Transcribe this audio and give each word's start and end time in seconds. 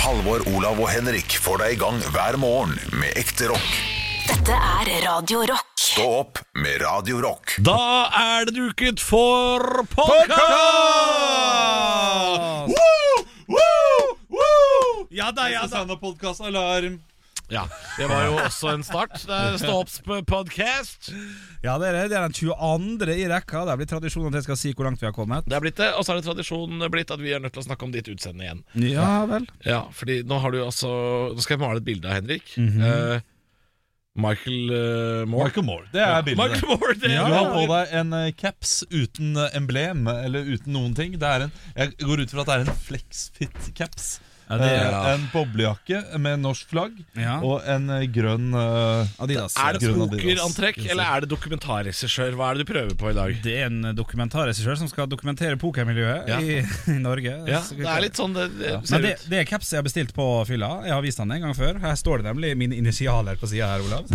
Halvor, 0.00 0.40
Olav 0.56 0.78
og 0.80 0.88
Henrik 0.88 1.34
får 1.44 1.60
deg 1.60 1.74
i 1.74 1.78
gang 1.80 1.98
hver 2.14 2.36
morgen 2.40 2.72
med 2.96 3.12
ekte 3.20 3.50
rock. 3.50 3.72
Dette 4.30 4.56
er 4.56 4.88
Radio 5.04 5.42
Rock. 5.50 5.68
Stå 5.80 6.06
opp 6.22 6.40
med 6.56 6.80
Radio 6.80 7.20
Rock. 7.20 7.56
Da 7.66 7.76
er 8.16 8.48
det 8.48 8.54
duket 8.56 9.02
for 9.02 9.82
podkast! 9.92 10.40
Woo! 12.72 13.24
Woo! 13.52 14.08
Woo! 14.38 15.06
Ja 15.12 15.28
da, 15.36 15.50
ja 15.52 15.66
da. 15.68 15.84
Podkast-alarm. 16.00 17.00
Ja, 17.50 17.64
Det 17.98 18.06
var 18.06 18.26
jo 18.28 18.36
også 18.38 18.70
en 18.76 18.84
start. 18.86 19.16
Det 19.26 19.34
er 19.36 19.56
Stå 19.58 19.72
opps 19.80 19.98
podcast. 20.06 21.10
Ja, 21.64 21.74
det 21.82 21.88
er, 21.90 21.96
det. 21.96 22.04
det 22.12 22.18
er 22.18 22.28
den 22.28 22.36
22. 22.36 23.08
i 23.16 23.26
rekka. 23.30 23.64
Det 23.66 23.74
er 23.74 23.80
blitt 23.80 23.90
tradisjon 23.90 24.28
at 24.30 24.38
jeg 24.38 24.46
skal 24.46 24.60
si 24.60 24.72
hvor 24.76 24.86
langt 24.86 25.02
vi 25.02 25.08
har 25.08 25.16
kommet. 25.16 25.48
Det 25.50 25.58
er 25.58 25.64
blitt 25.64 25.80
det, 25.80 25.90
Og 25.98 26.06
så 26.06 26.14
er 26.14 26.20
det 26.20 26.28
tradisjon 26.28 26.86
blitt 26.92 27.10
at 27.10 27.20
vi 27.22 27.34
er 27.34 27.42
nødt 27.42 27.56
til 27.56 27.64
å 27.64 27.66
snakke 27.66 27.88
om 27.88 27.92
ditt 27.94 28.08
utseende 28.12 28.46
igjen. 28.46 28.62
Ja 28.94 29.10
vel. 29.30 29.50
Ja, 29.66 29.82
fordi 29.96 30.22
nå 30.22 30.38
har 30.40 30.54
du 30.54 30.62
altså 30.62 30.94
Nå 31.34 31.42
skal 31.42 31.58
jeg 31.58 31.64
male 31.64 31.82
et 31.82 31.90
bilde 31.90 32.08
av 32.08 32.20
Henrik. 32.20 32.54
Mhm. 32.60 32.86
Eh, 32.86 33.28
Michael 34.20 34.72
uh, 34.74 35.26
Moore. 35.30 35.44
Michael 35.46 35.66
Moore. 35.66 35.84
Det 35.92 36.00
er 36.02 36.24
bildet. 36.26 36.40
Michael 36.40 36.70
Moore, 36.72 36.94
det 36.98 37.12
Ja, 37.12 37.26
Du 37.28 37.34
har 37.34 37.52
på 37.54 37.60
deg 37.70 37.92
en 38.00 38.10
uh, 38.12 38.24
caps 38.36 38.72
uten 38.90 39.38
emblem, 39.54 40.02
eller 40.10 40.50
uten 40.50 40.74
noen 40.74 40.96
ting. 40.98 41.14
Det 41.20 41.30
er 41.30 41.46
en, 41.46 41.52
jeg 41.76 41.94
går 42.02 42.24
ut 42.24 42.34
fra 42.34 42.42
at 42.42 42.50
det 42.50 42.56
er 42.56 42.64
en 42.66 42.80
flexfit-caps. 42.88 44.10
Ja, 44.50 44.56
det 44.58 44.68
er- 44.70 44.90
Eh, 44.90 45.14
en 45.14 45.28
boblejakke 45.32 46.18
med 46.18 46.40
norsk 46.42 46.66
flagg 46.72 46.92
Ja. 47.16 47.36
og 47.40 47.62
en 47.66 47.88
eh, 47.90 48.06
grønn 48.10 48.52
eh, 48.52 49.06
Adidas. 49.22 49.54
Er 49.56 49.78
det 49.78 49.82
Adidas. 49.88 50.10
pokerantrekk, 50.10 50.80
eller 50.90 51.04
er 51.04 51.20
det 51.20 51.28
dokumentarregissør? 51.30 52.34
Hva 52.34 52.50
er 52.50 52.54
det 52.58 52.66
du 52.66 52.72
prøver 52.72 52.94
på 52.98 53.10
i 53.10 53.14
dag? 53.14 53.36
Det 53.42 53.54
er 53.60 53.66
en 53.66 53.94
dokumentarregissør 53.94 54.76
som 54.76 54.88
skal 54.88 55.06
dokumentere 55.06 55.56
pokermiljøet 55.56 56.28
Ja. 56.28 56.40
i, 56.40 56.58
i 56.90 56.98
Norge. 56.98 57.36
Ja, 57.46 57.60
Så- 57.62 57.76
det 57.78 57.86
er 57.86 58.00
litt 58.00 58.14
sånn 58.18 58.34
det, 58.34 58.48
det 58.58 58.74
ser 58.88 58.98
Men 58.98 59.02
det, 59.02 59.14
ut. 59.20 59.26
det 59.30 59.38
er 59.38 59.44
caps 59.44 59.70
jeg 59.70 59.78
har 59.78 59.84
bestilt 59.86 60.12
på 60.14 60.26
fylla. 60.46 60.82
Jeg 60.84 60.92
har 60.92 61.02
vist 61.02 61.18
den 61.18 61.30
en 61.30 61.40
gang 61.40 61.54
før. 61.54 61.78
Her 61.80 61.94
står 61.94 62.18
det 62.24 62.26
nemlig 62.34 62.56
mine 62.56 62.74
initialer 62.76 63.36
på 63.38 63.46
sida 63.48 63.66
her, 63.70 63.80
Olav. 63.86 64.06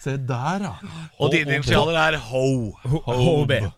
Se 0.00 0.16
der, 0.16 0.62
ja. 0.64 0.74
Og 1.20 1.30
dine 1.32 1.56
initialer 1.58 1.96
er 2.14 2.16
ho. 2.18 2.72
H- 2.84 3.02
HB. 3.04 3.72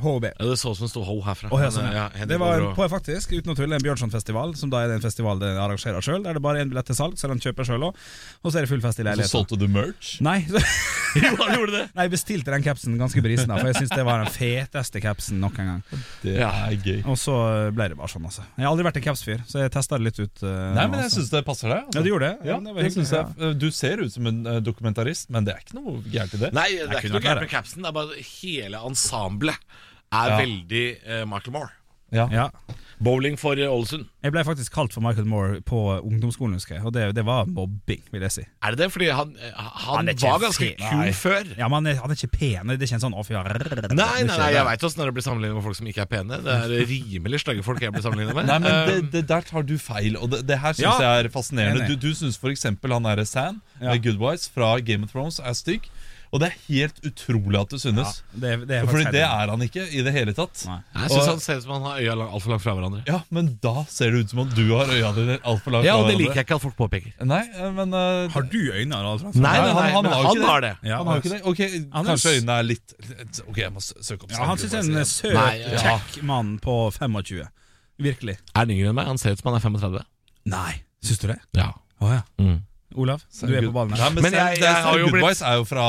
HB. 0.00 0.24
Ja, 0.38 0.46
det 0.46 0.56
så 0.60 0.70
ut 0.72 0.78
som 0.78 0.86
det 0.86 0.90
sto 0.92 1.02
ho 1.04 1.16
herfra. 1.26 1.50
Oh, 1.52 1.60
ja, 1.60 1.70
sånn, 1.74 1.90
ja. 1.92 2.06
ja, 2.16 2.26
det 2.28 2.38
var 2.40 2.56
en, 2.60 2.70
på 2.76 2.86
faktisk, 2.88 3.32
uten 3.36 3.52
å 3.52 3.56
tulle, 3.58 3.76
en 3.76 3.84
Bjørnsonfestival, 3.84 4.54
som 4.56 4.70
da 4.72 4.84
er 4.84 4.94
en 4.94 5.02
festival 5.04 5.40
den 5.42 5.58
arrangerer 5.60 6.00
sjøl. 6.04 6.22
Der 6.24 6.38
det 6.38 6.42
bare 6.44 6.60
er 6.62 6.64
én 6.64 6.70
billett 6.72 6.88
til 6.88 6.96
salg, 6.96 7.18
så 7.20 7.28
den 7.28 7.42
kjøper 7.42 7.68
sjøl 7.68 7.88
òg. 7.90 7.98
Og 8.44 8.52
så 8.52 8.60
er 8.60 8.64
det 8.66 8.70
full 8.72 8.80
fest 8.84 9.00
i 9.00 9.02
Så 9.02 9.08
leiligheten. 9.10 9.32
solgte 9.34 9.58
du 9.60 9.66
merch. 9.68 10.14
Nei, 10.24 10.38
Jo, 11.24 11.30
han 11.40 11.54
gjorde 11.56 11.72
det. 11.74 11.82
Nei, 11.96 12.04
jeg 12.06 12.12
bestilte 12.12 12.52
den 12.54 12.64
capsen 12.64 12.96
ganske 13.00 13.22
brisen, 13.24 13.50
da, 13.50 13.56
for 13.58 13.70
jeg 13.70 13.78
syns 13.80 13.92
det 13.94 14.04
var 14.06 14.22
den 14.22 14.30
feteste 14.34 15.02
capsen 15.02 15.40
nok 15.42 15.58
en 15.62 15.70
gang. 15.72 15.80
Det 16.22 16.36
er 16.46 16.76
gøy. 16.84 17.00
Og 17.10 17.18
så 17.18 17.34
ble 17.74 17.88
det 17.92 17.98
bare 17.98 18.12
sånn, 18.12 18.26
altså. 18.30 18.44
Jeg 18.56 18.66
har 18.66 18.70
aldri 18.70 18.86
vært 18.86 19.00
en 19.00 19.06
capsfyr, 19.08 19.42
så 19.50 19.64
jeg 19.64 19.72
testa 19.74 19.98
det 19.98 20.06
litt 20.10 20.20
ut. 20.22 20.44
Uh, 20.44 20.50
Nei, 20.76 20.84
men 20.86 21.00
jeg 21.00 21.08
altså. 21.10 21.18
syns 21.20 21.32
det 21.34 21.42
passer 21.48 21.72
deg. 21.72 21.88
altså. 21.88 22.02
Ja, 22.04 22.12
gjorde 22.12 22.30
det? 22.30 22.50
Ja, 22.50 22.58
det 22.60 22.74
det 22.76 22.86
hyggelig, 22.88 23.06
jeg. 23.16 23.54
Du 23.60 23.68
ser 23.74 24.04
ut 24.04 24.12
som 24.14 24.30
en 24.30 24.40
eh, 24.46 24.60
dokumentarist, 24.64 25.30
men 25.34 25.46
det 25.48 25.56
er 25.56 25.64
ikke 25.64 25.78
noe 25.80 25.96
gærent 26.10 26.36
i 26.36 26.42
det. 26.44 26.52
Nei, 26.56 26.68
det 26.78 26.86
er 26.88 27.00
ikke 27.02 27.14
noe 27.16 27.24
gærent 27.26 27.44
med 27.46 27.52
capsen. 27.52 27.82
Det 27.84 27.90
er 27.90 27.96
bare 28.00 28.24
hele 28.30 28.84
ensemblet 28.90 29.70
er 30.10 30.32
Ja. 30.34 30.38
veldig 30.42 30.84
uh, 31.06 31.24
Michael 31.30 31.54
Moore. 31.54 31.70
Ja. 32.10 32.26
Ja. 32.34 32.48
Bowling 33.00 33.38
for 33.40 33.56
eh, 33.56 33.64
Ålesund. 33.72 34.04
Jeg 34.22 34.32
ble 34.34 34.42
faktisk 34.44 34.74
kalt 34.76 34.92
for 34.92 35.00
Michael 35.00 35.24
Moore 35.24 35.60
på 35.64 35.78
ungdomsskolen, 36.04 36.58
husker 36.58 36.76
jeg. 36.76 36.84
Og 36.84 36.92
det, 36.92 37.06
det 37.16 37.24
var 37.24 37.46
mobbing, 37.48 38.02
vil 38.12 38.26
jeg 38.26 38.34
si. 38.34 38.44
Er 38.62 38.74
det 38.76 38.82
det? 38.82 38.88
Fordi 38.92 39.08
han, 39.16 39.30
eh, 39.40 39.54
han, 39.56 40.10
Han 40.10 40.20
var 40.20 40.42
ganske 40.44 40.68
kul 40.76 41.12
før. 41.16 41.48
Ja, 41.56 41.68
men 41.72 41.80
han 41.80 41.86
er, 41.94 42.00
han 42.02 42.12
er 42.12 42.18
ikke 42.20 42.32
pen. 42.36 42.68
Det 42.74 42.76
er 42.76 42.88
ikke 42.90 42.98
en 42.98 43.04
sånn 43.06 43.16
off, 43.16 43.30
ja. 43.32 43.40
Nei, 43.46 43.96
nei, 43.96 44.26
nei, 44.28 44.50
jeg 44.52 44.66
veit 44.68 44.84
åssen 44.90 45.00
det 45.04 45.14
blir 45.16 45.24
sammenlignet 45.24 45.56
med 45.56 45.64
folk 45.64 45.78
som 45.80 45.88
ikke 45.88 46.04
er 46.04 46.10
pene. 46.12 46.40
Det 46.44 46.58
er 46.58 46.74
rimelig 46.92 47.40
stygge 47.46 47.64
folk 47.64 47.80
jeg 47.86 47.94
blir 47.96 48.04
sammenlignet 48.04 48.36
med. 48.36 48.50
Nei, 48.52 48.58
men 48.66 48.70
det, 48.90 48.98
Eh, 49.00 49.08
det 49.14 49.24
Der 49.30 49.40
tar 49.48 49.62
du 49.64 49.76
feil, 49.80 50.16
og 50.20 50.30
det, 50.34 50.42
det 50.48 50.58
her 50.60 50.72
syns 50.76 50.84
Ja. 50.84 50.94
jeg 51.16 51.24
er 51.24 51.32
fascinerende. 51.32 51.88
Du, 51.88 51.96
du 51.96 52.12
syns 52.14 52.36
f.eks. 52.36 52.64
han 52.68 52.76
derre 53.08 53.24
Sam 53.26 53.62
Ja. 53.80 53.94
med 53.94 54.02
Goodwives 54.04 54.48
fra 54.52 54.78
Game 54.80 55.04
of 55.08 55.12
Thrones 55.14 55.38
er 55.40 55.52
stygg. 55.56 55.88
Og 56.32 56.38
det 56.38 56.46
er 56.52 56.56
helt 56.68 56.98
utrolig 57.08 57.58
at 57.58 57.72
det 57.74 57.80
synes. 57.82 58.22
det, 58.38 58.50
det 58.68 58.76
er 58.76 58.84
Fordi 58.86 59.10
det 59.10 59.22
er 59.26 59.50
han 59.50 59.62
ikke 59.64 59.82
i 59.90 60.02
det 60.06 60.12
hele 60.14 60.30
tatt. 60.32 60.60
Nei. 60.68 60.76
jeg 60.94 61.08
syns 61.10 61.22
og- 61.24 61.28
han 61.32 61.40
ser 61.40 61.56
ut 61.56 61.62
som 61.64 61.72
han 61.72 61.82
har 61.82 61.98
øya 61.98 62.14
lang- 62.20 62.30
altfor 62.30 62.50
langt 62.52 62.62
fra 62.62 62.74
hverandre. 62.76 63.00
Ja, 63.08 63.18
Men 63.30 63.58
da 63.60 63.84
ser 63.90 64.12
det 64.12 64.20
ut 64.20 64.30
som 64.30 64.38
om 64.44 64.48
du 64.54 64.62
har 64.76 64.86
øya 64.86 65.10
dine 65.16 65.38
altfor 65.42 65.72
langt 65.74 65.84
Ja, 65.88 65.96
og 65.98 66.06
det 66.06 66.18
liker 66.20 66.34
jeg 66.38 66.46
ikke 66.46 66.54
at 66.54 66.62
folk 66.62 66.76
påpeker. 66.78 67.12
Nei, 67.26 67.40
eh, 67.52 67.70
men 67.72 67.92
uh, 67.92 68.28
Har 68.30 68.42
du 68.42 68.58
øyne? 68.70 68.94
Altså? 68.94 69.34
Nei, 69.34 69.40
nei, 69.42 69.56
han- 69.58 69.74
nei, 69.74 69.90
han 69.90 70.02
men 70.04 70.12
har 70.12 70.22
jo 70.22 70.28
han 70.28 70.36
ikke 70.36 70.46
har 70.46 70.60
det. 70.60 70.76
det. 70.82 70.88
Ja, 70.88 70.96
Han 70.98 71.06
har 71.06 71.16
ikke 71.20 71.30
det? 71.34 71.42
Ok, 71.44 71.58
Han 71.92 72.06
er 72.06 72.10
Kanskje 72.14 72.34
øynene 72.38 72.58
er 72.58 72.62
litt 72.62 72.94
litt- 73.08 73.40
Ok, 73.48 73.56
jeg 73.56 73.72
må 73.74 73.80
søke 73.82 74.22
opp 74.22 74.30
Ja, 74.30 74.44
han 74.46 74.56
syns 74.58 74.70
jeg 74.70 74.84
er 74.86 74.98
en 74.98 75.04
søt, 75.04 75.34
Nei, 75.34 75.58
ja. 75.58 75.78
kjekk 75.98 76.22
mann 76.22 76.58
på 76.60 76.78
25. 76.94 77.48
Virkelig. 78.00 78.38
Er 78.54 78.58
han 78.62 78.70
yngre 78.70 78.88
enn 78.88 78.94
meg? 78.94 79.06
Han 79.06 79.18
ser 79.18 79.32
ut 79.32 79.38
som 79.42 79.52
han 79.52 79.60
er 79.60 79.66
35. 79.68 80.04
Nei, 80.46 80.82
syns 81.02 81.18
du 81.18 81.26
det? 81.28 81.40
Ja. 81.58 81.72
Å 82.00 82.14
ja. 82.14 82.22
Mm. 82.38 82.62
Olav, 82.96 83.22
du 83.40 83.54
er 83.54 83.62
på 83.62 83.72
ballen 83.72 83.92
her. 83.96 84.10
men 84.10 84.22
Men 84.22 84.32
Sam- 84.32 84.40
jeg- 84.40 84.58
det 84.58 84.66
er- 84.66 84.74
jeg 84.74 84.82
har 84.84 84.98
jo 84.98 85.06
blitt- 85.06 85.22
Boys 85.22 85.42
er 85.42 85.54
jo 85.56 85.64
fra 85.64 85.86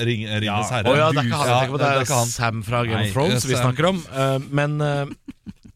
eh, 0.00 0.04
Ring, 0.04 0.26
Ringenes 0.26 0.44
Ja. 0.44 0.62
herre. 0.62 0.84
Å 0.90 0.96
ja, 0.96 1.10
det 1.12 1.18
er 1.18 1.28
ikke 1.28 1.38
han 1.38 1.48
jeg 1.48 1.58
tenker 1.60 1.72
på. 1.72 1.78
Det 1.78 1.86
det 1.86 1.92
er 1.92 1.98
er 1.98 2.04
ikke 2.04 2.18
han. 2.18 2.26
Sam 2.26 2.62
fra 2.62 2.82
Game 2.84 2.96
Nei, 2.98 3.06
of 3.08 3.12
Thrones 3.12 3.44
vi 3.44 3.54
snakker 3.54 3.88
om. 3.88 4.04
Uh, 4.12 4.38
Men, 4.50 4.80
uh, 4.80 5.06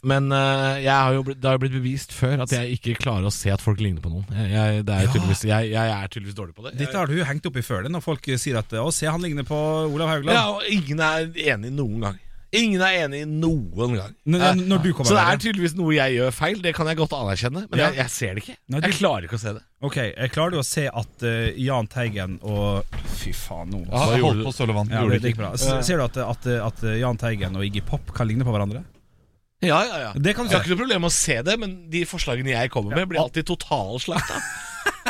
men 0.03 0.31
uh, 0.33 0.77
jeg 0.79 0.91
har 0.93 1.13
jo 1.15 1.23
blitt, 1.23 1.41
det 1.41 1.45
har 1.49 1.59
jo 1.59 1.63
blitt 1.67 1.73
bevist 1.83 2.11
før 2.13 2.43
at 2.43 2.51
jeg 2.51 2.79
ikke 2.79 2.97
klarer 2.99 3.25
å 3.27 3.33
se 3.33 3.51
at 3.51 3.61
folk 3.61 3.79
ligner 3.81 4.01
på 4.01 4.11
noen. 4.11 4.27
Jeg, 4.31 4.51
jeg, 4.51 4.85
det 4.87 4.95
er 4.95 5.03
Ja. 5.03 5.13
tydeligvis, 5.13 5.43
jeg, 5.47 5.71
jeg 5.71 5.91
er 5.91 6.07
tydeligvis 6.09 6.35
dårlig 6.35 6.55
på 6.55 6.63
det. 6.67 6.79
Dette 6.79 6.95
har 6.97 7.07
du 7.07 7.25
hengt 7.25 7.47
opp 7.47 7.57
i 7.57 7.63
før 7.63 7.83
det, 7.83 7.91
når 7.93 8.03
folk 8.03 8.23
sier 8.39 8.59
at 8.59 8.69
'Å, 8.71 8.93
se, 8.93 9.07
han 9.07 9.21
ligner 9.23 9.43
på 9.45 9.57
Olav 9.93 10.09
Haugland'. 10.09 10.33
Ja, 10.35 10.51
og 10.51 10.63
ingen 10.69 11.01
er 11.01 11.27
enig 11.35 11.73
noen 11.73 12.01
gang. 12.01 12.19
Ingen 12.57 12.83
er 12.83 12.97
enig 13.05 13.21
noen 13.29 13.95
gang. 13.99 14.15
N- 14.27 14.41
Eh, 14.41 14.55
når 14.61 14.83
du 14.83 14.89
kommer 14.93 15.11
Så 15.11 15.17
det 15.19 15.25
er 15.27 15.41
tydeligvis 15.45 15.75
noe 15.79 15.95
jeg 15.95 16.17
gjør 16.19 16.33
feil, 16.33 16.61
det 16.65 16.75
kan 16.75 16.87
jeg 16.91 16.97
godt 16.99 17.13
anerkjenne. 17.19 17.67
Men 17.71 17.79
Ja. 17.79 17.89
jeg, 17.91 17.97
jeg 18.03 18.11
ser 18.11 18.35
det 18.35 18.43
ikke. 18.45 18.57
Nei, 18.69 18.81
du- 18.81 18.87
Jeg 18.89 18.97
klarer 18.99 19.23
ikke 19.29 19.37
å 19.39 19.43
se 19.45 19.53
det. 19.55 19.63
Ok, 19.83 19.97
jeg 19.97 20.31
klarer 20.33 20.51
du 20.51 20.59
å 20.59 20.65
se 20.65 20.87
at 20.89 21.23
uh, 21.23 21.53
Jahn 21.61 21.87
Teigen 21.87 22.39
og 22.43 22.85
Fy 23.17 23.33
faen, 23.33 23.71
nå 23.71 23.85
Ja, 23.87 24.07
gjorde 24.17 24.23
holdt 24.23 24.39
du? 24.39 24.45
på 24.45 24.91
ja, 24.91 25.01
det, 25.07 25.23
gikk 25.23 25.35
ikke. 25.35 25.37
bra. 25.37 25.83
Ser 25.83 25.97
du 25.99 26.05
at, 26.05 26.17
at, 26.17 26.47
at 26.47 26.83
Jahn 26.99 27.17
Teigen 27.19 27.57
og 27.57 27.63
Iggy 27.65 27.83
Pop 27.85 28.13
kan 28.15 28.27
ligne 28.29 28.45
på 28.45 28.53
hverandre? 28.55 28.85
Ja, 29.65 29.79
ja, 29.85 29.99
ja. 29.99 30.13
Det 30.13 30.35
kan 30.37 30.45
du 30.45 30.51
jeg 30.53 30.59
har 30.59 30.65
ikke 30.65 30.75
noe 30.77 30.83
problem 30.85 31.01
med 31.01 31.11
å 31.11 31.17
se 31.17 31.41
det, 31.43 31.59
men 31.59 31.89
de 31.91 32.05
forslagene 32.05 32.53
jeg 32.53 32.71
kommer 32.71 32.95
med, 32.95 33.09
blir 33.09 33.21
alltid 33.23 33.47
totalslakta. 33.49 34.37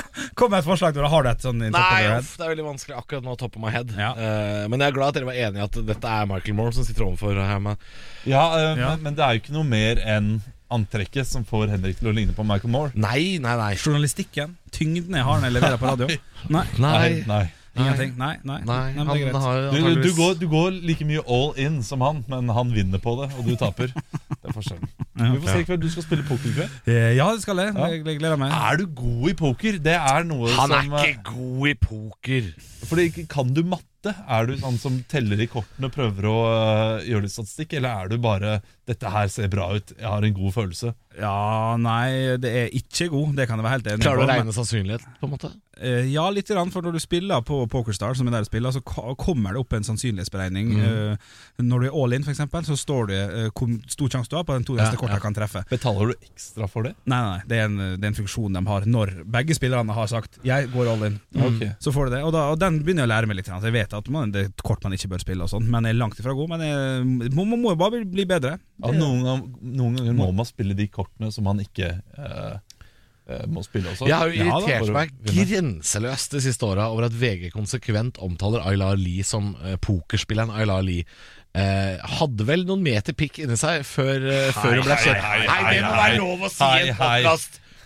Kom 0.39 0.51
med 0.53 0.61
et 0.61 0.67
forslag 0.69 0.97
du 0.97 1.01
har 1.03 1.27
det 1.27 1.37
et 1.37 1.47
sånn 1.47 1.63
top 1.65 1.77
of 1.77 1.95
Nei, 1.95 2.09
off, 2.17 2.33
det 2.37 2.45
er 2.47 2.53
veldig 2.53 2.67
vanskelig 2.67 2.97
akkurat 2.99 3.25
nå 3.25 3.37
å 3.37 3.39
toppe 3.41 3.63
my 3.63 3.71
head. 3.73 3.95
Ja. 3.97 4.11
Uh, 4.17 4.67
men 4.73 4.83
jeg 4.83 4.93
er 4.93 4.99
glad 4.99 5.13
at 5.15 5.19
dere 5.21 5.31
var 5.31 5.39
enige 5.47 5.63
i 5.63 5.67
at 5.67 5.79
dette 5.93 6.13
er 6.19 6.29
Michael 6.31 6.59
Moore 6.59 6.77
som 6.77 6.87
sitter 6.89 7.07
overfor 7.07 7.39
her. 7.41 7.63
Med. 7.65 7.89
Ja, 8.29 8.45
uh, 8.53 8.73
Ja. 8.77 8.93
Men, 8.97 9.07
men 9.07 9.19
det 9.19 9.25
er 9.27 9.37
jo 9.37 9.45
ikke 9.45 9.57
noe 9.57 9.69
mer 9.69 10.03
enn 10.05 10.37
antrekket 10.73 11.29
som 11.29 11.45
får 11.47 11.71
Henrik 11.71 12.01
til 12.01 12.11
å 12.11 12.15
ligne 12.15 12.35
på 12.37 12.45
Michael 12.47 12.73
Moore. 12.75 12.93
Nei, 12.99 13.39
nei, 13.43 13.55
nei. 13.61 13.73
Journalistikken, 13.79 14.57
tyngden 14.75 15.15
jeg 15.15 15.27
har 15.29 15.39
når 15.39 15.49
jeg 15.51 15.57
leverer 15.61 15.81
på 15.81 15.93
radio. 15.93 16.09
Nei, 16.51 16.65
Nei, 16.83 17.11
nei. 17.31 17.45
Ingenting. 17.79 18.13
Nei, 18.19 18.35
nei. 18.45 18.59
nei 18.69 18.83
men 18.97 19.07
det 19.07 19.17
er 19.17 19.23
greit. 19.27 19.41
har 19.47 19.67
Du, 19.71 19.79
du, 19.81 20.03
du, 20.03 20.13
går, 20.17 20.35
du 20.41 20.47
går 20.53 20.79
like 20.87 21.07
mye 21.09 21.23
all 21.27 21.53
in 21.61 21.83
som 21.87 22.05
han, 22.05 22.23
men 22.31 22.49
han 22.57 22.73
vinner 22.75 23.03
på 23.03 23.17
det, 23.21 23.31
og 23.37 23.49
du 23.49 23.57
taper. 23.61 23.93
Det 23.93 24.51
er 24.51 24.55
forskjellen. 24.57 24.89
Vi 25.17 25.41
får 25.41 25.49
se 25.49 25.61
i 25.63 25.67
kveld. 25.69 25.83
Du 25.83 25.91
skal 25.93 26.05
spille 26.07 26.25
poker 26.29 26.51
i 26.51 26.55
kveld. 26.59 26.79
Eh, 26.87 27.11
Ja, 27.17 27.31
det 27.33 27.43
skal 27.45 27.63
jeg. 27.63 27.75
Ja. 27.77 27.91
Jeg 27.93 28.05
jeg 28.07 28.21
gleder 28.21 28.41
meg. 28.41 28.53
Er 28.53 28.81
du 28.81 28.87
god 29.03 29.29
i 29.31 29.35
poker? 29.39 29.79
Det 29.83 29.97
er 29.97 30.27
noe 30.29 30.51
Han 30.57 30.73
er 30.73 30.85
Han 30.85 30.97
er 30.99 31.13
ikke 31.13 31.33
god 31.33 31.69
i 31.71 31.77
poker. 31.87 32.51
Fordi 32.87 33.27
Kan 33.31 33.55
du 33.57 33.63
matte? 33.67 34.13
Er 34.29 34.47
du 34.47 34.55
sånn 34.61 34.77
som 34.79 34.99
teller 35.11 35.41
i 35.43 35.49
kortene 35.51 35.89
og 35.89 35.95
prøver 35.97 36.29
å 36.31 36.37
uh, 36.47 37.03
gjøre 37.03 37.25
litt 37.25 37.33
statistikk, 37.35 37.73
eller 37.75 38.05
er 38.05 38.13
du 38.13 38.21
bare 38.23 38.61
'dette 38.87 39.11
her 39.11 39.27
ser 39.33 39.49
bra 39.51 39.67
ut, 39.75 39.91
jeg 39.99 40.07
har 40.07 40.23
en 40.23 40.37
god 40.37 40.53
følelse'? 40.55 40.93
Ja, 41.19 41.77
nei, 41.81 42.37
det 42.41 42.51
er 42.53 42.75
ikke 42.77 43.09
god. 43.13 43.37
Det 43.39 43.47
kan 43.49 43.57
jeg 43.61 43.65
være 43.65 43.77
helt 43.79 43.87
enig 43.95 44.05
Klarer 44.05 44.21
du 44.21 44.27
å 44.27 44.33
regne 44.35 44.53
sannsynlighet, 44.57 45.07
på 45.21 45.29
en 45.29 45.33
måte? 45.33 45.53
Eh, 45.77 46.07
ja, 46.09 46.23
litt 46.33 46.49
grann, 46.49 46.71
for 46.73 46.81
når 46.85 46.95
du 46.97 47.01
spiller 47.03 47.43
på 47.45 47.59
PokerStar, 47.69 48.15
som 48.17 48.29
er 48.29 48.33
der 48.33 48.45
du 48.47 48.49
spiller, 48.49 48.73
så 48.73 48.81
kommer 49.21 49.53
det 49.53 49.61
opp 49.61 49.75
en 49.77 49.85
sannsynlighetsberegning. 49.85 50.71
Eh, 50.81 51.17
når 51.61 51.81
du 51.85 51.87
er 51.91 51.97
all 52.03 52.17
in, 52.17 52.25
for 52.25 52.33
eksempel, 52.33 52.65
så 52.65 52.77
står 52.81 53.11
det 53.11 53.19
eh, 53.25 53.49
hvor 53.53 53.75
stor 53.93 54.09
sjanse 54.15 54.33
du 54.33 54.37
har 54.39 54.47
på 54.49 54.57
den 54.57 54.65
to 54.65 54.77
neste 54.79 54.97
Ja, 54.97 55.01
korta 55.03 55.19
ja. 55.19 55.23
kan 55.25 55.37
treffe. 55.37 55.65
Betaler 55.69 56.13
du 56.13 56.15
ekstra 56.31 56.69
for 56.73 56.89
det? 56.89 56.95
Nei, 57.05 57.19
nei, 57.21 57.35
nei, 57.37 57.43
det 57.53 57.59
er, 57.61 57.69
en, 57.69 57.77
det 58.01 58.09
er 58.09 58.13
en 58.15 58.19
funksjon 58.23 58.57
de 58.57 58.65
har 58.71 58.89
når 58.89 59.13
begge 59.37 59.57
spillerne 59.59 59.93
har 59.97 60.07
sagt 60.13 60.39
'jeg 60.45 60.71
går 60.73 60.93
all 60.95 61.05
in'. 61.11 61.19
Ok. 61.37 61.67
Så 61.81 61.93
får 61.93 62.09
du 62.09 62.17
det, 62.17 62.23
og, 62.25 62.33
da, 62.33 62.47
og 62.53 62.59
den 62.59 62.81
begynner 62.83 63.05
jeg 63.05 63.11
å 63.11 63.15
lære 63.15 63.27
meg 63.29 63.37
litt. 63.37 63.47
grann, 63.47 63.61
Så 63.61 63.69
jeg 63.69 63.77
vet 63.77 63.93
at 63.95 64.09
man, 64.09 64.31
det 64.33 64.41
er 64.41 64.49
et 64.53 64.63
kort 64.65 64.83
man 64.85 64.93
ikke 64.93 65.09
bør 65.13 65.21
spille, 65.21 65.43
og 65.45 65.51
sånt, 65.53 65.69
men 65.69 65.85
jeg 65.85 65.93
er 65.97 66.01
langt 66.01 66.19
ifra 66.21 66.33
god. 66.37 66.49
Men 66.57 66.61
jeg 66.61 67.33
må, 67.37 67.45
jo 67.69 67.77
bare 67.77 67.91
bli- 68.01 68.05
bli 68.17 68.25
bedre. 68.25 68.59
Ja, 68.81 68.93
noen, 68.93 69.23
ganger, 69.25 69.45
noen 69.63 69.97
ganger 69.97 70.13
må 70.17 70.33
man 70.35 70.45
spille 70.45 70.75
de 70.77 70.89
kortene 70.89 71.06
som 71.31 71.47
han 71.51 71.63
ikke 71.65 71.93
øh, 72.19 72.59
øh, 73.31 73.47
må 73.49 73.63
spille 73.67 73.91
også. 73.93 74.09
Jeg 74.09 74.17
har 74.17 74.31
jo 74.31 74.37
Ja, 74.37 74.51
irritert 74.51 74.87
for 74.87 74.97
meg 74.99 75.15
grenseløst 75.27 76.37
de 76.37 76.45
siste 76.45 76.67
åra 76.69 76.91
over 76.93 77.09
at 77.09 77.17
VG 77.17 77.51
konsekvent 77.55 78.21
omtaler 78.23 78.67
Ayla 78.69 78.93
Lee 78.95 79.25
som 79.27 79.55
eh, 79.65 79.79
pokerspilleren 79.81 80.55
Ayla 80.55 80.81
Lee 80.85 81.05
Eh, 81.57 81.97
hadde 82.19 82.45
vel 82.45 82.67
noen 82.69 82.83
meter 82.85 83.15
pikk 83.17 83.39
inni 83.41 83.57
seg 83.57 83.81
før, 83.89 84.19
eh, 84.29 84.51
før 84.53 84.75
hun 84.77 84.83
ble 84.85 84.97
hei, 85.01 85.13
hei, 85.15 85.39
hei, 85.41 85.61
Nei, 85.63 85.71
det 85.73 85.85
må 85.87 85.93
være 85.97 86.19
lov 86.21 86.43
å 86.45 86.51
si 86.53 86.67
i 86.67 86.91
en 86.91 86.99
hei. 86.99 87.21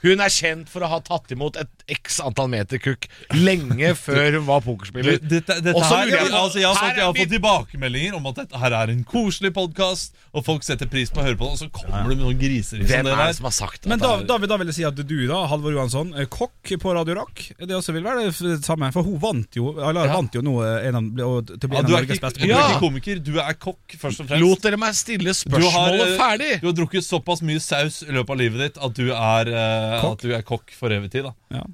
Hun 0.03 0.21
er 0.25 0.33
kjent 0.33 0.69
for 0.73 0.81
å 0.87 0.89
ha 0.89 0.99
tatt 1.05 1.31
imot 1.35 1.57
et 1.61 1.85
x 1.91 2.21
antall 2.25 2.49
meter 2.53 2.79
kukk 2.81 3.07
lenge 3.37 3.93
før 4.07 4.39
hun 4.39 4.47
var 4.47 4.63
pokerspiller. 4.65 5.19
dette, 5.21 5.59
dette 5.61 5.75
Også 5.77 5.97
her, 5.99 6.07
mulig- 6.09 6.35
altså, 6.41 6.59
jeg 6.63 6.69
har, 6.71 6.79
fått, 6.81 6.97
jeg 7.21 7.27
er 7.27 7.33
tilbakemeldinger 7.35 8.17
om 8.17 8.27
at 8.31 8.41
dette 8.43 8.61
her 8.63 8.77
er 8.81 8.93
en 8.95 9.03
koselig 9.05 9.53
podkast, 9.57 10.15
og 10.33 10.45
folk 10.47 10.63
setter 10.65 10.87
pris 10.91 11.11
på 11.11 11.21
å 11.21 11.27
høre 11.27 11.37
på 11.41 11.49
det, 11.49 11.53
og 11.57 11.61
så 11.65 11.69
kommer 11.75 12.05
det 12.07 12.15
med 12.17 12.23
noen 12.25 12.39
griser 12.41 12.81
Hvem 12.87 13.09
er 13.11 13.17
det 13.27 13.37
som 13.41 13.49
har 13.49 13.55
sagt 13.57 13.89
Men 13.91 13.99
da, 13.99 14.13
da, 14.23 14.37
da 14.39 14.57
vil 14.61 14.71
jeg 14.71 14.79
si 14.81 14.85
at 14.87 14.95
du, 15.01 15.17
da, 15.29 15.41
Halvor 15.51 15.75
Johansson, 15.75 16.13
kokk 16.31 16.75
på 16.81 16.95
Radio 16.97 17.17
Rock, 17.19 17.43
det 17.59 17.75
også 17.77 17.93
vil 17.97 18.05
være 18.07 18.29
det 18.31 18.61
samme. 18.65 18.89
For 18.95 19.03
hun 19.07 19.19
vant 19.23 19.57
jo 19.59 19.73
Eller 19.77 20.07
Ja. 20.07 20.15
vant 20.17 20.35
jo 20.37 20.41
nå 20.45 20.55
eh, 20.65 20.87
en 20.89 20.97
av, 21.01 21.09
til 21.17 21.25
å 21.27 21.71
bli 21.73 21.77
Ja, 21.77 21.83
en 21.83 21.89
av 21.89 21.93
Norges 21.97 22.21
beste 22.23 22.41
du 22.41 22.47
er 22.47 22.63
ikke 22.71 22.81
komiker, 22.85 23.21
du 23.27 23.33
er 23.43 23.57
kokk, 23.59 23.97
først 24.01 24.23
og 24.23 24.31
fremst. 24.31 24.45
Lot 24.45 24.63
dere 24.65 24.79
meg 24.81 24.95
stille 24.99 25.35
Du 25.35 25.57
har, 25.59 25.67
spørsmålet 25.67 26.07
eh, 26.07 26.17
ferdig? 26.21 26.51
Du 26.63 26.69
har 26.71 26.77
drukket 26.79 27.07
såpass 27.07 27.43
mye 27.47 27.61
saus 27.65 28.01
i 28.07 28.13
løpet 28.15 28.33
av 28.37 28.41
livet 28.41 28.63
ditt 28.65 28.79
at 28.87 28.97
du 28.97 29.11
er, 29.11 29.51
eh, 29.51 29.90
Kokk. 30.01 30.13
at 30.13 30.25
du 30.27 30.35
er 30.39 30.43
kokk 30.47 30.71
for 30.79 30.89
evig 30.95 31.11
tid. 31.11 31.25
da 31.29 31.35
Ja. 31.59 31.65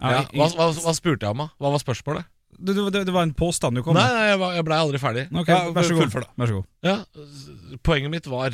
Ja, 0.00 0.22
hva, 0.32 0.46
hva, 0.56 0.70
hva 0.80 0.94
spurte 0.96 1.26
jeg 1.28 1.34
om, 1.36 1.42
da? 1.44 1.48
Hva 1.60 1.74
var 1.76 1.82
spørsmålet? 1.82 2.24
det, 2.60 2.74
det, 2.92 3.04
det 3.08 3.12
var 3.14 3.22
en 3.24 3.32
påstand 3.36 3.76
du 3.78 3.82
kom 3.84 3.94
Nei, 3.96 4.02
med. 4.04 4.16
nei 4.18 4.26
jeg, 4.32 4.38
var- 4.40 4.54
jeg 4.58 4.64
blei 4.68 4.78
aldri 4.80 4.98
ferdig. 5.00 5.22
Okay, 5.32 5.54
Ja, 5.54 5.70
vær 5.76 5.86
så 5.86 5.94
god. 5.94 6.02
fullfør 6.02 6.24
da. 6.26 6.30
Vær 6.40 6.50
så 6.50 6.56
god. 6.58 6.66
Ja, 6.84 6.96
Poenget 7.86 8.10
mitt 8.10 8.26
var 8.28 8.50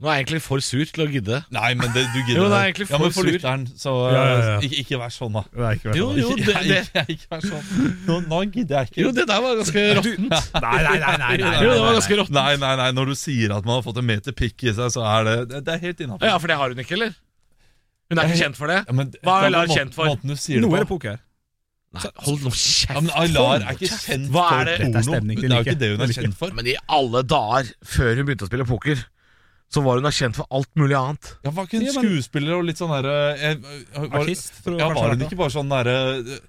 Nå 0.00 0.08
er 0.08 0.14
jeg 0.16 0.24
egentlig 0.24 0.40
for 0.40 0.62
sur 0.64 0.84
til 0.88 1.02
å 1.04 1.06
gidde. 1.12 1.42
Nei, 1.52 1.74
men 1.76 1.90
det, 1.92 2.06
du 2.14 2.20
gidder 2.24 2.38
Jo, 2.40 2.44
det 2.48 2.56
er 2.56 2.68
egentlig 2.70 2.86
for, 2.88 2.94
ja, 2.96 3.00
men 3.04 3.12
for 3.12 3.28
lytteren, 3.28 3.64
så 3.76 3.92
Ja, 4.08 4.22
ja, 4.24 4.36
ja. 4.38 4.54
eh, 4.54 4.64
Ikke, 4.64 4.78
ikke 4.84 5.00
vær 5.02 5.12
sånn, 5.12 5.34
da. 5.36 5.42
Nei, 5.60 5.72
ikke 5.76 5.90
vær 5.90 5.98
sånn. 5.98 6.20
jo, 6.22 6.30
det, 6.40 6.54
det, 6.70 6.78
ikke, 6.86 7.04
ikke 7.16 7.28
vær 7.34 7.44
sånn. 7.50 7.92
Nå, 8.06 8.16
nå 8.30 8.38
gidder 8.54 8.78
jeg 8.78 8.88
ikke. 8.94 9.00
jo, 9.04 9.10
det 9.18 9.26
der 9.28 9.42
var 9.44 9.58
ganske 9.60 9.84
råttent. 9.98 10.38
Nei, 10.56 10.78
nei, 10.86 10.96
nei, 11.04 11.16
nei, 11.20 11.36
nei, 11.44 11.52
Jo, 11.66 11.74
det 11.76 11.82
var 11.84 11.98
ganske 11.98 12.16
råttent. 12.22 12.38
Nei, 12.38 12.54
nei, 12.64 12.72
nei, 12.80 12.88
når 12.96 13.12
du 13.12 13.18
sier 13.26 13.52
at 13.58 13.68
man 13.68 13.76
har 13.76 13.84
fått 13.90 14.00
en 14.00 14.08
meter 14.08 14.32
pikk 14.40 14.64
i 14.70 14.72
seg, 14.78 14.88
så 14.96 15.04
er 15.04 15.28
det 15.28 15.36
Det, 15.52 15.60
det 15.68 15.74
er 15.76 15.84
helt 15.84 16.00
innafor. 16.06 16.30
Ja, 16.32 16.38
for 16.40 16.48
det 16.54 16.56
har 16.62 16.72
hun 16.72 16.80
ikke, 16.86 16.96
eller? 16.96 17.12
Hun 18.10 18.18
er 18.18 18.28
ikke 18.28 18.40
kjent 18.42 18.56
for 18.58 18.66
det? 18.66 18.84
Ja, 18.86 18.92
men 18.92 19.10
Hva 19.22 19.34
er 19.40 19.46
Alar 19.46 19.60
Aylar 19.64 19.76
kjent 19.76 19.94
for? 19.94 20.06
Måten 20.10 20.32
du 20.32 20.34
sier 20.36 20.60
Noe 20.60 20.72
er 20.74 20.80
det 20.82 20.86
det 20.86 20.88
på. 20.90 20.98
poker. 20.98 21.20
Nei, 21.92 22.02
hold 22.26 22.42
nå 22.46 22.50
kjeft. 22.54 22.90
Ja, 22.94 23.00
men 23.00 23.10
Aylar 23.18 23.62
er 23.66 23.72
ikke 23.78 23.88
kjent 23.94 24.28
Hva 24.30 24.42
for 24.48 24.60
er 24.60 24.64
det? 24.64 24.74
Er 24.80 24.84
porno. 24.90 25.02
stemning, 25.06 25.36
det 25.40 25.48
Det 25.48 25.50
er 25.50 25.56
jo 25.56 25.64
ikke 25.70 25.78
det 25.80 25.88
hun 25.90 26.00
er 26.06 26.12
kjent 26.18 26.36
for. 26.38 26.52
Men 26.58 26.66
i 26.66 26.76
alle 26.98 27.22
dager, 27.22 27.72
før 27.84 28.14
hun 28.20 28.26
begynte 28.28 28.46
å 28.46 28.50
spille 28.50 28.66
poker, 28.68 29.04
så 29.70 29.82
var 29.86 30.00
hun 30.00 30.10
kjent 30.10 30.34
for 30.38 30.46
alt 30.50 30.70
mulig 30.74 30.96
annet. 30.98 31.34
Ja, 31.44 31.50
Var 31.50 31.66
ikke 31.66 31.82
Ja, 31.82 31.92
men- 31.92 32.04
skuespiller 32.04 32.54
og 32.58 32.64
litt 32.64 32.78
sånn 32.78 32.90
herre 32.94 33.36
jeg- 33.38 33.62
Artist, 34.10 34.52
tror 34.64 34.74
jeg 34.74 34.80
Ja, 34.80 34.88
kanskje 34.88 34.94
var 34.94 35.08
hun 35.10 35.18
det 35.18 35.24
var. 35.24 35.30
ikke 35.30 35.38
bare 35.38 35.54
sånn 35.54 35.70
derre 35.70 36.40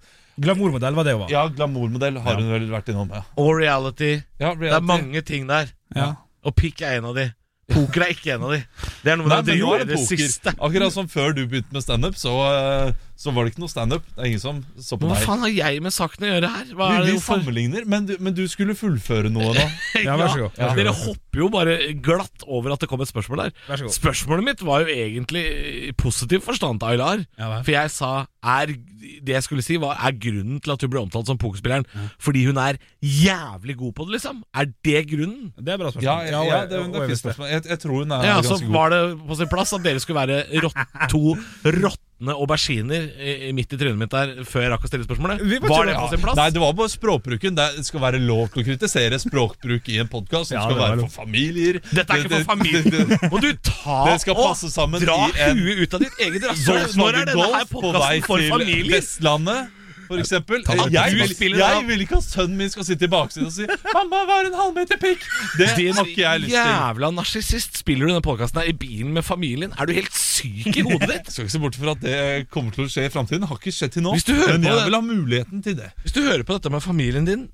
Glamourmodell 0.41 0.95
var 0.95 1.03
det 1.03 1.11
hun 1.13 1.19
var. 1.21 1.29
Ja, 1.29 1.47
glamourmodell 1.49 2.17
har 2.23 2.35
hun 2.35 2.49
vel 2.49 2.67
vært 2.69 2.89
innom, 2.89 3.09
ja. 3.13 3.21
Og 3.37 3.55
reality. 3.57 4.23
ja 4.39 4.55
Det 4.55 4.71
er 4.71 4.79
mange 4.81 5.21
ting 5.25 5.45
der. 5.47 5.67
Ja. 5.95 6.15
Og 6.43 6.55
pikk 6.55 6.81
er 6.81 6.97
en 6.97 7.05
av 7.05 7.15
de. 7.15 7.33
Poker 7.73 8.05
er 8.05 8.13
ikke 8.15 8.33
en 8.35 8.43
av 8.47 8.51
de. 8.55 8.59
Det 9.03 9.11
er 9.13 9.19
noe 9.19 9.27
Nei, 9.27 9.37
med 9.37 9.45
men 9.45 9.51
det 9.51 9.59
nå 9.61 9.73
er 9.75 9.83
det 9.83 9.87
det 9.93 9.99
poker. 10.01 10.21
siste. 10.25 10.53
Akkurat 10.59 10.93
som 10.95 11.07
før 11.11 11.33
du 11.37 11.43
begynte 11.47 11.71
med 11.75 11.83
standup, 11.85 12.15
så, 12.19 12.33
eh, 12.51 12.93
så 13.21 13.29
var 13.35 13.45
det 13.45 13.51
ikke 13.53 13.61
noe 13.61 13.69
standup. 13.69 14.05
Det 14.15 14.23
er 14.23 14.29
ingen 14.31 14.41
som 14.41 14.59
så 14.81 14.97
på 14.97 15.05
Hva 15.05 15.13
deg. 15.19 15.25
faen 15.29 15.43
har 15.45 15.51
jeg 15.53 15.81
med 15.85 15.93
saken 15.93 16.23
å 16.25 16.29
gjøre 16.31 16.49
her? 16.55 16.69
Hva 16.73 16.87
Vi, 16.89 16.95
er 16.97 17.03
vi 17.11 17.19
sammenligner, 17.21 17.83
men 17.85 18.07
du, 18.09 18.15
men 18.17 18.33
du 18.33 18.41
skulle 18.49 18.73
fullføre 18.77 19.29
noe 19.29 19.51
nå. 19.53 19.65
Ja, 20.07 20.15
vær 20.17 20.31
så 20.33 20.39
god. 20.47 20.57
Ja. 20.57 20.71
Dere 20.79 20.93
hopper 20.97 21.43
jo 21.43 21.49
bare 21.53 21.75
glatt 22.01 22.45
over 22.49 22.73
at 22.73 22.81
det 22.81 22.89
kom 22.89 23.03
et 23.05 23.11
spørsmål 23.11 23.43
der. 23.43 23.53
Vær 23.67 23.77
så 23.83 23.85
god. 23.85 23.93
Spørsmålet 23.99 24.47
mitt 24.47 24.63
var 24.65 24.81
jo 24.87 24.95
egentlig 24.95 25.43
i 25.91 25.93
positiv 26.01 26.41
forstand 26.47 26.81
til 26.81 26.95
Aylar. 26.95 27.21
Ja. 27.37 27.51
For 27.61 27.75
jeg 27.75 27.93
sa 27.93 28.11
er, 28.41 28.73
Det 29.21 29.35
jeg 29.35 29.43
skulle 29.45 29.61
si, 29.61 29.77
var 29.77 29.99
er 30.01 30.15
grunnen 30.17 30.57
til 30.65 30.73
at 30.73 30.81
hun 30.81 30.89
ble 30.89 31.03
omtalt 31.05 31.29
som 31.29 31.37
pokerspilleren 31.37 31.85
fordi 32.17 32.41
hun 32.47 32.57
er 32.57 32.79
jævlig 33.05 33.75
god 33.77 33.93
på 33.99 34.07
det, 34.07 34.15
liksom? 34.17 34.41
Er 34.57 34.71
det 34.85 35.03
grunnen? 35.11 35.51
Det 35.61 35.75
er 35.75 35.77
bra 35.81 35.91
spørsmål. 35.93 36.09
Ja, 36.09 36.17
ja, 36.25 36.41
ja 36.49 36.59
det, 36.65 36.79
det, 36.79 36.81
det 36.95 37.01
er 37.03 37.11
fint 37.13 37.21
spørsmål. 37.21 37.51
Jeg, 37.53 37.65
jeg 37.69 37.79
tror 37.85 37.99
hun 38.01 38.15
er 38.17 38.25
Ja, 38.25 38.35
ganske 38.41 38.65
god. 38.65 38.73
var 38.79 38.93
det 38.95 39.01
på 39.29 39.37
sin 39.43 39.51
plass 39.53 39.73
at 39.77 39.85
dere 39.85 40.01
skulle 40.01 40.23
være 40.25 40.41
rått, 40.65 40.81
to 41.13 41.35
råtne 42.21 42.35
auberginer 42.37 43.53
midt 43.53 43.73
i 43.73 43.77
trynet 43.77 43.97
mitt 43.97 44.11
der 44.13 44.43
før 44.45 44.61
jeg 44.65 44.71
rakk 44.71 44.83
å 44.85 44.89
stille 44.89 45.05
spørsmålet. 45.07 45.41
Var 45.41 45.69
Var 45.69 45.85
det 45.89 45.95
på 45.97 46.09
sin 46.11 46.21
plass? 46.21 46.37
Nei, 46.37 46.49
det 46.51 46.61
var 46.61 46.73
bare 46.77 46.89
språkbruken. 46.93 47.55
Det 47.57 47.85
skal 47.85 47.99
være 48.03 48.19
lov 48.21 48.49
til 48.53 48.61
å 48.61 48.65
kritisere 48.67 49.19
språkbruk 49.21 49.89
i 49.89 49.97
en 50.03 50.07
podkast 50.11 50.51
som 50.51 50.57
Ja, 50.57 50.63
skal 50.65 50.75
det 50.75 50.81
var 50.81 50.89
være 50.89 51.01
lov. 51.01 51.09
for 51.09 51.25
familier. 51.25 51.81
Dette 51.91 52.13
er 52.13 52.17
ikke 52.23 52.35
for 52.37 52.49
familier. 52.55 53.29
Må 53.31 53.41
du 53.41 53.51
ta 53.57 53.97
Det 54.11 54.21
skal 54.21 54.35
og 54.37 54.45
passe 54.51 54.69
sammen 54.71 55.01
dra 55.01 55.17
i 55.27 55.45
en 55.49 55.57
huet 55.57 55.81
ut 55.87 55.93
av 55.97 55.99
ditt 56.05 56.17
eget 56.27 56.47
rasshøl? 56.51 56.95
Når 57.01 57.21
er 57.21 57.25
denne 57.31 57.65
podkasten 57.71 58.25
for 58.29 58.49
familier? 58.55 58.91
Vestlandet. 58.95 59.77
For 60.11 60.19
eksempel. 60.21 60.63
Jeg, 60.91 61.13
vil, 61.15 61.57
jeg 61.57 61.83
vil 61.87 62.03
ikke 62.03 62.17
at 62.19 62.25
sønnen 62.27 62.57
min 62.59 62.69
skal 62.73 62.85
sitte 62.87 63.07
i 63.07 63.11
baksiden 63.11 63.47
og 63.47 63.53
si 63.55 63.63
'Mamma, 63.65 64.21
hva 64.27 64.37
er 64.41 64.49
en 64.51 64.57
halvmeter 64.59 64.99
pikk?' 64.99 65.23
Det 65.57 65.67
har 65.71 66.03
ikke 66.05 66.21
jeg 66.21 66.41
lyst 66.43 66.51
til. 66.51 66.71
jævla 66.71 67.11
narsissist. 67.15 67.77
Spiller 67.81 68.05
du 68.05 68.11
denne 68.13 68.25
podkasten 68.25 68.61
i 68.67 68.73
bilen 68.75 69.13
med 69.15 69.23
familien? 69.23 69.71
Er 69.79 69.85
du 69.87 69.93
helt 69.95 70.13
syk 70.15 70.67
i 70.75 70.81
hodet 70.83 71.07
ditt? 71.13 71.29
Skal 71.31 71.47
ikke 71.47 71.55
se 71.55 71.63
bort 71.63 71.75
fra 71.79 71.95
at 71.95 72.01
det 72.03 72.49
kommer 72.51 72.75
til 72.75 72.85
å 72.85 72.91
skje 72.91 73.07
i 73.07 73.13
framtiden. 73.13 73.47
Har 73.47 73.55
ikke 73.61 73.71
skjedd 73.75 73.95
til 73.95 74.03
nå. 74.03 74.11
Men 74.11 74.63
jeg 74.67 74.75
det- 74.75 74.85
vil 74.85 74.99
ha 74.99 75.01
muligheten 75.01 75.63
til 75.63 75.75
det. 75.79 75.91
Hvis 76.03 76.13
du 76.17 76.21
hører 76.27 76.43
på 76.43 76.59
dette 76.59 76.69
med 76.69 76.83
familien 76.83 77.25
din, 77.25 77.47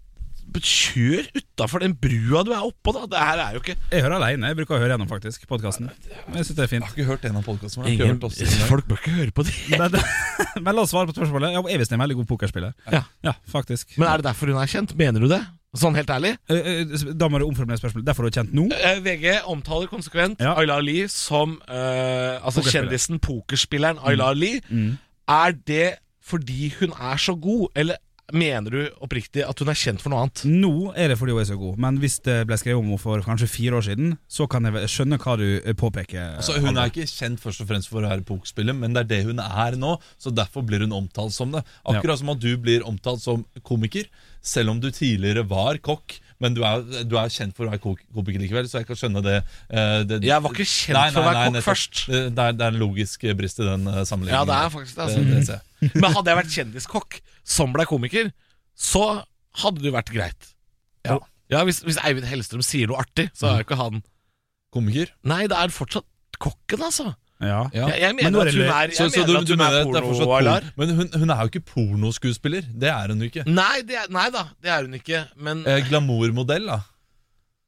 kjør 0.64 1.28
utafor 1.38 1.84
den 1.84 1.94
brua 2.00 2.44
du 2.48 2.52
er 2.56 2.64
oppå, 2.66 2.94
da. 2.96 3.06
Det 3.12 3.22
her 3.22 3.42
er 3.44 3.58
jo 3.58 3.62
ikke 3.64 3.76
Jeg 3.92 4.04
hører 4.06 4.18
alene. 4.20 4.52
Jeg 4.52 4.60
bruker 4.60 4.78
å 4.78 4.82
høre 4.82 4.94
gjennom 4.96 5.10
faktisk 5.10 5.46
podkasten. 5.50 5.90
Jeg 6.08 6.48
synes 6.48 6.56
det 6.58 6.66
er 6.66 6.72
fint. 6.72 6.84
Jeg 6.84 6.90
har 6.90 6.96
ikke 6.96 7.10
hørt 7.12 7.28
en 7.30 7.40
av 7.42 7.46
podkastene. 7.48 7.92
Ingen. 7.94 8.22
Folk 8.72 8.88
bør 8.90 9.02
ikke 9.02 9.16
høre 9.20 9.36
på 9.36 9.46
det. 9.48 9.56
Men, 9.82 9.98
men 10.66 10.76
la 10.76 10.84
oss 10.84 10.94
svare 10.94 11.10
på 11.10 11.16
spørsmålet. 11.18 11.54
Ja, 11.56 11.62
jeg 11.72 11.82
visst 11.82 11.94
er 11.94 12.00
en 12.00 12.04
veldig 12.06 12.18
god 12.22 12.28
pokerspiller. 12.32 12.74
Ja. 12.92 13.04
Ja, 13.26 13.34
faktisk. 13.52 13.98
Men 13.98 14.10
er 14.12 14.22
det 14.22 14.30
derfor 14.30 14.52
hun 14.52 14.60
er 14.62 14.70
kjent? 14.72 14.94
Mener 14.98 15.24
du 15.24 15.30
det? 15.32 15.42
Sånn 15.78 15.98
helt 16.00 16.10
ærlig? 16.10 16.34
Eh, 16.50 16.70
eh, 16.88 17.06
Da 17.20 17.28
må 17.30 17.42
du 17.42 17.46
omformulere 17.48 17.80
spørsmålet. 17.82 18.08
Derfor 18.08 18.26
er 18.26 18.32
du 18.32 18.40
kjent 18.40 18.54
nå? 18.56 18.68
Eh, 18.74 19.02
VG 19.06 19.28
omtaler 19.52 19.90
konsekvent 19.92 20.42
Ja. 20.42 20.56
Aylar 20.58 20.82
Lie 20.86 21.10
som 21.12 21.58
uh, 21.68 22.40
Altså 22.40 22.62
Pokerspiller. 22.64 22.88
kjendisen, 22.88 23.20
pokerspilleren 23.24 24.02
Aylar 24.08 24.38
Lie. 24.38 24.62
Mm. 24.70 24.96
Er 25.28 25.58
det 25.68 25.88
fordi 26.28 26.74
hun 26.80 26.92
er 26.92 27.20
så 27.24 27.36
god, 27.40 27.70
eller 27.76 28.00
mener 28.36 28.74
du 28.74 28.82
oppriktig 29.04 29.44
at 29.48 29.62
hun 29.62 29.72
er 29.72 29.80
kjent 29.80 30.02
for 30.04 30.12
noe 30.12 30.26
annet? 30.26 30.44
Nå 30.50 30.92
er 31.00 31.12
det 31.12 31.18
fordi 31.20 31.36
hun 31.36 31.44
er 31.44 31.50
så 31.50 31.58
god, 31.60 31.78
men 31.84 32.00
hvis 32.02 32.20
det 32.26 32.38
ble 32.50 32.58
skrevet 32.60 32.82
om 32.82 32.90
henne 32.92 33.02
for 33.02 33.24
kanskje 33.24 33.50
fire 33.52 33.80
år 33.80 33.88
siden, 33.88 34.16
så 34.28 34.48
kan 34.52 34.68
jeg 34.68 34.92
skjønne 34.92 35.20
hva 35.24 35.38
du 35.40 35.46
eh, 35.58 35.76
påpeker. 35.78 36.38
Altså, 36.42 36.58
hun 36.64 36.76
er 36.76 36.92
ikke 36.92 37.08
kjent 37.08 37.42
først 37.44 37.64
og 37.64 37.72
fremst 37.72 37.92
for 37.92 38.04
å 38.04 38.12
være 38.12 38.28
pokerspiller, 38.28 38.76
men 38.78 38.96
det 38.96 39.06
er 39.06 39.12
det 39.14 39.22
hun 39.30 39.44
er 39.44 39.80
nå. 39.80 39.96
Så 40.20 40.34
derfor 40.36 40.66
blir 40.68 40.84
hun 40.84 40.96
omtalt 40.98 41.36
som 41.36 41.56
det. 41.56 41.64
Akkurat 41.88 42.20
som 42.22 42.34
at 42.36 42.44
du 42.44 42.52
blir 42.62 42.86
omtalt 42.88 43.24
som 43.24 43.46
komiker, 43.68 44.10
selv 44.44 44.76
om 44.76 44.82
du 44.84 44.90
tidligere 44.92 45.48
var 45.48 45.80
kokk. 45.84 46.20
Men 46.44 46.54
du 46.54 46.62
er, 46.68 46.84
du 47.10 47.16
er 47.18 47.32
kjent 47.34 47.56
for 47.58 47.66
å 47.66 47.72
være 47.74 47.82
komiker 47.82 48.42
likevel, 48.44 48.68
så 48.70 48.82
jeg 48.84 48.90
kan 48.90 49.00
skjønne 49.00 49.24
det. 49.26 49.38
eh, 49.70 50.02
det 50.06 50.20
Jeg 50.28 50.44
var 50.46 50.54
ikke 50.54 50.68
kjent 50.70 51.16
for 51.16 51.22
å 51.22 51.30
være 51.30 51.46
kokk 51.54 51.66
først. 51.66 52.04
Det, 52.12 52.20
det, 52.38 52.50
er, 52.50 52.68
en 52.68 52.82
logisk 52.82 53.26
brist 53.40 53.64
i 53.64 53.66
den 53.66 53.88
sammenligningen. 54.06 54.36
Ja, 54.38 54.44
det 54.46 54.60
er 54.60 54.76
faktisk 54.76 55.02
Altså. 55.08 55.24
ser. 55.48 55.64
Men 55.96 56.14
hadde 56.14 56.34
jeg 56.34 56.42
vært 56.42 56.54
kjendiskokk 56.60 57.18
som 57.48 57.74
ble 57.74 57.88
komiker, 57.90 58.30
så 58.78 59.08
hadde 59.64 59.82
det 59.82 59.90
jo 59.90 59.96
vært 59.98 60.14
greit. 60.14 60.54
Ja. 61.08 61.18
Ja, 61.48 61.64
Hvis, 61.64 61.80
hvis 61.86 62.00
Eivind 62.04 62.28
Hellstrøm 62.28 62.64
sier 62.66 62.90
noe 62.92 63.00
artig, 63.02 63.30
så 63.38 63.48
er 63.48 63.62
jo 63.62 63.68
ikke 63.70 63.80
han 63.80 64.02
Komiker? 64.74 65.14
Nei, 65.24 65.46
det 65.48 65.56
er 65.56 65.72
fortsatt 65.72 66.06
kokken, 66.44 66.84
altså. 66.84 67.14
Ja. 67.42 67.70
Ja. 67.74 67.88
Jeg, 67.94 68.02
jeg 68.02 68.16
Men 68.16 68.34
mener 68.34 68.40
er 68.40 68.48
at 68.48 68.54
hun 68.56 68.64
er, 68.64 68.94
Så, 68.98 69.10
så 69.14 69.20
mener 69.20 69.28
du, 69.28 69.38
at 69.38 69.48
du 69.48 69.54
hun 69.54 69.60
mener 69.62 69.78
er 69.78 69.82
at 69.82 69.96
er 69.96 70.06
porno-Aylar. 70.08 70.64
Men 70.78 70.90
hun, 70.98 71.10
hun 71.22 71.30
er 71.30 71.42
jo 71.44 71.50
ikke 71.52 71.66
pornoskuespiller. 71.70 72.66
Det 72.74 72.90
er 72.90 73.08
hun 73.14 73.20
jo 73.22 73.30
ikke. 73.30 73.44
Nei, 73.46 73.82
det 73.86 73.96
er, 74.02 74.08
nei 74.10 74.30
da, 74.34 74.48
det 74.64 74.72
er 74.74 74.82
hun 74.88 74.94
ikke. 74.98 75.24
Men 75.38 75.62
Eh, 75.68 75.84
Glamourmodell, 75.90 76.66
da. 76.66 76.80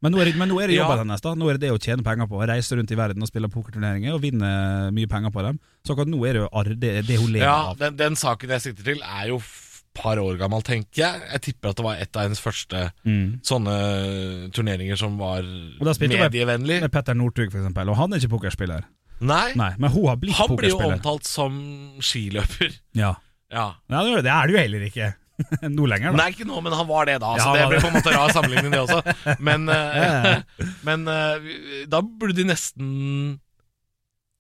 Men 0.02 0.14
nå 0.16 0.22
er 0.24 0.30
det, 0.30 0.36
men 0.40 0.48
nå 0.50 0.58
er 0.64 0.68
det 0.72 0.76
Ja. 0.78 0.88
hennes. 0.96 1.20
da 1.22 1.34
Nå 1.36 1.50
er 1.50 1.58
det 1.58 1.68
det 1.68 1.72
å 1.76 1.78
tjene 1.78 2.02
penger 2.04 2.26
på. 2.32 2.40
Reise 2.48 2.76
rundt 2.80 2.90
i 2.92 2.96
verden 2.96 3.22
og 3.22 3.28
spille 3.28 3.50
pokerturneringer 3.52 4.14
og 4.16 4.22
vinne 4.24 4.50
mye 4.96 5.08
penger 5.12 5.30
på 5.36 5.44
dem. 5.44 5.60
Så 5.86 5.92
akkurat 5.94 6.08
nå 6.08 6.22
er 6.26 6.34
det 6.34 6.42
jo 6.46 6.64
det, 6.80 6.94
det 7.06 7.18
hun 7.20 7.34
lever 7.34 7.46
ja, 7.46 7.58
av. 7.74 7.78
den, 7.78 7.98
den 8.00 8.16
saken 8.16 8.50
jeg 8.50 8.62
sikter 8.62 8.84
til, 8.94 9.02
er 9.04 9.28
jo 9.28 9.38
f- 9.44 9.84
par 9.94 10.16
år 10.22 10.38
gammel, 10.40 10.62
tenker 10.64 11.02
jeg. 11.02 11.22
Jeg 11.34 11.42
tipper 11.42 11.70
at 11.74 11.76
det 11.76 11.84
var 11.84 11.96
et 12.00 12.16
av 12.16 12.22
hennes 12.24 12.40
første 12.40 12.92
Mm. 13.06 13.42
sånne 13.44 14.52
turneringer 14.56 14.96
som 14.98 15.18
var 15.20 15.42
Og 15.44 15.84
da 15.84 15.92
spilte 15.98 16.16
hun 16.16 16.22
med- 16.24 16.32
medievennlig. 16.32 16.80
Med 16.82 16.92
Petter 16.94 17.14
Northug, 17.18 17.50
eksempel. 17.52 17.90
Og 17.90 17.98
han 17.98 18.14
er 18.14 18.18
ikke 18.22 18.30
pokerspiller. 18.40 18.84
Nei, 19.22 19.54
Nei, 19.60 19.72
men 19.78 19.92
hun 19.92 20.06
har 20.08 20.16
blitt 20.22 20.36
han 20.38 20.54
blir 20.56 20.70
jo 20.72 20.78
pokerspiller. 20.78 21.00
omtalt 21.00 21.26
som 21.28 21.58
skiløper. 22.00 22.76
Ja. 22.96 23.16
Ja. 23.52 23.66
ja, 23.90 24.04
det 24.22 24.30
er 24.32 24.48
det 24.48 24.54
jo 24.56 24.60
heller 24.62 24.86
ikke. 24.88 25.10
nå 25.72 25.86
lenger, 25.88 26.12
da. 26.12 26.18
Nei, 26.20 26.30
ikke 26.36 26.46
nå, 26.48 26.60
men 26.64 26.74
han 26.76 26.88
var 26.88 27.06
det 27.10 27.18
da. 27.24 27.34
Så 27.40 27.54
det 27.56 27.62
han 27.64 27.70
var 27.70 27.70
blir 27.72 27.80
det. 27.80 27.84
på 27.84 27.90
en 27.90 27.98
måte 28.00 28.14
rar 28.16 28.34
sammenligning, 28.36 28.72
det 28.76 28.82
også. 28.84 29.36
Men, 29.48 29.70
eh, 29.72 30.42
men 30.88 31.08
eh, 31.08 31.86
da 31.92 32.02
burde 32.04 32.36
de 32.38 32.46
nesten 32.50 32.90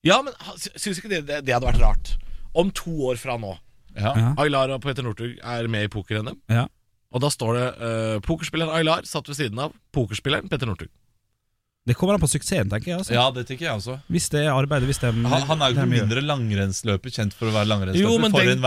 Ja, 0.05 0.21
men 0.23 0.33
ha- 0.45 0.55
sy- 0.59 0.71
syns 0.79 0.99
ikke 1.01 1.11
det, 1.11 1.21
det, 1.27 1.39
det 1.47 1.55
hadde 1.55 1.67
vært 1.71 1.81
rart? 1.83 2.11
Om 2.55 2.69
to 2.75 2.93
år 3.11 3.19
fra 3.19 3.37
nå, 3.39 3.55
Ja. 3.97 4.13
Ja. 4.15 4.29
Aylar 4.43 4.71
og 4.75 4.81
Peter 4.83 5.03
Northug 5.03 5.39
er 5.43 5.67
med 5.71 5.87
i 5.87 5.91
poker-NM, 5.91 6.37
Ja. 6.51 6.67
og 7.11 7.23
da 7.23 7.29
står 7.33 7.57
det 7.57 7.65
uh, 7.81 8.19
pokerspilleren 8.23 8.71
Aylar 8.77 9.03
satt 9.09 9.27
ved 9.27 9.35
siden 9.39 9.59
av 9.59 9.73
pokerspilleren 9.95 10.47
Petter 10.51 10.69
Northug. 10.69 10.91
Det 11.87 11.95
kommer 11.97 12.13
an 12.13 12.21
på 12.21 12.27
suksessen, 12.29 12.67
tenker 12.69 12.91
jeg. 12.91 12.97
Altså. 12.99 13.13
ja, 13.15 13.23
det 13.33 13.45
tenker 13.47 13.65
jeg 13.65 13.73
også. 13.79 13.95
Hvis 14.11 14.27
det 14.29 14.41
er 14.45 14.51
arbeidet, 14.53 14.85
hvis 14.85 14.99
det 15.01 15.07
er 15.09 15.15
Han, 15.15 15.41
han 15.47 15.61
er 15.63 15.71
jo 15.71 15.77
ikke 15.77 15.87
mindre 15.89 16.21
langrennsløper, 16.21 17.09
kjent 17.15 17.33
for 17.33 17.49
å 17.49 17.53
være 17.55 17.65
langrennsløper. 17.71 18.03
men 18.21 18.31
den- 18.45 18.61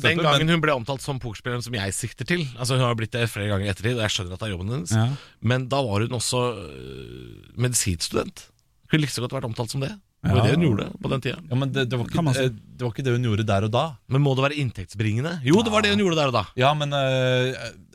Den 0.00 0.16
gangen 0.24 0.38
Men 0.46 0.48
hun 0.54 0.60
ble 0.62 0.72
omtalt 0.72 1.02
som 1.02 1.18
pokerspilleren 1.20 1.62
som 1.62 1.74
jeg 1.74 1.92
sikter 1.92 2.24
til 2.24 2.46
Altså 2.58 2.78
Hun 2.78 2.86
har 2.86 2.94
blitt 2.94 3.10
det 3.10 3.28
flere 3.28 3.48
ganger 3.52 3.66
i 3.66 3.70
ettertid, 3.74 3.96
og 3.98 4.02
jeg 4.06 4.10
skjønner 4.14 4.32
at 4.32 4.40
det 4.40 4.48
er 4.48 4.54
jobben 4.56 4.70
hennes. 4.70 4.92
Ja. 4.96 5.08
Men 5.42 5.68
da 5.68 5.82
var 5.82 6.00
hun 6.06 6.08
også 6.16 6.40
øh, 6.56 7.52
medisinstudent. 7.58 8.46
Kunne 8.88 9.00
like 9.02 9.12
så 9.12 9.20
godt 9.24 9.34
vært 9.36 9.48
omtalt 9.50 9.70
som 9.74 9.80
det. 9.84 9.92
Det 10.24 10.32
var 10.32 10.46
det 10.46 10.54
hun 10.56 10.64
gjorde 10.64 10.86
på 11.04 11.10
den 11.12 11.20
tida. 11.20 11.36
Ja, 11.50 11.54
men 11.60 11.68
det, 11.74 11.82
det, 11.90 11.98
var 11.98 12.06
ikke, 12.08 12.32
si. 12.32 12.44
eh, 12.44 12.48
det 12.48 12.80
var 12.86 12.92
ikke 12.94 13.04
det 13.04 13.12
hun 13.12 13.26
gjorde 13.28 13.44
der 13.44 13.64
og 13.66 13.72
da. 13.74 13.84
Men 14.08 14.22
må 14.24 14.32
det 14.38 14.44
være 14.46 14.56
inntektsbringende? 14.62 15.34
Jo, 15.44 15.60
det 15.60 15.72
var 15.74 15.82
det 15.84 15.90
hun 15.92 16.00
gjorde 16.00 16.16
der 16.16 16.30
og 16.32 16.36
da. 16.38 16.44
Ja, 16.56 16.72
men 16.72 16.94
eh, 16.96 17.52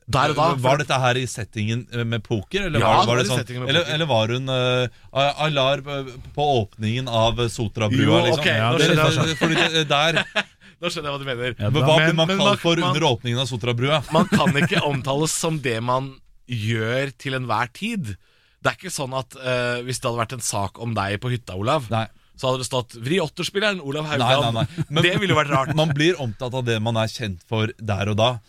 Der 0.09 0.31
og 0.33 0.37
da, 0.39 0.45
Var 0.57 0.79
dette 0.81 0.97
her 1.03 1.17
i 1.21 1.25
settingen 1.29 1.83
eh, 1.93 2.03
med 2.03 2.23
poker? 2.25 2.63
Eller 2.65 2.81
Ja, 2.81 2.93
var, 2.97 3.05
det 3.05 3.09
var 3.11 3.17
det 3.19 3.25
sånn, 3.29 3.59
med 3.61 3.69
eller, 3.69 3.83
poker. 3.83 3.93
eller 3.93 4.07
var 4.09 4.31
hun 4.33 4.49
uh, 4.49 6.05
eh, 6.05 6.15
på 6.33 6.47
åpningen 6.63 7.07
av 7.07 7.41
Sotrabrua? 7.53 8.23
Liksom? 8.25 8.45
Ja, 8.45 8.71
nå 8.73 8.77
det- 8.79 8.87
skjønner 8.89 9.11
jeg, 9.11 9.27
Det- 9.27 9.37
Fordi 9.37 9.55
det, 9.55 9.83
der 9.91 10.23
nå 10.81 10.89
skjønner 10.89 11.09
jeg 11.09 11.13
hva 11.13 11.19
du 11.19 11.27
mener. 11.29 11.55
Ja, 11.59 11.69
Men 11.69 11.83
Hva 11.85 11.97
blir 11.99 12.15
man 12.17 12.27
kalt 12.33 12.39
man- 12.41 12.57
for 12.57 12.75
man- 12.81 12.89
under 12.89 13.05
åpningen 13.11 13.39
av 13.43 13.47
Sotrabrua? 13.51 14.01
Man 14.15 14.27
kan 14.33 14.49
ikke 14.63 14.81
omtales 14.87 15.31
som 15.31 15.59
det 15.61 15.77
man 15.83 16.15
gjør 16.49 17.11
til 17.21 17.35
enhver 17.37 17.69
tid. 17.73 18.15
Det 18.63 18.71
er 18.73 18.77
ikke 18.81 18.91
sånn 18.91 19.13
at 19.13 19.35
uh, 19.37 19.83
hvis 19.85 19.99
det 20.01 20.09
hadde 20.09 20.19
vært 20.25 20.33
en 20.39 20.41
sak 20.43 20.79
om 20.81 20.95
deg 20.97 21.19
på 21.21 21.29
hytta, 21.31 21.53
Olav, 21.55 21.85
Nei. 21.93 22.07
så 22.35 22.49
hadde 22.49 22.63
det 22.63 22.67
stått 22.67 22.95
'Vri 22.97 23.19
åtterspilleren, 23.21 23.79
Olav 23.85 24.09
Haugland'. 24.09 24.53
nei, 24.57 24.65
nei. 24.65 24.85
Men- 24.89 25.03
det 25.07 25.19
ville 25.21 25.37
vært 25.37 25.53
rart. 25.53 25.75
Man 25.77 25.93
blir 25.93 26.17
omtatt 26.19 26.53
av 26.57 26.65
det 26.65 26.81
man 26.81 26.97
er 26.97 27.07
kjent 27.07 27.45
for 27.47 27.69
der 27.77 28.09
og 28.09 28.17
da. 28.17 28.39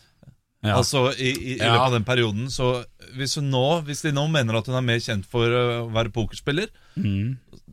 Ja. 0.60 0.74
Altså 0.76 1.06
i, 1.16 1.30
i, 1.30 1.52
i 1.54 1.56
Ja. 1.56 1.70
løpet 1.72 1.86
av 1.86 1.94
den 1.94 2.04
perioden 2.04 2.50
Så 2.52 2.66
hvis, 3.16 3.38
hun 3.40 3.46
nå, 3.48 3.80
hvis 3.86 4.02
de 4.04 4.12
nå 4.12 4.26
mener 4.28 4.58
at 4.58 4.66
hun 4.68 4.76
er 4.76 4.84
mer 4.84 4.98
kjent 5.00 5.24
for 5.30 5.48
uh, 5.48 5.86
å 5.86 5.88
være 5.94 6.12
pokerspiller 6.12 6.68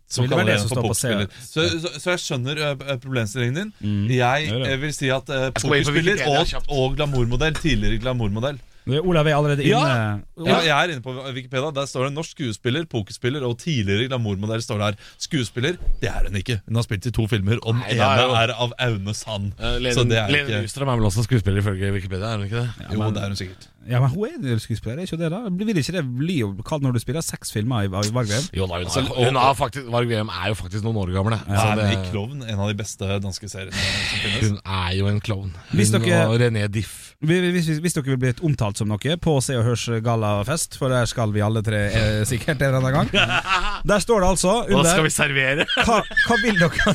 Så 0.07 0.23
Vil 0.23 0.31
det 0.31 0.37
det 0.37 0.53
henne 0.53 0.61
som 0.61 0.77
på 0.77 0.85
pokerspiller. 0.85 1.27
Så, 1.43 1.65
så, 1.83 1.91
så 1.99 2.13
jeg 2.13 2.21
skjønner 2.23 2.61
uh, 2.63 2.95
problemstillingen 3.03 3.57
din. 3.59 4.05
Jeg 4.15 4.47
jeg 4.47 4.71
eh, 4.71 4.79
vil 4.79 4.93
si 4.95 5.09
at 5.11 5.27
uh, 5.27 5.49
pokerspiller 5.57 6.23
og, 6.31 6.53
og 6.71 6.95
glamourmodell, 6.95 7.59
tidligere 7.59 7.99
glamourmodell 8.05 8.61
Olav 8.87 9.27
er 9.27 9.35
allerede 9.35 9.63
inne. 9.63 10.23
ja, 10.47 10.59
Jeg 10.63 10.73
er 10.85 10.93
inne 10.93 11.01
på 11.03 11.13
Wikipedia. 11.35 11.71
Der 11.75 11.85
står 11.85 12.07
det 12.07 12.13
norsk 12.15 12.31
skuespiller, 12.37 12.85
pokerspiller 12.85 13.43
og 13.47 13.57
tidligere 13.59 14.07
glamourmodell. 14.07 14.61
står 14.63 14.77
der 14.77 14.93
Skuespiller, 15.19 15.75
det 16.01 16.09
er 16.09 16.27
hun 16.27 16.35
ikke. 16.39 16.61
Hun 16.67 16.75
har 16.75 16.83
spilt 16.87 17.05
i 17.05 17.11
to 17.11 17.27
filmer, 17.27 17.57
og 17.63 17.73
den 17.73 17.83
Nei, 17.83 17.97
da 17.97 18.03
er 18.03 18.23
ene 18.23 18.27
jo- 18.27 18.35
er 18.35 18.53
av 18.55 18.71
Aune 18.79 19.13
Sand. 19.13 19.51
Uh, 19.59 19.77
Lene, 19.81 19.93
så 19.95 20.03
det 20.07 20.17
er 20.17 20.27
Lene 20.29 20.47
ikke 20.47 20.61
Nystrøm 20.67 20.87
er 20.89 20.95
vel 21.01 21.05
også 21.11 21.23
skuespiller 21.27 21.59
ifølge 21.61 21.91
Wikipedia? 21.93 22.25
er 22.33 22.37
hun 22.37 22.45
ikke 22.45 22.61
det? 22.63 22.69
Jo, 22.93 23.11
det 23.11 23.23
er 23.23 23.27
hun 23.27 23.35
sikkert. 23.35 23.67
Ja, 23.87 24.01
men 24.03 24.11
hun 24.11 24.45
er 24.45 24.53
jo 24.55 24.59
skuespiller, 24.59 24.99
er 24.99 25.07
ikke 25.07 25.19
det 25.21 25.31
da? 25.31 25.39
Vil 25.59 25.77
ikke 25.81 25.95
det 25.95 26.03
bli 26.17 26.39
jo 26.41 26.49
kalt 26.67 26.83
når 26.83 26.97
du 26.97 27.01
spiller 27.03 27.23
seks 27.25 27.53
filmer 27.55 27.87
i, 27.87 27.89
i 27.89 28.13
Vargveien? 28.13 28.49
Jo 28.55 28.67
da, 28.67 28.81
hun, 28.81 28.87
Altså, 28.87 29.03
er, 29.05 29.29
hun 29.29 29.39
er 29.39 29.57
faktisk, 29.57 29.89
Varg 29.93 30.11
VM 30.11 30.31
er 30.33 30.51
jo 30.51 30.59
faktisk 30.59 30.85
noen 30.87 31.01
år 31.03 31.13
gamle. 31.15 31.39
Ja, 31.47 31.59
så 31.61 31.67
er 31.73 31.81
med 31.81 32.07
Klovn, 32.11 32.43
en 32.43 32.59
av 32.59 32.71
de 32.71 32.77
beste 32.79 33.19
danske 33.23 33.49
seriene 33.51 33.75
som 33.75 34.23
finnes. 34.23 34.47
hun 34.49 34.59
er 34.63 34.95
jo 34.99 35.11
en 35.11 35.21
klovn. 35.23 35.53
Hvis 35.71 35.91
Hun 35.95 36.01
dere- 36.03 36.27
og 36.27 36.39
René 36.41 36.67
Diff. 36.71 37.03
Hvis, 37.17 37.65
hvis, 37.65 37.79
hvis 37.81 37.95
dere 37.95 38.11
vil 38.11 38.19
bli 38.21 38.31
omtalt 38.45 38.77
som 38.77 38.91
noe 38.91 39.15
på 39.17 39.31
Se 39.41 39.55
og 39.57 39.63
Hørs 39.65 39.87
gallafest, 40.05 40.75
for 40.77 40.93
der 40.93 41.07
skal 41.09 41.31
vi 41.33 41.41
alle 41.41 41.63
tre 41.65 41.79
eh, 41.89 42.19
sikkert 42.29 42.61
en 42.61 42.75
eller 42.77 42.93
annen 42.93 43.09
gang 43.09 43.87
Der 43.89 44.03
står 44.03 44.21
det 44.21 44.27
altså 44.35 44.51
Hva 44.69 44.83
skal 44.85 45.07
vi 45.07 45.13
servere? 45.15 45.65
hva, 45.87 45.97
hva 46.05 46.37
vil 46.43 46.59
dere 46.61 46.93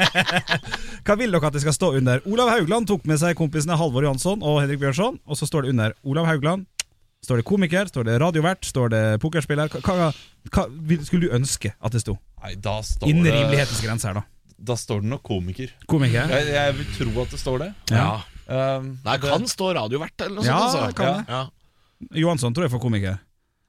Hva 1.06 1.16
vil 1.18 1.34
dere 1.34 1.50
at 1.50 1.56
det 1.56 1.64
skal 1.64 1.74
stå 1.74 1.90
under? 1.98 2.22
Olav 2.30 2.52
Haugland 2.52 2.86
tok 2.92 3.02
med 3.10 3.18
seg 3.18 3.34
kompisene 3.38 3.74
Halvor 3.80 4.06
Johansson 4.06 4.38
og 4.46 4.60
Henrik 4.62 4.78
Bjørnson, 4.84 5.18
og 5.26 5.38
så 5.38 5.48
står 5.50 5.66
det 5.66 5.74
under 5.74 5.96
Olav 6.10 6.28
Haugland. 6.28 6.66
Står 7.20 7.36
det 7.42 7.44
komiker, 7.44 7.88
står 7.90 8.06
det 8.08 8.14
radiovert, 8.22 8.64
står 8.64 8.92
det 8.94 9.00
pokerspiller? 9.20 9.68
Hva, 9.84 9.96
hva, 10.08 10.64
hva 10.64 10.98
skulle 11.04 11.28
du 11.28 11.34
ønske 11.36 11.74
at 11.76 11.92
det 11.92 12.00
sto? 12.00 12.14
Nei, 12.40 12.54
da 12.64 12.78
står 12.86 13.10
Innen 13.12 13.26
det 13.28 13.34
rimelighetens 13.36 13.82
grense 13.84 14.08
her, 14.08 14.22
da. 14.22 14.54
Da 14.70 14.76
står 14.80 15.02
det 15.04 15.10
nok 15.12 15.22
komiker. 15.24 15.72
Komiker? 15.88 16.32
Jeg, 16.32 16.48
jeg 16.56 16.76
vil 16.78 16.88
tro 16.96 17.22
at 17.22 17.34
det 17.34 17.40
står 17.40 17.62
det. 17.66 17.68
Ja. 17.92 18.06
Um, 18.50 18.88
Nei, 19.04 19.16
kan 19.22 19.44
stå 19.48 19.68
radiovert 19.76 20.24
eller 20.24 20.40
noe 20.40 20.48
Ja, 20.48 20.58
sånt. 20.72 20.86
Altså. 20.88 20.96
kan 20.96 21.20
det. 21.20 21.36
Ja. 21.36 21.42
Johansson 22.24 22.56
tror 22.56 22.66
jeg 22.66 22.72
får 22.72 22.82
komiker. 22.82 23.20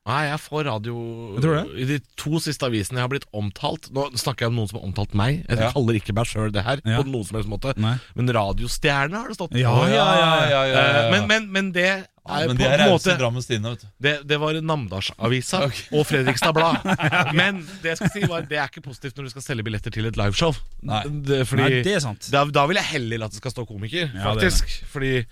Nei, 0.10 0.22
jeg 0.32 0.40
får 0.42 0.64
radio 0.66 0.94
Jeg 1.36 1.42
tror 1.44 1.58
det. 1.60 1.66
I 1.78 1.86
de 1.86 1.98
to 2.18 2.40
siste 2.42 2.66
avisene 2.66 2.98
jeg 2.98 3.06
har 3.06 3.12
blitt 3.12 3.28
omtalt 3.38 3.92
Nå 3.94 4.08
snakker 4.18 4.48
jeg 4.48 4.50
om 4.50 4.56
noen 4.58 4.70
som 4.72 4.80
har 4.80 4.88
omtalt 4.88 5.12
meg. 5.14 5.44
Jeg 5.46 5.60
Ja. 5.62 5.68
kaller 5.76 6.00
ikke 6.00 6.16
meg 6.18 6.26
sjøl 6.26 6.50
det 6.56 6.64
her. 6.66 6.82
Ja. 6.82 7.04
På 7.04 7.06
noen 7.06 7.28
som 7.28 7.38
helst 7.38 7.52
måte 7.52 7.76
Nei. 7.78 8.00
Men 8.18 8.32
radiostjerne 8.34 9.14
har 9.14 9.28
det 9.30 9.38
stått. 9.38 9.54
Ja, 9.54 9.76
ja, 9.86 10.08
ja, 10.50 10.64
ja. 10.66 10.82
Eh, 10.82 11.12
Men, 11.14 11.28
men, 11.30 11.52
men 11.54 11.70
det 11.72 11.86
er 11.86 12.48
men 12.48 12.58
på 12.58 12.62
de 12.62 12.66
er 12.66 12.84
måte 12.90 13.14
Tidende, 13.46 13.76
det, 14.02 14.16
det 14.30 14.38
var 14.42 14.54
Namdalsavisa 14.54 15.64
okay. 15.66 15.86
og 15.92 16.06
Fredrikstad 16.06 16.54
Blad. 16.54 16.78
Men 17.40 17.64
det 17.82 17.90
jeg 17.96 17.98
skal 17.98 18.12
si 18.14 18.22
var 18.30 18.46
det 18.46 18.60
er 18.62 18.70
ikke 18.70 18.84
positivt 18.86 19.18
når 19.18 19.24
du 19.26 19.30
skal 19.34 19.42
selge 19.42 19.64
billetter 19.66 19.92
til 19.94 20.06
et 20.06 20.18
liveshow. 20.18 20.54
Nei. 20.86 21.02
Det, 21.26 21.48
fordi, 21.50 21.64
Nei, 21.66 21.82
det 21.82 21.96
er 21.98 22.04
sant. 22.06 22.30
da, 22.32 22.44
da 22.46 22.68
vil 22.70 22.78
jeg 22.78 22.86
heller 22.94 23.26
at 23.26 23.34
det 23.34 23.42
skal 23.42 23.52
stå 23.56 23.66
komiker, 23.66 24.12
det 24.14 24.22
er 24.22 24.28
faktisk. 24.30 24.70
Fordi 24.94 25.26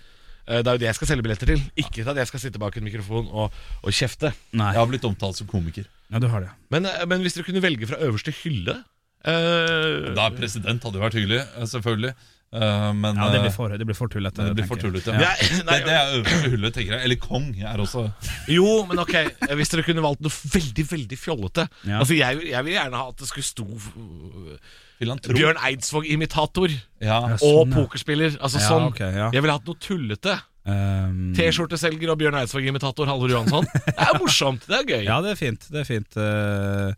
det 0.46 0.66
er 0.66 0.72
jo 0.74 0.80
det 0.82 0.88
jeg 0.88 0.96
skal 0.98 1.10
selge 1.12 1.22
billetter 1.26 1.46
til. 1.52 1.60
Ikke 1.78 2.00
til 2.02 2.08
at 2.10 2.16
jeg 2.22 2.30
skal 2.30 2.40
sitte 2.42 2.58
bak 2.62 2.76
en 2.80 2.84
mikrofon 2.88 3.28
og, 3.30 3.52
og 3.84 3.92
kjefte. 3.94 4.32
Nei. 4.56 4.72
Jeg 4.74 4.80
har 4.82 4.88
blitt 4.90 5.04
omtalt 5.06 5.36
som 5.38 5.46
komiker. 5.50 5.86
Ja, 6.10 6.18
du 6.18 6.26
har 6.32 6.40
det. 6.46 6.50
Men, 6.74 6.86
eh, 6.90 7.04
men 7.06 7.22
hvis 7.22 7.36
dere 7.36 7.46
kunne 7.46 7.62
velge 7.62 7.86
fra 7.86 8.00
øverste 8.02 8.32
hylle 8.42 8.80
eh, 9.24 10.10
Da 10.16 10.26
er 10.26 10.36
president 10.36 10.82
hadde 10.82 10.98
jo 10.98 11.04
vært 11.04 11.16
hyggelig, 11.20 11.40
eh, 11.44 11.66
selvfølgelig. 11.70 12.14
Eh, 12.50 12.88
men 12.98 13.14
Ja, 13.20 13.28
det 13.30 13.40
blir 13.44 13.52
eh, 13.52 13.54
for, 13.54 13.70
det 13.78 13.86
blir 13.86 13.94
for 13.94 14.10
tullete. 14.10 14.42
det 14.48 14.56
blir 14.58 14.66
for 14.66 14.80
tullete. 14.82 15.12
ja. 15.14 15.28
Ja. 15.28 15.60
nei, 15.68 15.76
Det, 15.78 15.86
det 15.86 15.94
er 15.94 16.14
øverste 16.18 16.50
hylle, 16.50 16.70
tenker 16.74 16.96
jeg. 16.96 17.04
Eller 17.06 17.20
kong 17.22 17.50
er 17.62 17.78
også 17.84 18.08
Jo, 18.50 18.66
men 18.90 18.98
ok 19.04 19.14
eh, 19.20 19.54
Hvis 19.60 19.70
dere 19.70 19.84
kunne 19.86 20.02
valgt 20.02 20.24
noe 20.26 20.34
veldig, 20.34 20.86
veldig 20.90 21.18
fjollete 21.20 21.68
Ja. 21.86 22.00
Altså 22.02 22.18
jeg, 22.18 22.42
jeg 22.50 22.66
vil 22.66 22.74
gjerne 22.74 22.98
ha 23.04 23.06
at 23.12 23.22
det 23.22 23.28
skulle 23.30 23.46
stå 23.46 23.68
filantrop. 25.00 25.38
Bjørn 25.38 25.58
Eidsvåg-imitator 25.70 26.70
Ja. 26.70 26.84
Ja, 27.00 27.18
og 27.38 27.40
sånn, 27.40 27.74
pokerspiller. 27.74 28.36
Altså 28.38 28.60
Ja, 28.60 28.68
sånn 28.68 28.88
Okay, 28.92 29.16
ja. 29.16 29.30
Jeg 29.32 29.44
ville 29.44 29.56
hatt 29.56 29.68
noe 29.68 29.80
tullete. 29.80 30.38
Um, 30.60 31.30
T-skjorteselger 31.32 32.10
og 32.12 32.18
Bjørn 32.20 32.36
Eidsvåg-imitator 32.42 33.08
Halvor 33.08 33.32
Johansson. 33.32 33.64
Det 33.72 33.94
er 33.96 34.18
morsomt. 34.20 34.66
Det 34.68 34.76
er 34.76 34.84
gøy. 34.84 35.04
Ja, 35.06 35.16
det 35.24 35.32
er 35.32 35.38
fint. 35.40 35.64
Det 35.72 35.80
er 35.80 35.88
fint. 35.88 36.18
Uh, 36.20 36.92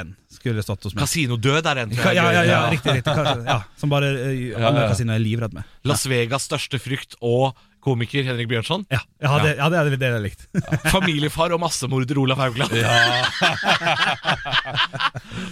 en. 0.00 0.14
skulle 0.32 0.64
stått 0.64 0.88
hos 0.88 0.94
meg. 0.96 1.02
Kasinodød 1.04 1.68
er 1.68 1.82
en. 1.84 1.92
ja, 1.92 2.08
er 2.08 2.16
ja, 2.16 2.44
ja, 2.48 2.60
riktig. 2.72 2.96
riktig 3.02 3.14
ja, 3.52 3.58
Som 3.76 3.92
bare 3.92 4.10
eh, 4.30 4.56
alle 4.56 4.86
kasinoer 4.88 5.20
er 5.20 5.24
livredd 5.24 5.56
med. 5.56 5.68
Las 5.84 6.06
Vegas 6.08 6.48
største 6.48 6.80
frykt 6.80 7.18
og 7.20 7.52
komiker 7.84 8.22
Henrik 8.28 8.48
Bjørnson. 8.50 8.84
Ja, 8.92 9.00
ja, 9.22 9.38
det, 9.44 9.54
ja, 9.58 9.68
det 9.72 9.78
er 9.80 9.90
det 9.96 10.10
jeg 10.10 10.22
likt. 10.26 10.42
Familiefar 10.94 11.54
og 11.56 11.60
massemorder 11.62 12.18
Olav 12.20 12.38
Haugland. 12.42 12.70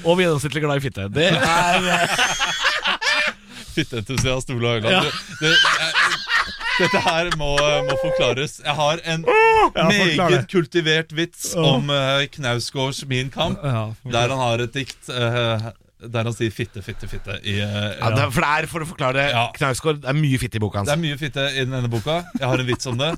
og 0.07 0.21
gjennomsnittlig 0.21 0.63
glad 0.65 0.81
i 0.81 0.85
fitte. 0.89 1.09
Det 1.13 1.31
er 1.33 1.89
Fitteentusiast 3.79 4.51
Olav 4.55 4.79
Haugland. 4.79 5.09
Det- 5.09 5.49
det- 5.49 5.57
Dette 6.79 7.01
her 7.03 7.27
må, 7.35 7.57
må 7.89 7.95
forklares. 8.05 8.61
Jeg 8.63 8.75
har 8.79 9.01
en 9.11 9.25
meget 9.27 10.45
kultivert 10.53 11.11
vits 11.11 11.49
om 11.59 11.91
uh, 11.91 12.23
Knausgårds 12.31 13.01
Min 13.11 13.33
Kamp, 13.35 13.59
Ja, 13.67 13.89
der 14.07 14.29
han 14.31 14.39
har 14.39 14.63
et 14.63 14.77
dikt 14.79 15.09
eh, 15.11 15.65
der 15.99 16.23
han 16.29 16.33
sier 16.35 16.51
'fitte, 16.55 16.83
fitte, 16.83 17.09
fitte' 17.11 17.41
i 17.43 17.57
uh, 17.59 17.73
ja, 17.99 18.11
det 18.15 18.23
er, 18.23 18.31
For 18.31 18.45
det 18.45 18.51
er, 18.51 18.67
for 18.71 18.85
å 18.85 18.87
forklare 18.87 19.19
det, 19.19 19.27
Ja. 19.35 19.49
Knausgård, 19.57 20.03
det 20.05 20.11
er 20.13 20.19
mye 20.19 20.39
fitte 20.39 20.61
i 20.61 20.63
boka 20.63 20.79
hans. 20.79 20.89
Det 20.91 20.95
er 20.95 21.03
mye 21.03 21.19
fitte 21.19 21.47
i 21.57 21.65
denne 21.67 21.91
boka. 21.91 22.21
Jeg 22.39 22.47
har 22.47 22.63
en 22.63 22.69
vits 22.69 22.87
om 22.87 22.99
det. 23.01 23.13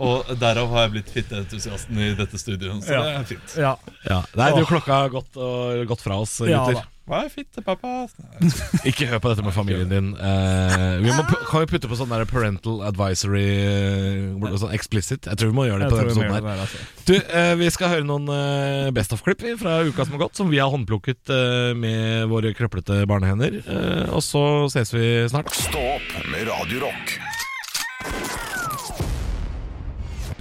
Og 0.00 0.30
derav 0.40 0.70
har 0.72 0.86
jeg 0.86 0.92
blitt 0.96 1.10
fitteentusiasten 1.12 1.98
i 2.00 2.12
dette 2.16 2.38
studioet. 2.40 2.80
Så 2.86 2.94
Ja. 2.96 3.02
det 3.04 3.16
er 3.18 3.28
fint. 3.34 3.56
ja. 3.60 3.74
Ja. 4.08 4.22
Nei, 4.36 4.50
du 4.56 4.64
klokka 4.64 5.02
har 5.04 5.10
gått, 5.12 5.36
og, 5.36 5.84
gått 5.90 6.00
fra 6.00 6.16
oss, 6.22 6.38
Ja, 6.48 6.64
gutter. 6.66 6.88
Hva 7.10 7.24
er 7.24 7.30
fitte, 7.32 7.58
pappa? 7.66 8.06
Ikke 8.86 9.08
hør 9.10 9.18
på 9.18 9.30
dette 9.32 9.42
med 9.42 9.52
familien 9.52 9.88
din. 9.90 10.12
Eh, 10.14 10.98
vi 11.02 11.10
må, 11.10 11.24
kan 11.50 11.64
vi 11.64 11.66
putte 11.72 11.88
på 11.90 11.96
sånn 11.98 12.12
der 12.12 12.22
parental 12.30 12.84
advisory 12.86 13.42
eh, 13.66 14.56
sånn 14.62 14.70
explicit? 14.76 15.26
Jeg 15.26 15.40
tror 15.40 15.50
vi 15.50 15.56
må 15.58 15.66
gjøre 15.66 15.82
det 15.82 15.90
på 15.90 15.98
denne 15.98 16.12
episoden 16.12 16.46
her. 16.46 16.62
altså. 16.62 16.78
Du, 17.10 17.14
eh, 17.18 17.54
Vi 17.58 17.70
skal 17.74 17.90
høre 17.96 18.06
noen 18.06 18.30
eh, 18.30 18.92
Best 18.94 19.12
of-klipp 19.16 19.42
fra 19.58 19.80
uka 19.82 20.06
som 20.06 20.14
har 20.14 20.22
gått, 20.28 20.36
som 20.38 20.54
vi 20.54 20.62
har 20.62 20.70
håndplukket 20.70 21.34
eh, 21.34 21.74
med 21.74 22.30
våre 22.30 22.54
krøplete 22.54 23.02
barnehender. 23.10 23.58
Eh, 23.66 24.06
og 24.14 24.22
så 24.22 24.46
ses 24.70 24.94
vi 24.94 25.26
snart. 25.34 25.50
Stå 25.50 25.82
opp 25.98 26.14
med 26.30 26.46
Radio 26.46 26.86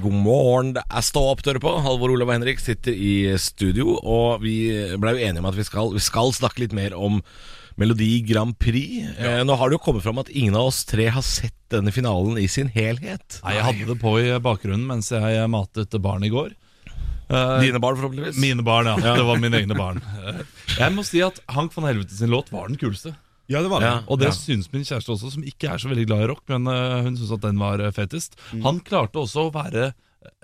God 0.04 0.16
morgen, 0.16 0.74
det 0.78 0.84
er 0.90 1.04
Stå 1.06 1.22
opp, 1.32 1.42
dere 1.46 1.62
på. 1.64 1.72
Halvor 1.84 2.14
Olav 2.16 2.30
og 2.30 2.36
Henrik 2.38 2.60
sitter 2.64 2.94
i 2.96 3.14
studio, 3.42 3.96
og 4.00 4.42
vi 4.44 4.56
ble 5.00 5.16
jo 5.16 5.24
enige 5.28 5.44
om 5.44 5.48
at 5.50 5.58
vi 5.58 5.66
skal, 5.68 5.92
vi 5.96 6.02
skal 6.04 6.32
snakke 6.36 6.64
litt 6.66 6.76
mer 6.78 6.96
om 6.98 7.22
Melodi 7.80 8.22
Grand 8.28 8.58
Prix. 8.60 9.06
Eh, 9.18 9.42
nå 9.48 9.56
har 9.56 9.70
det 9.72 9.78
jo 9.78 9.84
kommet 9.86 10.04
fram 10.04 10.20
at 10.20 10.32
ingen 10.36 10.58
av 10.60 10.68
oss 10.72 10.82
tre 10.90 11.08
har 11.16 11.24
sett 11.24 11.56
denne 11.72 11.94
finalen 11.96 12.36
i 12.42 12.48
sin 12.52 12.68
helhet. 12.74 13.40
Nei, 13.46 13.54
Jeg 13.56 13.68
hadde 13.70 13.88
det 13.94 14.00
på 14.02 14.16
i 14.20 14.34
bakgrunnen 14.44 14.88
mens 14.90 15.12
jeg 15.16 15.46
matet 15.54 15.96
barn 16.04 16.26
i 16.28 16.32
går. 16.34 16.52
Eh, 17.30 17.56
Dine 17.62 17.80
barn, 17.80 17.96
forhåpentligvis. 18.00 18.40
Mine 18.42 18.66
barn, 18.66 18.90
ja. 18.90 18.98
Det 19.16 19.24
var 19.28 19.40
mine 19.40 19.62
egne 19.62 19.78
barn. 19.78 20.02
Eh, 20.26 20.42
Jeg 20.80 20.96
må 20.96 21.04
si 21.08 21.22
at 21.24 21.40
Hank 21.56 21.72
von 21.76 21.86
Helvete 21.88 22.16
sin 22.18 22.32
låt 22.34 22.52
var 22.52 22.68
den 22.72 22.78
kuleste. 22.82 23.14
Ja, 23.50 23.64
det 23.66 23.70
var 23.72 23.82
det. 23.82 23.88
Ja. 23.90 24.02
Og 24.08 24.20
det 24.22 24.30
Ja. 24.30 24.36
syns 24.38 24.68
min 24.72 24.84
kjæreste 24.86 25.10
også, 25.16 25.32
som 25.34 25.44
ikke 25.44 25.72
er 25.74 25.82
så 25.82 25.90
veldig 25.90 26.06
glad 26.08 26.22
i 26.22 26.30
rock. 26.30 26.44
Men 26.52 26.68
uh, 26.70 27.02
hun 27.06 27.18
syns 27.18 27.32
at 27.34 27.42
den 27.48 27.58
var 27.62 27.82
eh, 27.82 27.92
fetest. 27.96 28.38
Han 28.64 28.80
klarte 28.86 29.18
også 29.24 29.48
å 29.48 29.54
være 29.56 29.88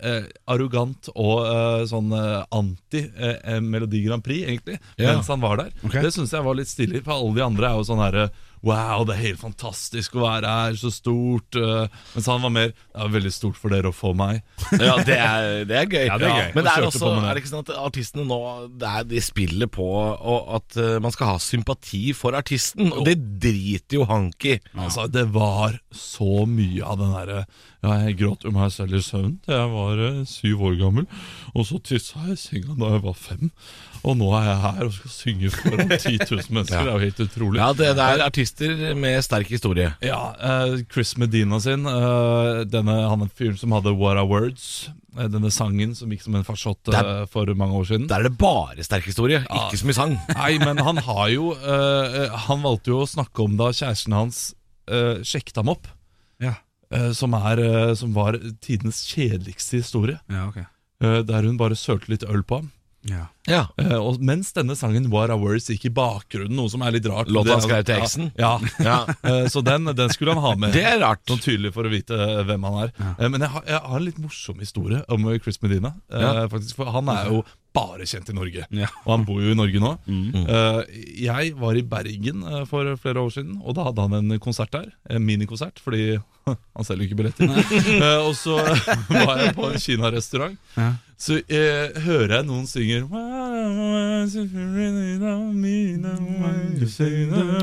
uh, 0.06 0.26
arrogant 0.50 1.10
og 1.14 1.86
sånn 1.92 2.12
eh, 2.16 2.46
anti 2.56 3.04
eh, 3.06 3.60
Melodi 3.62 4.02
Grand 4.06 4.24
Prix, 4.26 4.48
egentlig, 4.48 4.80
Ja. 4.98 5.14
mens 5.14 5.28
han 5.30 5.42
var 5.44 5.58
der. 5.62 5.72
Okay. 5.84 6.02
Det 6.02 6.14
syns 6.16 6.32
jeg 6.34 6.44
var 6.48 6.56
litt 6.58 6.72
stilig, 6.72 7.04
for 7.06 7.14
alle 7.20 7.36
de 7.38 7.46
andre 7.46 7.70
er 7.70 7.78
jo 7.80 7.88
sånn 7.92 8.02
herre 8.04 8.30
Wow, 8.66 9.04
det 9.06 9.14
er 9.16 9.22
helt 9.28 9.42
fantastisk 9.44 10.16
å 10.18 10.24
være 10.24 10.50
her, 10.50 10.78
så 10.80 10.90
stort. 10.94 11.54
eh, 11.60 11.86
mens 12.16 12.30
han 12.32 12.42
var 12.42 12.54
mer 12.56 12.72
Det 12.74 13.04
er 13.04 13.12
veldig 13.14 13.34
stort 13.36 13.60
for 13.62 13.70
dere 13.74 13.92
å 13.92 13.96
få 13.96 14.14
meg. 14.18 14.42
Ja, 14.74 14.96
det 15.06 15.18
er, 15.22 15.66
det 15.70 15.78
er 15.78 15.86
gøy. 15.86 16.06
Ja, 16.08 16.18
det 16.18 16.30
er 16.30 16.40
gøy. 16.40 16.52
Men 16.56 16.66
det 16.66 16.74
er 16.74 16.88
også 16.88 17.12
er 17.16 17.28
det 17.38 17.44
ikke 17.44 17.52
sånn 17.52 17.66
at 17.68 17.74
artistene 17.78 18.26
nå 18.26 18.40
det 18.82 18.90
er, 18.90 19.06
De 19.12 19.22
spiller 19.24 19.70
på 19.72 19.86
og 19.86 20.50
at 20.58 20.78
eh, 20.82 20.98
man 21.04 21.14
skal 21.14 21.36
ha 21.36 21.38
sympati 21.42 22.10
for 22.18 22.38
artisten, 22.38 22.90
og 22.94 23.06
det 23.08 23.18
driter 23.44 24.00
jo 24.00 24.08
Hank 24.10 24.48
i. 24.50 24.58
Altså, 24.74 25.08
Det 25.12 25.28
var 25.36 25.78
så 25.94 26.46
mye 26.50 26.82
av 26.86 27.00
den 27.02 27.14
derre 27.16 27.40
Ja, 27.86 28.00
jeg 28.08 28.18
gråt 28.24 28.46
jo 28.48 28.54
meg 28.56 28.72
selv 28.74 28.98
i 28.98 29.04
søvn 29.06 29.38
til 29.46 29.54
jeg 29.60 29.72
var 29.76 30.02
eh, 30.10 30.22
syv 30.30 30.64
år 30.72 30.80
gammel. 30.82 31.06
Og 31.54 31.68
så 31.70 31.78
tissa 31.86 32.24
jeg 32.26 32.40
i 32.40 32.42
senga 32.42 32.78
da 32.80 32.96
jeg 32.96 33.04
var 33.06 33.20
fem. 33.20 33.52
Og 34.06 34.14
nå 34.20 34.28
er 34.38 34.44
jeg 34.46 34.58
her 34.62 34.82
og 34.86 34.92
skal 34.94 35.12
synge 35.14 35.50
foran 35.56 35.90
10 35.96 36.18
000 36.30 36.52
mennesker. 36.54 36.76
Det 36.76 36.92
er 36.92 36.92
jo 36.92 37.02
helt 37.02 37.22
utrolig. 37.24 37.60
Ja, 37.62 37.70
det, 37.74 37.88
det 37.98 38.06
er 38.06 38.22
artister 38.26 38.84
med 39.02 39.24
sterk 39.26 39.50
historie. 39.50 39.88
Ja, 40.06 40.20
uh, 40.38 40.76
Chris 40.94 41.16
Medina 41.22 41.60
sin, 41.64 41.86
Uh, 41.86 42.62
denne, 42.70 42.94
han 43.10 43.24
er 43.26 43.32
fyren 43.34 43.58
som 43.58 43.74
hadde 43.76 43.94
What 43.98 44.20
Are 44.20 44.28
Words, 44.30 44.90
eh, 45.18 45.28
denne 45.32 45.50
sangen 45.54 45.96
som 45.98 46.12
gikk 46.12 46.26
som 46.26 46.36
en 46.38 46.46
farsott 46.46 46.92
for 47.32 47.50
mange 47.58 47.80
år 47.80 47.88
siden. 47.90 48.06
Der 48.12 48.22
er 48.22 48.30
det 48.30 48.38
bare 48.38 48.84
sterk 48.86 49.08
historie, 49.10 49.42
ikke 49.46 49.80
så 49.80 49.90
mye 49.90 49.98
sang. 49.98 50.16
Nei, 50.38 50.52
men 50.62 50.82
han 50.86 51.02
har 51.06 51.28
jo 51.34 51.54
eh, 51.56 52.36
Han 52.48 52.64
valgte 52.66 52.94
jo 52.94 53.02
å 53.04 53.10
snakke 53.10 53.46
om 53.46 53.58
da 53.60 53.72
kjæresten 53.74 54.16
hans 54.16 54.44
uh, 54.92 55.22
sjekket 55.26 55.60
ham 55.62 55.72
opp, 55.74 55.90
Ja, 56.44 56.56
eh, 56.94 57.12
som, 57.18 57.34
er, 57.38 57.62
som 57.98 58.14
var 58.16 58.38
tidenes 58.62 59.04
kjedeligste 59.10 59.82
historie. 59.82 60.20
ja 60.30 60.48
okay. 60.50 60.66
eh, 61.02 61.22
der 61.26 61.48
hun 61.48 61.58
bare 61.62 61.78
sølte 61.80 62.12
litt 62.14 62.26
øl 62.28 62.44
på 62.44 62.62
ham. 62.62 62.72
Ja. 63.10 63.26
Ja. 63.46 63.60
Uh, 63.78 64.00
og 64.02 64.22
mens 64.26 64.50
denne 64.56 64.74
sangen 64.74 65.12
What 65.14 65.30
Are 65.30 65.38
Words 65.38 65.68
gikk 65.70 65.84
i 65.86 65.94
bakgrunnen, 65.94 66.56
noe 66.58 66.72
som 66.74 66.82
er 66.82 66.96
litt 66.96 67.06
rart 67.06 67.30
Låta 67.30 67.60
skrev 67.62 67.84
til 67.86 68.00
eksen? 68.02 68.32
Ja, 68.42 68.56
Ja. 68.82 69.04
uh, 69.22 69.46
så 69.54 69.62
den, 69.62 69.86
den 69.94 70.10
skulle 70.10 70.34
han 70.34 70.42
ha 70.42 70.56
med. 70.58 70.74
Det 70.74 70.82
er 70.90 70.98
rart. 71.04 71.22
Sånn 71.30 71.44
tydelig 71.44 71.72
for 71.76 71.86
å 71.86 71.92
vite 71.94 72.18
eh, 72.18 72.42
hvem 72.48 72.66
han 72.66 72.80
er. 72.88 72.96
Uh, 72.98 73.28
Men 73.30 73.46
jeg 73.46 73.52
har, 73.54 73.68
jeg 73.70 73.84
har 73.86 74.00
en 74.00 74.08
litt 74.08 74.18
morsom 74.24 74.60
historie 74.66 75.04
om 75.14 75.30
Chris 75.44 75.62
Medina. 75.62 75.94
Eh, 76.10 76.26
Ja. 76.26 76.48
faktisk, 76.50 76.76
for 76.82 76.90
Han 76.96 77.10
er 77.14 77.30
jo 77.30 77.44
bare 77.76 78.06
kjent 78.08 78.30
i 78.32 78.34
Norge, 78.34 78.66
Ja. 78.72 78.88
og 79.04 79.10
han 79.12 79.26
bor 79.28 79.42
jo 79.44 79.52
i 79.52 79.58
Norge 79.60 79.80
nå. 79.84 79.94
Mm. 80.08 80.46
Uh, 80.48 80.82
jeg 81.20 81.54
var 81.60 81.76
i 81.78 81.82
Bergen 81.84 82.42
uh, 82.48 82.62
for 82.66 82.88
flere 82.98 83.20
år 83.22 83.34
siden, 83.36 83.58
og 83.62 83.76
da 83.76 83.84
hadde 83.90 84.02
han 84.08 84.16
en 84.24 84.40
konsert 84.40 84.72
der. 84.72 84.90
En 85.12 85.22
minikonsert, 85.28 85.78
fordi 85.84 86.16
han 86.48 86.88
selger 86.88 87.04
jo 87.04 87.10
ikke 87.12 87.20
billetter. 87.20 87.52
uh, 87.52 88.22
og 88.30 88.34
så 88.40 88.58
var 89.12 89.44
jeg 89.44 89.54
på 89.60 89.70
en 89.70 89.78
kinarestaurant. 89.86 90.58
Ja. 90.80 90.94
Så 91.18 91.38
eh, 91.48 91.96
hører 92.04 92.34
jeg 92.42 92.46
noen 92.50 92.66
synger 92.68 93.06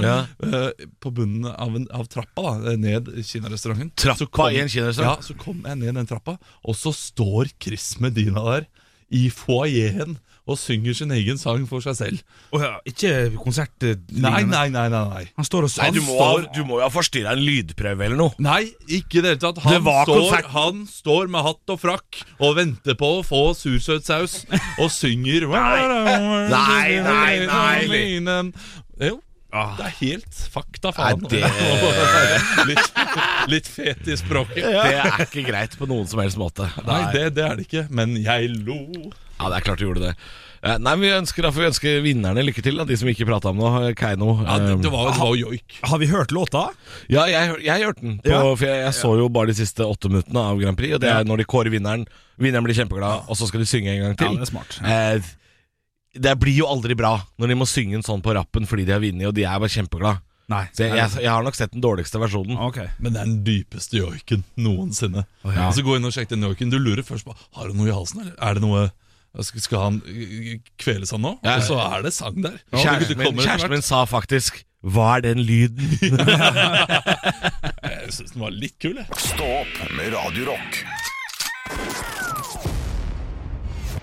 Ja. 0.03 0.15
Eh, 0.41 0.87
På 1.05 1.13
bunnen 1.15 1.45
av, 1.53 1.77
en, 1.77 1.85
av 1.93 2.07
trappa 2.13 2.55
da, 2.65 2.75
ned 2.81 3.11
i 3.13 3.25
kinarestauranten. 3.29 3.93
Trappa 3.99 4.29
kom- 4.33 4.55
i 4.57 4.61
en 4.63 4.73
kinarestaurant? 4.73 5.21
Ja, 5.21 5.27
så 5.29 5.37
kom 5.39 5.61
jeg 5.69 5.79
ned 5.83 5.99
den 6.01 6.09
trappa, 6.09 6.39
og 6.65 6.79
så 6.79 6.95
står 6.97 7.53
Chris 7.61 7.93
Medina 8.01 8.41
der 8.49 8.69
i 9.13 9.27
foajeen 9.29 10.17
og 10.43 10.59
synger 10.59 10.97
sin 10.99 11.13
egen 11.15 11.39
sang 11.39 11.65
for 11.71 11.85
seg 11.85 11.95
selv. 11.95 12.23
Oh 12.51 12.63
ja, 12.63 12.73
ikke 12.89 13.13
konsert 13.39 13.71
Nei, 14.11 14.43
nei, 14.43 14.67
nei, 14.73 14.89
nei, 14.91 15.03
nei. 15.13 15.25
Han 15.39 15.47
står 15.47 15.69
og 15.69 15.75
Nei, 15.79 15.91
du 15.95 16.01
må, 16.03 16.17
står, 16.19 16.47
du 16.57 16.63
må 16.67 16.81
jo 16.81 16.85
ha 16.87 16.91
forstyrra 16.93 17.37
en 17.37 17.45
lydprøve 17.47 18.09
eller 18.09 18.19
noe. 18.19 18.35
Nei, 18.43 18.65
ikke 18.91 19.21
i 19.21 19.25
det 19.25 19.35
hele 19.37 19.43
tatt. 19.45 19.63
Han, 19.63 19.77
Det 19.77 19.83
var 19.87 20.11
står, 20.11 20.49
han 20.57 20.83
står 20.91 21.31
med 21.33 21.47
hatt 21.47 21.75
og 21.77 21.81
frakk 21.83 22.23
og 22.43 22.57
venter 22.59 22.99
på 22.99 23.13
å 23.21 23.27
få 23.27 23.43
sursøtsaus 23.59 24.41
og 24.83 24.89
synger 24.93 25.47
Nei, 25.53 26.99
nei, 27.07 27.47
nei. 27.47 27.77
Jo, 29.03 29.19
det 29.53 29.85
er 29.87 29.97
helt 30.01 30.39
fakta, 30.53 30.93
faen. 30.97 31.23
Nei, 31.27 31.39
det- 31.39 32.67
litt, 32.71 33.03
litt 33.53 33.69
fet 33.69 34.09
i 34.09 34.17
språket. 34.17 34.65
Det 34.65 34.95
er 34.97 35.27
ikke 35.27 35.45
greit 35.47 35.77
på 35.79 35.89
noen 35.91 36.09
som 36.09 36.23
helst 36.25 36.41
måte. 36.41 36.67
Nei, 36.87 37.03
det, 37.15 37.27
det 37.37 37.45
er 37.47 37.59
det 37.61 37.67
ikke, 37.69 37.87
men 37.93 38.17
jeg 38.19 38.49
lo. 38.65 38.79
Ja, 39.43 39.51
det 39.53 39.59
er 39.61 39.67
klart 39.67 39.83
du 39.83 39.87
gjorde 39.89 40.07
det. 40.07 40.15
Eh, 40.63 40.77
Nei, 40.79 40.93
men 40.95 41.03
Vi 41.03 41.11
ønsker 41.17 41.43
derfor 41.43 41.65
vi 41.65 41.69
ønsker 41.73 41.97
vinnerne 42.05 42.45
lykke 42.47 42.63
til, 42.63 42.77
da, 42.79 42.85
de 42.87 42.97
som 42.99 43.09
ikke 43.11 43.27
prata 43.27 43.51
om 43.51 43.59
noe. 43.59 43.91
Keiino. 43.99 44.37
Ja, 44.47 44.59
det, 44.63 44.77
det 44.85 44.89
eh, 44.89 44.95
var, 44.95 45.11
det 45.11 45.19
var 45.19 45.33
jo 45.35 45.49
joik. 45.51 45.79
Har 45.91 45.99
vi 45.99 46.09
hørt 46.13 46.35
låta? 46.37 46.69
Ja, 47.11 47.25
jeg, 47.31 47.57
jeg 47.67 47.83
hørte 47.89 48.05
den, 48.07 48.19
på, 48.23 48.31
Ja. 48.31 48.43
for 48.55 48.67
jeg, 48.71 48.85
jeg 48.87 48.95
så 49.01 49.13
jo 49.19 49.29
bare 49.35 49.51
de 49.51 49.59
siste 49.59 49.83
åtte 49.87 50.13
minuttene 50.13 50.45
av 50.53 50.63
Grand 50.63 50.79
Prix. 50.79 50.95
Og 50.97 51.03
det 51.03 51.11
er 51.11 51.27
når 51.27 51.43
de 51.43 51.49
kårer 51.51 51.75
vinneren. 51.75 52.07
Vinneren 52.39 52.65
blir 52.69 52.79
kjempeglad, 52.79 53.27
og 53.27 53.39
så 53.39 53.51
skal 53.51 53.65
de 53.65 53.69
synge 53.69 53.91
en 53.97 54.05
gang 54.07 54.19
til. 54.21 54.31
Ja, 54.37 54.39
det 54.39 54.47
er 54.47 54.53
smart. 54.55 54.79
Eh, 54.87 55.33
det 56.23 56.37
blir 56.39 56.55
jo 56.61 56.69
aldri 56.69 56.95
bra 56.99 57.15
når 57.41 57.49
de 57.51 57.57
må 57.57 57.67
synge 57.67 57.97
en 57.99 58.05
sånn 58.07 58.23
på 58.23 58.35
rappen 58.37 58.67
fordi 58.69 58.85
de 58.87 58.93
har 58.95 59.03
vunnet, 59.03 59.27
og 59.31 59.35
de 59.35 59.47
er 59.49 59.59
bare 59.59 59.73
kjempeglade. 59.73 60.21
Nei. 60.53 60.65
Så 60.77 60.85
jeg, 60.85 60.95
jeg, 60.99 61.23
jeg 61.25 61.31
har 61.33 61.45
nok 61.47 61.57
sett 61.57 61.73
den 61.73 61.83
dårligste 61.83 62.21
versjonen. 62.21 62.59
Ok. 62.61 62.83
Men 63.01 63.15
det 63.15 63.21
er 63.23 63.29
den 63.31 63.39
dypeste 63.47 63.97
joiken 63.99 64.43
noensinne. 64.61 65.25
så 65.43 65.85
Gå 65.87 65.97
inn 65.97 66.07
og 66.09 66.13
sjekk 66.15 66.33
den 66.35 66.45
joiken. 66.45 66.73
Du 66.73 66.79
lurer 66.83 67.03
først 67.07 67.25
på 67.27 67.35
Har 67.57 67.71
du 67.71 67.79
noe 67.79 67.89
i 67.89 67.95
halsen, 67.95 68.25
eller 68.27 68.35
er 68.37 68.59
det 68.59 68.63
noe 68.67 68.91
skal, 69.41 69.79
han 69.79 70.03
øh, 70.07 70.59
kveles 70.79 71.11
han 71.11 71.25
nå? 71.25 71.39
Ja. 71.45 71.57
Og 71.57 71.63
så 71.71 71.79
er 71.81 72.03
det 72.05 72.13
sang 72.13 72.43
der. 72.45 72.59
Kjæresten 72.75 73.19
min, 73.19 73.39
kjæresten 73.41 73.71
min 73.73 73.83
sa 73.83 74.05
faktisk 74.05 74.65
'Hva 74.83 75.17
er 75.17 75.21
den 75.21 75.39
lyden?' 75.39 75.99
Jeg 78.03 78.13
syns 78.13 78.35
den 78.35 78.43
var 78.43 78.51
litt 78.51 78.75
kul, 78.83 78.99
jeg. 78.99 79.07
Stå 79.17 79.47
opp 79.63 79.79
med 79.95 80.11
Radiorock. 80.13 80.83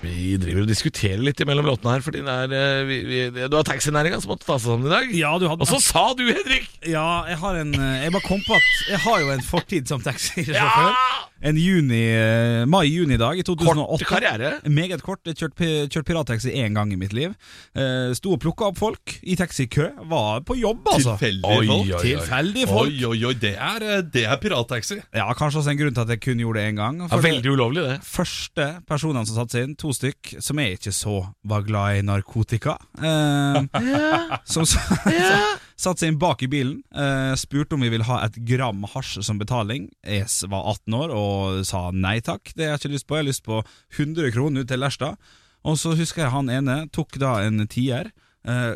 Vi 0.00 0.36
driver 0.40 0.64
og 0.64 0.70
diskuterer 0.70 1.20
litt 1.20 1.40
mellom 1.44 1.66
låtene 1.68 1.92
her, 1.92 2.04
fordi 2.04 2.22
det 2.24 2.32
er 2.32 2.54
eh, 2.56 2.84
vi, 2.88 2.96
vi, 3.04 3.48
Du 3.52 3.58
har 3.58 3.66
taxinæringa 3.68 4.20
som 4.22 4.32
måtte 4.32 4.48
ta 4.48 4.56
seg 4.56 4.72
sammen 4.72 4.88
i 4.88 4.94
dag. 4.94 5.12
Ja, 5.16 5.34
du 5.36 5.44
hadde 5.50 5.66
Og 5.66 5.68
så 5.68 5.80
sa 5.84 6.06
du, 6.16 6.24
Henrik! 6.30 6.70
Ja, 6.88 7.26
jeg 7.28 7.36
har 7.42 7.60
en 7.60 7.74
eh, 7.76 8.06
Jeg 8.06 8.14
bare 8.16 8.24
kom 8.24 8.40
på 8.46 8.56
at 8.56 8.70
jeg 8.88 9.02
har 9.04 9.20
jo 9.20 9.34
en 9.34 9.44
fortid 9.44 9.92
som 9.92 10.00
taxisjåfør. 10.04 10.96
En 11.42 11.56
juni, 11.56 12.02
eh, 12.12 12.66
mai-juni 12.68 13.16
dag 13.16 13.38
i 13.38 13.42
2008. 13.42 14.04
Kort 14.04 14.20
karriere. 14.20 14.50
Meget 14.68 15.00
kort. 15.00 15.22
Jeg 15.24 15.38
kjørte 15.40 15.68
kjørt 15.88 16.04
pirattaxi 16.10 16.52
én 16.52 16.74
gang 16.76 16.92
i 16.92 16.98
mitt 17.00 17.14
liv. 17.16 17.32
Eh, 17.74 18.10
Sto 18.12 18.34
og 18.34 18.40
plukka 18.42 18.66
opp 18.68 18.76
folk 18.76 19.14
i 19.24 19.36
taxikø. 19.40 19.86
Var 20.10 20.42
på 20.44 20.58
jobb, 20.60 20.84
altså. 20.92 21.14
Tilfeldige 21.16 21.56
folk. 21.56 21.70
oi. 21.70 22.02
Tilfeldige 22.04 22.68
folk. 22.68 22.92
Oi, 22.92 23.04
oi, 23.08 23.24
oi, 23.30 23.32
det 23.40 23.54
er, 23.56 23.80
øh, 23.80 24.02
det 24.12 24.26
er 24.26 24.36
pirattaxi. 24.36 25.00
Ja, 25.16 25.32
Kanskje 25.32 25.62
også 25.62 25.70
en 25.72 25.78
grunn 25.80 25.94
til 25.96 26.04
at 26.04 26.08
jeg 26.12 26.20
kun 26.20 26.36
gjorde 26.44 26.60
det 26.60 26.68
én 26.74 26.76
gang. 26.76 27.00
Ja, 27.00 27.06
For 27.14 27.24
veldig 27.24 27.50
ulovlig, 27.56 27.86
det. 27.88 27.98
første 28.04 28.68
personene 28.86 29.24
som 29.26 29.36
satte 29.40 29.56
seg 29.56 29.64
inn, 29.70 29.74
to 29.80 29.94
stykk, 29.96 30.34
som 30.44 30.58
jeg 30.60 30.76
ikke 30.76 30.92
så 30.92 31.16
var 31.48 31.62
glad 31.64 31.96
i 31.96 32.04
narkotika. 32.04 32.76
Eh, 33.00 33.64
Som 34.44 34.64
s- 34.68 34.76
satte 35.80 36.02
seg 36.04 36.12
inn 36.12 36.20
bak 36.20 36.42
i 36.44 36.50
bilen, 36.50 36.80
eh, 36.92 37.32
spurte 37.40 37.76
om 37.76 37.84
vi 37.84 37.90
ville 37.92 38.06
ha 38.08 38.20
et 38.26 38.36
gram 38.48 38.84
hasj 38.92 39.22
som 39.24 39.40
betaling. 39.40 39.88
Jeg 40.04 40.28
var 40.52 40.66
18 40.74 40.96
år 40.98 41.14
og 41.16 41.60
sa 41.68 41.88
nei 41.90 42.18
takk, 42.20 42.52
det 42.54 42.66
har 42.66 42.76
jeg 42.76 42.84
ikke 42.84 42.96
lyst 42.96 43.08
på. 43.08 43.16
Jeg 43.16 43.24
har 43.24 43.30
lyst 43.30 43.46
på 43.46 43.62
100 43.96 44.34
kroner 44.36 44.64
ut 44.64 44.68
til 44.68 44.82
Lerstad. 44.82 45.16
Og 45.64 45.76
så 45.80 45.94
husker 45.96 46.24
jeg 46.24 46.32
han 46.32 46.50
ene 46.52 46.82
tok 46.92 47.18
da 47.20 47.38
en 47.44 47.66
tier. 47.68 48.12
Uh, 48.40 48.72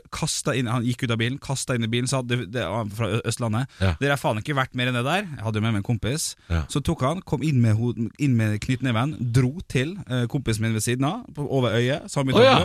inn, 0.53 0.69
Han 0.69 0.85
gikk 0.85 1.07
ut 1.07 1.13
av 1.15 1.17
bilen, 1.17 1.39
kasta 1.41 1.73
inn 1.75 1.87
i 1.87 1.89
bilen, 1.89 2.05
sa 2.05 2.19
det, 2.21 2.51
det 2.53 2.67
var 2.69 2.89
fra 2.93 3.07
Østlandet. 3.25 3.71
Ja. 3.81 3.95
Det 3.97 4.11
har 4.13 4.21
faen 4.21 4.43
ikke 4.43 4.57
vært 4.59 4.77
mer 4.77 4.91
enn 4.91 4.99
det 4.99 5.07
der. 5.07 5.25
Jeg 5.25 5.41
hadde 5.41 5.61
jo 5.61 5.65
med 5.65 5.73
meg 5.73 5.81
en 5.81 5.87
kompis. 5.87 6.35
Ja. 6.51 6.67
Så 6.69 6.83
tok 6.85 7.05
han, 7.07 7.23
kom 7.25 7.45
inn 7.47 7.63
med, 7.65 7.81
inn 8.21 8.37
med 8.37 8.59
knyttneven, 8.61 9.17
dro 9.33 9.55
til 9.73 9.97
eh, 10.05 10.27
kompisen 10.29 10.67
min 10.67 10.77
ved 10.77 10.85
siden 10.85 11.09
av, 11.09 11.25
på, 11.33 11.49
over 11.49 11.79
øyet. 11.81 12.05
Å, 12.05 12.45
ja. 12.45 12.59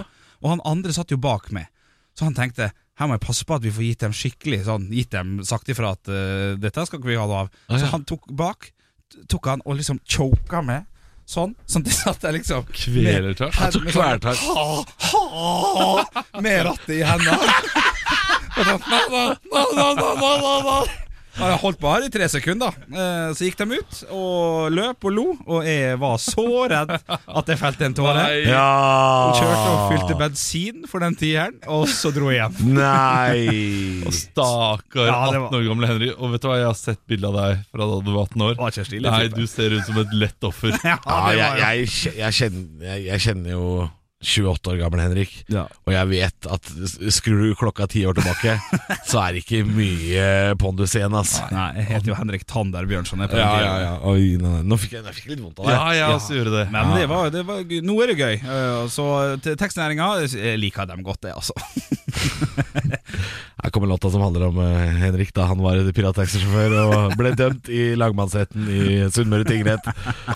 Og 0.43 0.51
han 0.51 0.65
andre 0.67 0.95
satt 0.95 1.15
jo 1.15 1.19
bak 1.23 1.47
meg. 1.55 1.71
Så 2.19 2.27
han 2.27 2.35
tenkte 2.35 2.73
her 2.99 3.07
må 3.07 3.15
jeg 3.15 3.23
passe 3.23 3.45
på 3.47 3.55
at 3.55 3.63
vi 3.63 3.71
får 3.71 3.85
gitt 3.87 4.01
dem 4.03 4.13
skikkelig 4.15 4.61
sånn, 4.67 4.89
gitt 4.91 5.11
dem 5.15 5.37
sagt 5.47 5.69
ifra 5.71 5.93
at 5.95 6.03
uh, 6.11 6.57
dette 6.59 6.83
skal 6.87 6.99
ikke 6.99 7.11
vi 7.13 7.19
ha 7.19 7.25
noe 7.29 7.45
av. 7.45 7.51
Ah, 7.69 7.77
ja. 7.77 7.79
Så 7.79 7.85
han 7.93 8.03
tok 8.09 8.23
bak, 8.35 8.59
tok 9.31 9.43
han 9.47 9.63
og 9.65 9.79
liksom 9.79 9.97
choka 10.03 10.59
med. 10.65 10.81
Sånn, 11.29 11.53
sånn 11.69 11.83
de 11.85 11.93
satt 11.93 12.23
der 12.25 12.33
liksom 12.33 12.65
Kvelertak. 12.73 13.53
Han 13.59 13.71
tok 13.71 13.83
sånn- 13.85 13.93
kvelertak. 13.93 14.37
Med 16.41 16.63
rattet 16.65 16.95
i 16.97 17.03
hendene. 17.05 17.37
Og 18.59 18.63
sånn, 18.65 18.81
na, 19.13 19.37
Og 21.39 21.45
Jeg 21.47 21.59
holdt 21.61 21.79
på 21.79 21.91
her 21.93 22.03
i 22.05 22.09
tre 22.11 22.27
sekunder. 22.31 22.75
Eh, 22.91 23.29
Så 23.37 23.45
gikk 23.47 23.57
de 23.61 23.77
ut 23.79 23.99
og 24.11 24.73
løp 24.75 25.05
og 25.07 25.13
lo, 25.15 25.25
og 25.47 25.63
jeg 25.67 25.95
var 26.01 26.17
så 26.19 26.45
redd 26.71 26.91
at 26.99 27.51
jeg 27.53 27.59
felte 27.61 27.85
en 27.87 27.95
tåre. 27.95 28.25
Ja 28.43 28.65
Kjørte 29.37 29.69
og 29.69 29.93
fylte 29.93 30.17
bensin 30.19 30.83
for 30.89 30.99
den 31.03 31.15
tieren, 31.19 31.55
og 31.71 31.87
så 31.91 32.11
dro 32.15 32.31
jeg 32.33 32.41
hjem. 32.43 32.73
Nei 32.75 34.09
Stakkar 34.19 35.07
Ja, 35.07 35.19
var- 35.31 35.39
18 35.47 35.59
år 35.61 35.67
gamle 35.69 35.91
Henry. 35.93 36.11
Og 36.17 36.33
vet 36.35 36.43
du 36.43 36.49
hva, 36.51 36.57
jeg 36.59 36.69
har 36.69 36.79
sett 36.79 37.01
bilde 37.09 37.31
av 37.31 37.37
deg 37.39 37.63
fra 37.71 37.87
da 37.93 38.01
du 38.03 38.11
var 38.15 38.27
18 38.27 38.45
år. 38.49 38.57
Var 38.59 38.81
Nei, 39.09 39.21
du 39.31 39.45
ser 39.47 39.77
ut 39.77 39.85
som 39.87 40.01
et 40.03 40.13
lett 40.25 40.49
offer. 40.49 40.75
Ja, 40.89 40.97
Ja, 41.05 41.53
jeg, 41.63 41.87
jeg, 41.87 42.17
jeg, 42.19 42.33
kjenner, 42.39 42.67
jeg, 42.89 43.05
jeg 43.09 43.23
kjenner 43.27 43.55
jo 43.55 43.65
28 44.19 44.67
år 44.73 44.77
gammel 44.81 44.99
Henrik, 44.99 45.31
Ja. 45.47 45.61
og 45.87 45.93
jeg 45.93 46.07
vet 46.09 46.47
at 46.51 46.65
skrur 47.15 47.39
du 47.45 47.53
klokka 47.55 47.85
ti 47.87 48.01
år 48.05 48.17
tilbake, 48.17 48.57
så 49.09 49.21
er 49.23 49.37
det 49.37 49.43
ikke 49.45 49.61
mye 49.69 50.25
pondus 50.59 50.95
igjen, 50.99 51.15
ass. 51.15 51.37
Nei, 51.53 51.69
jeg 51.79 51.87
heter 51.93 52.11
jo 52.11 52.17
Henrik 52.19 52.43
Tander 52.49 52.83
Bjørnson. 52.89 53.23
Ja, 53.31 53.47
ja, 53.63 53.73
ja. 53.85 53.93
Oi, 54.03 54.35
nei, 54.41 54.57
nei. 54.57 54.63
Nå 54.67 54.75
fikk 54.81 54.97
jeg, 54.97 55.05
jeg 55.07 55.15
fikk 55.21 55.31
litt 55.31 55.43
vondt 55.45 55.61
av 55.63 55.69
det. 55.69 55.77
Ja, 55.77 55.85
ja, 56.01 56.09
også 56.17 56.35
gjorde 56.35 56.55
det. 56.57 56.65
Men 56.75 56.91
det 56.97 57.07
var, 57.11 57.31
det 57.31 57.45
var, 57.47 57.63
nå 57.63 57.97
er 58.03 58.11
det 58.11 58.17
gøy. 58.19 58.35
Eh, 58.43 58.83
Så 58.91 59.07
tekstnæringa 59.47 60.11
liker 60.59 60.89
dem 60.91 61.03
godt, 61.07 61.21
det, 61.23 61.31
altså. 61.39 61.55
Her 63.59 63.69
kommer 63.75 63.87
låta 63.91 64.09
som 64.11 64.21
handler 64.21 64.47
om 64.49 64.59
eh, 64.63 64.93
Henrik 65.01 65.33
da 65.35 65.47
han 65.49 65.59
var 65.63 65.79
pirattaxisjåfør 65.95 66.75
og 66.83 67.15
ble 67.19 67.33
dømt 67.39 67.67
i 67.71 67.89
lagmannsretten 67.99 68.67
i 68.71 68.83
Sunnmøre 69.11 69.47
tingrett. 69.47 69.89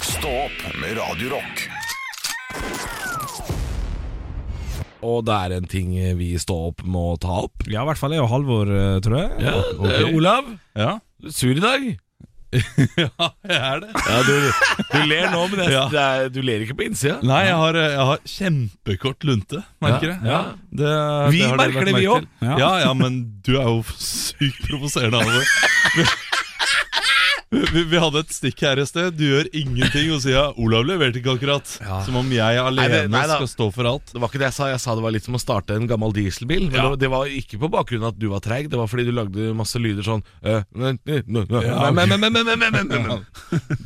Stå 0.03 0.33
opp 0.47 0.67
med 0.79 0.95
Radio 0.99 1.31
Og 5.03 5.25
det 5.27 5.35
er 5.35 5.57
en 5.57 5.67
ting 5.69 5.91
vi 6.19 6.31
står 6.41 6.69
opp 6.71 6.83
må 6.87 7.05
ta 7.21 7.41
opp. 7.45 7.65
Ja, 7.67 7.83
i 7.83 7.89
hvert 7.91 7.99
fall 7.99 8.15
jeg 8.15 8.23
og 8.23 8.31
Halvor, 8.31 8.71
eh, 8.71 8.95
tror 9.03 9.19
jeg. 9.19 9.29
Ja, 9.43 9.57
det 9.83 9.99
er 9.99 10.15
Olav, 10.15 10.49
Ja, 10.79 10.95
du 11.21 11.27
er 11.29 11.35
sur 11.35 11.53
i 11.53 11.63
dag. 11.63 11.91
ja 13.01 13.07
jeg 13.49 13.57
er 13.57 13.79
det. 13.81 13.87
Ja, 14.05 14.17
du, 14.27 14.33
du 14.93 14.97
ler 15.09 15.31
nå, 15.33 15.39
men 15.49 15.61
jeg, 15.63 15.71
Ja. 15.73 15.85
det 15.89 16.01
er, 16.03 16.27
du 16.35 16.37
ler 16.45 16.61
ikke 16.65 16.75
på 16.77 16.85
innsida. 16.85 17.15
Nei, 17.25 17.39
jeg 17.47 17.55
har, 17.57 17.79
jeg 17.81 18.03
har 18.11 18.19
kjempekort 18.29 19.25
lunte, 19.25 19.63
merker 19.81 20.11
jeg. 20.13 20.19
ja. 20.29 20.41
Det, 20.69 20.91
Vi 21.33 21.41
det 21.41 21.57
merker 21.57 21.89
det, 21.89 21.95
vi 21.97 22.05
òg. 22.13 22.27
Ja. 22.45 22.57
Ja. 22.61 22.69
ja, 22.85 22.91
men 22.93 23.23
du 23.45 23.55
er 23.57 23.65
jo 23.71 23.81
sykt 23.97 24.61
provoserende, 24.69 25.23
Halvor. 25.23 26.13
vi, 27.53 27.83
vi, 27.91 27.99
hadde 28.01 28.21
et 28.23 28.33
stikk 28.33 28.63
her 28.65 28.79
i 28.81 28.85
sted. 28.87 29.13
Du 29.17 29.23
gjør 29.25 29.49
ingenting 29.53 30.11
og 30.15 30.21
sier 30.23 30.53
'Olav 30.57 30.85
leverte 30.87 31.19
ikke 31.21 31.35
akkurat'. 31.37 31.75
Ja. 31.83 31.99
Som 32.05 32.17
om 32.21 32.31
jeg 32.33 32.59
alene 32.61 32.87
nei, 32.87 33.01
det, 33.05 33.11
nei, 33.13 33.23
skal 33.29 33.49
stå 33.51 33.67
for 33.75 33.89
alt. 33.89 34.13
Det 34.13 34.21
var 34.21 34.31
ikke 34.31 34.41
det 34.41 34.49
jeg 34.49 34.57
sa. 34.57 34.69
Jeg 34.73 34.81
sa 34.83 34.95
det 34.97 35.05
var 35.05 35.15
litt 35.15 35.27
som 35.27 35.37
å 35.37 35.41
starte 35.41 35.77
en 35.77 35.87
gammel 35.89 36.15
dieselbil. 36.15 36.69
Ja. 36.73 36.95
det, 36.99 37.09
var, 37.11 37.29
ikke 37.29 37.59
på 37.61 37.69
bakgrunn 37.73 38.05
av 38.05 38.13
at 38.13 38.19
du 38.21 38.27
var 38.31 38.43
treig, 38.45 38.69
det 38.71 38.79
var 38.79 38.89
fordi 38.91 39.07
du 39.09 39.13
lagde 39.15 39.53
masse 39.57 39.79
lyder 39.81 40.05
sånn 40.05 40.23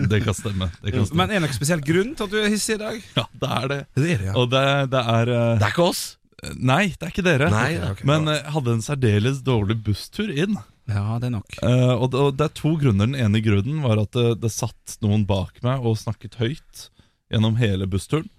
Det 0.07 0.21
kan 0.23 0.35
stemme. 0.37 0.69
Det 0.81 0.93
kan 0.93 1.05
stemme. 1.07 1.17
Men 1.17 1.29
er 1.29 1.39
det 1.39 1.43
noen 1.47 1.57
spesiell 1.57 1.83
grunn 1.83 2.13
til 2.17 2.27
at 2.27 2.33
du 2.33 2.37
er 2.41 2.49
hissig 2.53 2.77
i 2.77 2.81
dag? 2.81 3.01
Ja, 3.17 3.25
det 3.41 3.51
er 3.57 3.67
det. 3.71 3.81
Det 3.97 4.07
er, 4.15 4.23
ja. 4.29 4.37
Og 4.39 4.49
det, 4.51 4.63
det 4.93 5.03
er 5.17 5.33
uh... 5.33 5.57
Det 5.57 5.67
er 5.67 5.75
ikke 5.75 5.89
oss? 5.89 6.05
Nei, 6.53 6.93
det 6.93 7.07
er 7.07 7.13
ikke 7.13 7.25
dere. 7.25 7.49
Nei, 7.51 7.69
okay, 7.79 7.93
okay, 7.97 8.07
Men 8.07 8.29
uh, 8.29 8.37
hadde 8.53 8.77
en 8.77 8.83
særdeles 8.85 9.41
dårlig 9.45 9.79
busstur 9.85 10.29
inn. 10.29 10.57
Ja, 10.87 11.17
det 11.19 11.27
er 11.29 11.33
nok. 11.35 11.57
Eh, 11.61 11.93
og, 11.97 12.09
det, 12.13 12.19
og 12.23 12.35
det 12.39 12.45
er 12.47 12.53
to 12.55 12.75
grunner. 12.79 13.07
Den 13.09 13.17
ene 13.19 13.41
grunnen 13.43 13.81
var 13.83 13.99
at 13.99 14.11
det, 14.15 14.27
det 14.43 14.51
satt 14.55 14.97
noen 15.03 15.25
bak 15.27 15.59
meg 15.65 15.83
og 15.83 15.97
snakket 15.99 16.37
høyt 16.39 16.85
gjennom 17.31 17.57
hele 17.59 17.87
bussturen. 17.91 18.29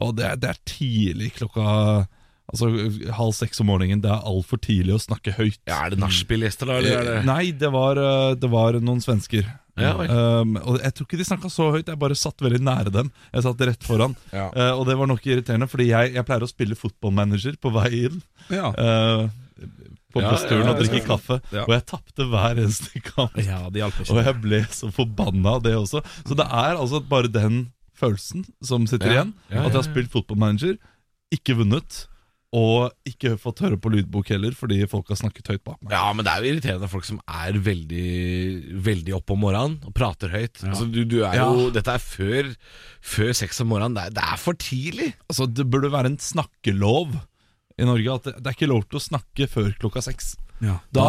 Og 0.00 0.14
det, 0.16 0.24
er- 0.30 0.38
det 0.40 0.52
er 0.54 0.62
tidlig 0.68 1.32
klokka 1.40 2.06
Altså 2.48 2.64
halv 3.12 3.34
seks 3.36 3.58
om 3.60 3.66
morgenen. 3.68 4.00
Det 4.00 4.08
er 4.08 4.22
altfor 4.24 4.56
tidlig 4.64 4.94
å 4.96 5.00
snakke 5.02 5.34
høyt. 5.36 5.58
Ja, 5.68 5.82
Er 5.84 5.90
det 5.92 5.98
nachspielgjester, 6.00 6.70
da? 6.70 6.78
Eller 6.80 6.94
er 6.96 7.08
det? 7.10 7.16
Nei, 7.28 7.50
det 7.52 7.68
var, 7.74 7.98
eh, 8.00 8.36
det 8.40 8.48
var 8.48 8.78
noen 8.80 9.02
svensker. 9.04 9.44
Ja. 9.76 9.90
Um, 9.92 10.56
og 10.56 10.78
Jeg 10.80 10.94
tror 10.96 11.04
ikke 11.06 11.18
de 11.20 11.26
snakka 11.28 11.50
så 11.52 11.66
høyt, 11.74 11.90
jeg 11.92 12.00
bare 12.00 12.16
satt 12.16 12.40
veldig 12.40 12.62
nære 12.64 12.90
dem. 12.94 13.10
Jeg 13.36 13.44
satt 13.44 13.60
rett 13.68 13.84
foran. 13.84 14.16
Ja. 14.32 14.46
Eh, 14.56 14.72
og 14.80 14.86
det 14.88 14.96
var 14.96 15.10
nok 15.12 15.28
irriterende, 15.28 15.68
fordi 15.68 15.90
jeg, 15.90 16.14
jeg 16.16 16.24
pleier 16.24 16.46
å 16.46 16.48
spille 16.48 16.74
fotballmanager 16.80 17.60
på 17.60 17.74
vei 17.76 17.90
inn. 18.08 18.22
Ja. 18.48 18.72
eh, 18.72 19.28
på 20.14 20.22
Ja, 20.24 20.30
bussturen 20.32 20.64
ja, 20.64 20.72
og 20.72 20.78
drikke 20.80 21.02
kaffe. 21.06 21.40
Ja. 21.52 21.64
Og 21.66 21.74
jeg 21.76 21.84
tapte 21.90 22.24
hver 22.30 22.56
eneste 22.62 23.00
kamp. 23.12 23.36
ja, 23.36 23.60
Og 23.68 24.22
jeg 24.24 24.36
ble 24.40 24.62
så 24.72 24.88
forbanna 24.94 25.56
av 25.58 25.62
det 25.66 25.74
også. 25.76 26.00
Så 26.24 26.34
det 26.38 26.46
er 26.48 26.76
altså 26.80 27.02
bare 27.04 27.28
den 27.28 27.66
følelsen 27.98 28.46
som 28.64 28.86
sitter 28.86 29.10
Ja. 29.10 29.12
igjen. 29.22 29.34
At 29.50 29.72
jeg 29.72 29.80
har 29.82 29.88
spilt 29.90 30.10
fotballmanager, 30.14 30.78
ikke 31.34 31.56
vunnet, 31.58 32.06
og 32.56 32.94
ikke 33.04 33.34
fått 33.36 33.58
høre 33.60 33.76
på 33.76 33.90
lydbok 33.92 34.30
heller, 34.32 34.54
fordi 34.56 34.78
folk 34.88 35.10
har 35.12 35.18
snakket 35.20 35.50
høyt 35.52 35.62
bak 35.68 35.82
meg. 35.82 35.92
Ja, 35.92 36.06
men 36.16 36.24
det 36.24 36.32
er 36.32 36.40
jo 36.40 36.52
irriterende 36.54 36.88
folk 36.88 37.04
som 37.04 37.18
er 37.28 37.52
veldig 37.52 38.06
Veldig 38.88 39.12
oppe 39.18 39.34
om 39.34 39.42
morgenen 39.44 39.74
og 39.84 39.92
prater 39.92 40.32
høyt. 40.32 40.62
Altså, 40.64 40.86
du, 40.88 41.02
du 41.04 41.18
er 41.28 41.36
jo, 41.36 41.66
Ja. 41.66 41.70
Dette 41.76 41.92
er 41.98 42.00
før, 42.00 42.48
før 43.04 43.34
seks 43.36 43.60
om 43.60 43.68
morgenen. 43.74 43.98
Det 43.98 44.06
er, 44.06 44.14
det 44.16 44.24
er 44.24 44.40
for 44.40 44.56
tidlig. 44.56 45.10
Altså, 45.28 45.44
Det 45.52 45.68
burde 45.68 45.92
være 45.92 46.06
en 46.14 46.16
snakkelov 46.18 47.18
i 47.78 47.88
Norge. 47.88 48.14
At 48.14 48.28
det, 48.28 48.38
det 48.38 48.50
er 48.50 48.58
ikke 48.58 48.70
lov 48.70 48.86
til 48.88 49.00
å 49.00 49.04
snakke 49.04 49.50
før 49.50 49.70
klokka 49.78 50.02
seks. 50.04 50.34
Ja. 50.64 50.80
Da, 50.94 51.08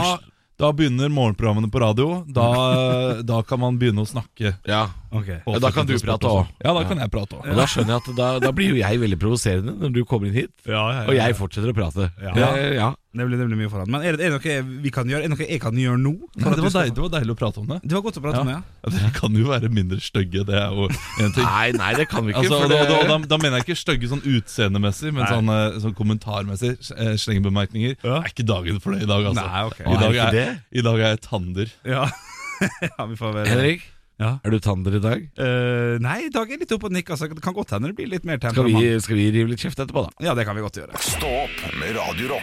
da 0.60 0.70
begynner 0.76 1.10
morgenprogrammene 1.14 1.72
på 1.72 1.82
radio. 1.82 2.22
Da, 2.28 2.48
da 3.32 3.42
kan 3.48 3.62
man 3.64 3.80
begynne 3.82 4.06
å 4.06 4.10
snakke. 4.10 4.54
Ja, 4.70 4.86
okay. 5.10 5.42
Ja, 5.46 5.60
da 5.64 5.72
kan 5.76 5.90
du 5.90 5.96
prate 5.98 6.30
òg. 6.30 6.54
Ja, 6.62 6.74
da 6.78 6.86
kan 6.88 7.02
jeg 7.02 7.14
prate 7.14 7.40
òg. 7.40 7.48
Og 7.48 7.62
da 7.62 7.68
skjønner 7.70 7.96
jeg 7.96 8.04
at 8.04 8.10
da, 8.20 8.32
da 8.44 8.54
blir 8.56 8.74
jo 8.76 8.82
jeg 8.82 9.04
veldig 9.06 9.20
provoserende 9.22 9.78
når 9.80 9.96
du 9.98 10.02
kommer 10.10 10.30
inn 10.30 10.42
hit, 10.44 10.54
Ja, 10.68 10.74
ja, 10.82 10.98
ja, 11.02 11.06
og 11.08 11.20
jeg 11.22 11.38
fortsetter 11.40 11.74
å 11.74 11.78
prate. 11.78 12.10
Ja. 12.22 12.36
Ja. 12.76 12.90
Det 13.10 13.26
blir, 13.26 13.40
det 13.42 13.46
blir 13.50 13.58
mye 13.58 13.70
foran. 13.74 13.90
Men 13.90 14.04
er 14.06 14.14
det, 14.14 14.22
er 14.28 14.36
det 14.36 14.38
noe 14.38 14.82
vi 14.84 14.90
kan 14.94 15.08
gjøre? 15.10 15.24
Er 15.26 15.32
det 15.32 15.34
noe 15.34 15.46
jeg 15.50 15.62
kan 15.64 15.74
gjøre 15.82 15.98
nå? 15.98 16.12
Nei, 16.38 16.52
det, 16.54 16.62
var 16.62 16.74
deil, 16.76 16.92
det 16.94 17.02
var 17.02 17.10
deilig 17.16 17.34
å 17.34 17.38
prate 17.40 17.58
om 17.64 17.66
det. 17.72 17.78
Det 17.82 17.96
var 17.98 18.04
godt 18.06 18.20
å 18.20 18.22
prate 18.22 18.38
Ja. 18.38 18.44
om 18.44 18.50
det, 18.52 18.54
ja. 18.54 18.62
Ja, 18.84 18.92
Dere 18.94 19.10
kan 19.16 19.40
jo 19.40 19.46
være 19.50 19.72
mindre 19.74 19.98
stygge, 20.06 20.44
det 20.46 20.54
er 20.60 20.76
jo 20.78 20.86
en 20.92 21.34
ting. 21.34 21.42
Nei, 21.48 21.72
nei, 21.74 21.90
det 21.98 22.06
kan 22.12 22.28
vi 22.28 22.36
ikke. 22.36 22.44
Altså, 22.46 22.60
for 22.62 22.70
da, 22.70 22.78
det, 22.86 22.92
da, 22.94 23.00
da, 23.10 23.18
da 23.34 23.40
mener 23.42 23.58
jeg 23.58 23.66
ikke 23.66 23.80
stygge 23.82 24.12
sånn 24.14 24.22
utseendemessig, 24.30 25.10
men 25.18 25.26
sånn, 25.26 25.50
eh, 25.56 25.80
sånn 25.82 25.96
kommentarmessig. 25.98 26.76
eh, 27.00 27.16
Slengebemerkninger. 27.26 27.96
Ja. 28.06 28.20
Er 28.22 28.30
ikke 28.30 28.46
dagen 28.46 28.78
for 28.84 28.94
det 28.94 29.08
i 29.08 29.10
dag, 29.10 29.26
altså. 29.32 29.46
Nei, 29.48 29.64
ok. 29.72 29.80
I, 29.82 29.98
dag 30.06 30.20
er. 30.30 30.52
I 30.70 30.84
dag 30.86 31.00
er 31.02 31.16
jeg 31.16 31.22
tander. 31.26 31.72
Ja, 31.90 32.04
ja 32.92 33.08
vi 33.10 33.18
får 33.18 33.34
være 33.40 33.48
Henrik, 33.56 33.88
Ja. 34.22 34.36
er 34.44 34.54
du 34.54 34.60
tander 34.62 35.00
i 35.00 35.02
dag? 35.02 35.26
Uh, 35.40 35.98
nei, 36.04 36.20
i 36.28 36.30
dag 36.30 36.46
er 36.46 36.60
jeg 36.60 36.62
litt 36.68 36.76
oppe 36.78 36.92
og 36.92 36.94
nikker. 36.94 37.18
Altså, 37.18 37.32
det 37.34 37.42
kan 37.42 37.58
godt 37.58 37.74
hende 37.74 37.90
det 37.90 37.98
blir 37.98 38.14
litt 38.14 38.28
mer 38.30 38.38
Skal 38.38 38.70
vi, 38.70 38.86
skal 39.02 39.18
vi 39.18 39.32
rive 39.34 39.50
litt 39.50 39.66
kjeft 39.66 39.82
etterpå, 39.82 40.06
da? 40.12 40.30
Ja, 40.30 40.38
det 40.38 40.46
kan 40.46 40.54
vi 40.60 40.62
godt 40.62 40.78
gjøre. 40.78 40.94
Stå 41.02 41.34
opp 41.48 41.66
med 41.82 41.98
Radio 41.98 42.38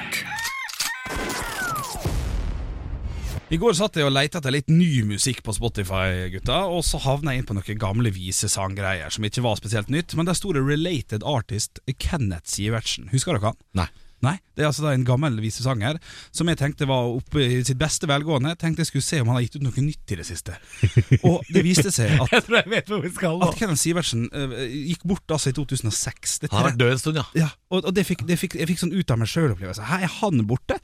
I 3.47 3.59
går 3.63 3.77
satt 3.79 3.95
jeg 3.95 4.03
og 4.03 4.11
leita 4.11 4.41
etter 4.41 4.51
litt 4.51 4.71
ny 4.73 5.05
musikk 5.07 5.45
på 5.47 5.53
Spotify, 5.55 6.27
gutta, 6.33 6.65
og 6.67 6.81
så 6.83 6.99
havna 7.05 7.31
jeg 7.31 7.45
inn 7.45 7.47
på 7.47 7.55
noen 7.55 7.79
gamle 7.79 8.11
visesanggreier 8.11 9.13
som 9.15 9.23
ikke 9.29 9.45
var 9.45 9.61
spesielt 9.61 9.93
nytt, 9.93 10.17
men 10.19 10.27
der 10.27 10.35
sto 10.35 10.51
det 10.51 10.65
'Related 10.67 11.23
Artist 11.23 11.79
Kenneth 12.03 12.51
Sivertsen'. 12.51 13.07
Husker 13.15 13.39
dere 13.39 13.53
han? 13.53 13.61
Nei. 13.79 13.87
Nei, 14.25 14.39
Det 14.57 14.65
er 14.65 14.71
altså 14.71 14.83
da 14.83 14.95
en 14.97 15.05
gammel 15.05 15.37
visesanger 15.39 15.99
som 16.35 16.49
jeg 16.49 16.59
tenkte 16.59 16.89
var 16.89 17.05
oppe 17.05 17.43
i 17.45 17.61
sitt 17.63 17.79
beste 17.79 18.09
velgående. 18.09 18.57
Tenkte 18.59 18.81
jeg 18.81 18.89
skulle 18.89 19.05
se 19.05 19.21
om 19.21 19.29
han 19.29 19.37
har 19.37 19.45
gitt 19.45 19.59
ut 19.61 19.67
noe 19.67 19.85
nytt 19.85 20.15
i 20.15 20.17
det 20.17 20.25
siste. 20.27 20.57
Og 21.29 21.45
det 21.53 21.63
viste 21.63 21.93
seg 21.93 22.17
at, 22.17 22.33
Jeg 22.35 22.47
tror 22.49 22.57
jeg 22.63 22.71
vet 22.73 22.89
hvor 22.89 23.05
vi 23.05 23.13
skal 23.13 23.45
at 23.45 23.59
Kenneth 23.61 23.83
Sivertsen 23.83 24.25
uh, 24.33 24.57
gikk 24.73 25.05
bort 25.05 25.37
altså 25.37 25.53
i 25.53 25.59
2006. 25.61 26.39
Det 26.41 26.51
Han 26.51 26.63
har 26.63 26.71
vært 26.73 26.81
død 26.81 26.95
en 26.97 27.03
stund, 27.05 27.21
ja. 27.21 27.27
ja, 27.37 27.51
og, 27.69 27.85
og 27.85 27.93
det 27.95 28.07
fikk, 28.09 28.25
det 28.27 28.41
fikk, 28.41 28.57
jeg 28.57 28.73
fikk 28.73 28.83
sånn 28.83 28.97
ut 28.97 29.13
av 29.13 29.21
meg 29.21 29.31
sjøl-opplevelse. 29.31 29.87
Her 29.93 30.09
er 30.09 30.17
han 30.23 30.43
borte? 30.49 30.81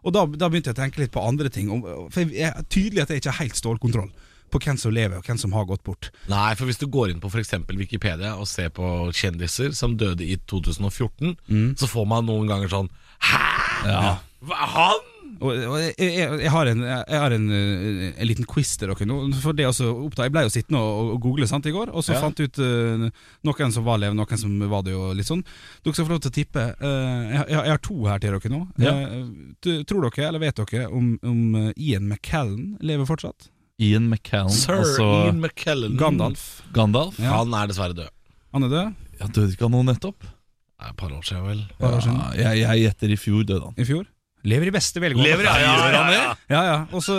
Og 0.00 0.14
da, 0.16 0.24
da 0.24 0.48
begynte 0.48 0.72
jeg 0.72 0.78
å 0.78 0.80
tenke 0.80 1.02
litt 1.02 1.12
på 1.14 1.22
andre 1.26 1.50
ting. 1.52 1.70
For 2.12 2.24
jeg 2.24 2.48
er 2.50 2.66
tydelig 2.72 3.04
at 3.04 3.12
jeg 3.12 3.22
ikke 3.22 3.34
har 3.34 3.44
helt 3.44 3.58
stålkontroll 3.60 4.10
på 4.50 4.58
hvem 4.64 4.78
som 4.82 4.90
lever, 4.90 5.20
og 5.20 5.26
hvem 5.28 5.38
som 5.38 5.52
har 5.54 5.66
gått 5.68 5.84
bort. 5.86 6.08
Nei, 6.30 6.54
for 6.58 6.66
hvis 6.66 6.80
du 6.80 6.88
går 6.90 7.12
inn 7.12 7.20
på 7.22 7.28
f.eks. 7.30 7.52
Wikipedia 7.78 8.32
og 8.34 8.48
ser 8.50 8.72
på 8.74 8.84
kjendiser 9.14 9.76
som 9.78 9.94
døde 10.00 10.26
i 10.26 10.40
2014, 10.50 11.36
så 11.78 11.90
får 11.90 12.08
man 12.10 12.26
noen 12.26 12.50
ganger 12.50 12.72
sånn 12.72 12.90
Hæ?! 13.20 14.16
Hva, 14.40 14.56
han?! 14.74 15.08
Og, 15.40 15.50
og 15.54 15.76
jeg, 15.80 15.94
jeg, 15.96 16.38
jeg 16.42 16.50
har, 16.52 16.68
en, 16.68 16.80
jeg 16.84 17.20
har 17.22 17.32
en, 17.32 17.44
eh, 17.54 18.00
en 18.10 18.28
liten 18.28 18.46
quiz 18.48 18.74
til 18.76 18.90
dere 18.90 19.06
nå. 19.08 19.18
For 19.40 19.56
det 19.56 19.68
å 19.68 19.72
oppta 20.04 20.26
Jeg 20.26 20.34
ble 20.34 20.42
jo 20.44 20.52
sittende 20.52 20.80
og, 20.84 21.12
og 21.14 21.20
google 21.24 21.48
sant, 21.48 21.68
i 21.70 21.72
går, 21.72 21.92
og 21.94 22.04
så 22.04 22.16
Ja. 22.16 22.20
fant 22.24 22.40
jeg 22.40 22.50
ut 22.50 22.60
uh, 22.60 23.06
noen 23.46 23.72
som 23.72 23.86
var 23.86 24.02
levende, 24.02 24.20
noen 24.20 24.40
som 24.42 24.58
var 24.72 24.84
det, 24.84 24.96
og 24.98 25.14
litt 25.16 25.28
sånn. 25.28 25.44
Dere 25.84 25.96
skal 25.96 26.08
få 26.08 26.16
lov 26.16 26.20
til 26.26 26.32
å 26.32 26.36
tippe. 26.40 26.66
Uh, 26.82 27.30
jeg, 27.30 27.46
jeg, 27.54 27.70
har 27.70 27.80
to 27.86 27.96
her 28.04 28.20
til 28.20 28.36
dere 28.36 28.52
nå. 28.52 28.60
Ja. 28.84 28.92
Uh, 29.14 29.80
tror 29.88 30.08
dere, 30.08 30.28
eller 30.28 30.44
vet 30.44 30.60
dere, 30.60 30.90
om, 30.92 31.14
om 31.24 31.72
Ian 31.76 32.10
McKellen 32.10 32.74
lever 32.84 33.08
fortsatt? 33.08 33.48
Ian 33.80 34.10
McCallan, 34.10 34.52
Sir 34.52 34.82
altså 34.82 35.06
Ian 35.24 35.40
McKellen. 35.40 35.96
Gandalf. 36.00 36.60
Gandalf. 36.76 37.16
Ja. 37.22 37.38
Han 37.38 37.54
er 37.56 37.70
dessverre 37.70 37.96
død. 37.96 38.12
Han 38.52 38.66
er 38.66 38.72
død 38.74 39.06
Ja, 39.20 39.28
Døde 39.30 39.54
ikke 39.54 39.68
han 39.68 39.76
nå 39.78 39.84
nettopp? 39.88 40.26
Nei, 40.80 40.90
Et 40.90 40.96
par 41.00 41.12
år 41.16 41.24
siden, 41.24 41.46
vel. 41.46 41.62
Bare 41.80 41.96
år 41.96 42.04
siden. 42.04 42.20
Jeg, 42.36 42.60
jeg 42.60 42.82
gjetter 42.84 43.12
i 43.14 43.18
fjor 43.20 43.46
døde 43.48 43.70
han. 43.70 43.78
i 43.80 43.86
fjor. 43.88 44.04
Lever 44.44 44.70
i 44.70 44.74
beste 44.74 45.00
velgående. 45.02 45.28
Lever, 45.30 45.44
ja, 45.44 45.56
ja, 45.60 45.76
ja, 45.90 46.04
ja. 46.12 46.34
Ja, 46.48 46.62
ja. 46.70 46.78
Og 46.92 47.02
så 47.04 47.18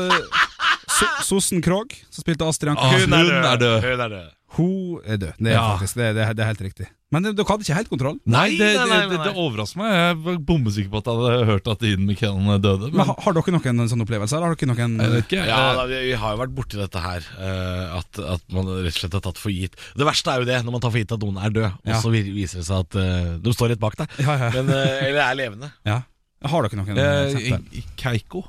so 0.92 1.08
Sossen 1.26 1.62
Krogh, 1.64 1.94
som 2.12 2.24
spilte 2.26 2.46
Astrid 2.48 2.74
Anker. 2.74 2.84
Ah, 2.84 3.00
hun 3.00 3.14
er 3.14 3.58
død. 3.62 3.84
Hun 3.84 4.06
er 4.06 4.16
død. 4.16 4.32
Hun 4.52 5.00
er 5.08 5.18
død. 5.22 5.38
Det 5.40 5.48
er 5.52 5.54
Ja. 5.56 5.68
faktisk 5.78 5.96
det, 5.96 6.10
det, 6.18 6.26
det 6.36 6.44
er 6.44 6.50
helt 6.52 6.62
riktig. 6.66 6.88
Men 7.12 7.24
dere 7.28 7.44
hadde 7.44 7.64
ikke 7.66 7.76
helt 7.76 7.90
kontroll? 7.92 8.18
Nei, 8.26 8.54
det, 8.56 8.68
nei, 8.72 8.86
det, 8.88 8.88
nei, 8.88 9.18
nei. 9.18 9.24
det 9.28 9.32
overrasker 9.36 9.80
meg. 9.82 9.90
Jeg 9.92 10.16
var 10.24 10.36
bombesikker 10.48 10.92
på 10.94 11.00
at 11.02 11.08
jeg 11.10 11.18
hadde 11.20 11.48
hørt 11.50 11.66
at 11.74 11.82
Ian 11.84 12.06
McKellen 12.08 12.62
døde. 12.64 12.88
Men 12.92 13.02
Men, 13.02 13.10
har, 13.20 13.34
dere 13.36 13.52
noen 13.58 13.90
sånn 13.92 14.04
opplevelse? 14.06 14.36
Eller 14.38 14.48
har 14.48 14.56
dere 14.56 14.70
noen 14.72 14.96
jeg 15.02 15.12
vet 15.16 15.26
ikke. 15.28 15.42
Ja, 15.50 15.58
Eh, 15.72 15.76
da, 15.80 15.86
vi, 15.92 16.00
vi 16.08 16.14
har 16.22 16.36
jo 16.36 16.40
vært 16.44 16.56
borti 16.56 16.80
dette 16.80 17.00
her. 17.04 17.28
eh, 17.40 17.98
at, 18.00 18.22
at 18.38 18.46
man 18.56 18.72
rett 18.78 18.96
og 18.96 19.00
slett 19.02 19.18
har 19.20 19.24
tatt 19.28 19.38
for 19.44 19.52
gitt 19.52 19.76
Det 19.96 20.08
verste 20.08 20.32
er 20.32 20.40
jo 20.40 20.48
det, 20.52 20.62
når 20.64 20.72
man 20.78 20.84
tar 20.86 20.92
for 20.96 21.00
gitt 21.04 21.12
at 21.18 21.20
noen 21.26 21.42
er 21.44 21.50
død, 21.58 21.68
og 21.84 21.92
Ja. 21.92 22.00
så 22.00 22.12
viser 22.16 22.62
det 22.64 22.68
seg 22.70 22.80
at 22.80 22.96
uh, 22.96 23.36
de 23.44 23.54
står 23.56 23.74
rett 23.76 23.80
bak 23.84 23.96
deg. 24.00 24.08
Ja, 24.24 24.38
ja. 24.46 24.50
Men, 24.56 24.70
eh, 24.76 25.04
eller 25.12 25.24
er 25.32 25.36
levende. 25.36 25.72
ja. 25.88 26.00
Har 26.42 26.66
dere 26.66 26.80
noen 26.80 26.98
eh, 26.98 27.36
eksempler? 27.38 27.90
Keiko? 28.02 28.46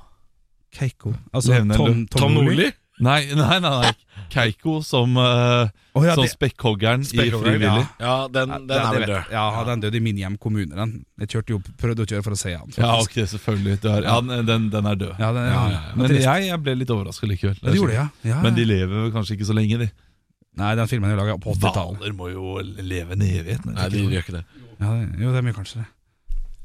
Keiko? 0.72 1.12
Altså 1.32 1.52
Levende 1.52 1.76
Tom, 1.76 2.06
Tom, 2.08 2.22
Tom 2.22 2.38
Nordli? 2.38 2.70
Nei, 3.02 3.20
nei, 3.38 3.56
nei, 3.60 3.70
nei. 3.82 3.92
Keiko 4.32 4.78
som, 4.84 5.16
uh, 5.18 5.66
oh, 5.96 6.04
ja, 6.06 6.14
som 6.16 6.28
spekkhoggeren 6.28 7.02
i 7.04 7.26
Frivillig. 7.32 7.84
Ja, 8.00 8.28
den, 8.32 8.52
den 8.52 8.68
den, 8.70 8.78
er 8.78 8.96
vel 8.96 9.06
død. 9.10 9.32
Ja, 9.32 9.44
den 9.68 9.82
døde 9.84 9.98
i 9.98 10.02
min 10.04 10.20
hjemkommune. 10.20 10.76
Den. 10.76 10.92
Jeg 11.20 11.32
kjørte 11.34 11.56
jo, 11.56 11.58
prøvde 11.80 12.06
å 12.06 12.08
kjøre 12.08 12.24
for 12.28 12.36
å 12.36 12.38
se 12.40 12.54
han. 12.54 12.72
Ja, 12.78 12.92
ok, 13.02 13.16
selvfølgelig. 13.34 13.80
Du 13.82 13.90
har, 13.90 14.06
ja, 14.06 14.16
den, 14.22 14.70
den 14.72 14.88
er 14.92 15.00
død. 15.02 15.12
Ja, 15.18 15.32
den, 15.36 15.48
Ja, 15.50 15.64
ja, 15.72 15.80
ja. 15.80 15.82
Men 15.98 16.14
jeg, 16.16 16.46
jeg 16.48 16.62
ble 16.64 16.76
litt 16.80 16.92
overraska 16.94 17.28
likevel. 17.28 17.58
Det 17.60 17.76
gjorde 17.76 17.92
det, 17.92 17.98
ja. 17.98 18.06
ja. 18.30 18.40
Men 18.44 18.56
de 18.56 18.68
lever 18.68 19.12
kanskje 19.16 19.36
ikke 19.36 19.50
så 19.50 19.56
lenge, 19.58 19.80
de. 19.84 19.90
Nei, 20.62 20.74
den 20.76 20.88
filmen 20.88 21.12
er 21.12 21.16
laga 21.16 21.38
på 21.40 21.54
80-tallet. 21.56 22.00
Hvaler 22.02 22.16
må 22.16 22.28
jo 22.32 22.58
leve 22.60 23.16
en 23.16 23.24
evighet. 23.24 23.64
men 23.66 23.76
Nei, 23.80 23.88
de 23.92 24.04
gjør 24.04 24.20
ikke 24.24 24.36
det. 24.38 24.44
Ja, 24.78 24.92
det- 24.92 25.20
jo, 25.24 25.32
det 25.32 25.40
er 25.40 25.46
mye 25.48 25.56
kanskje 25.56 25.80
det. 25.80 25.88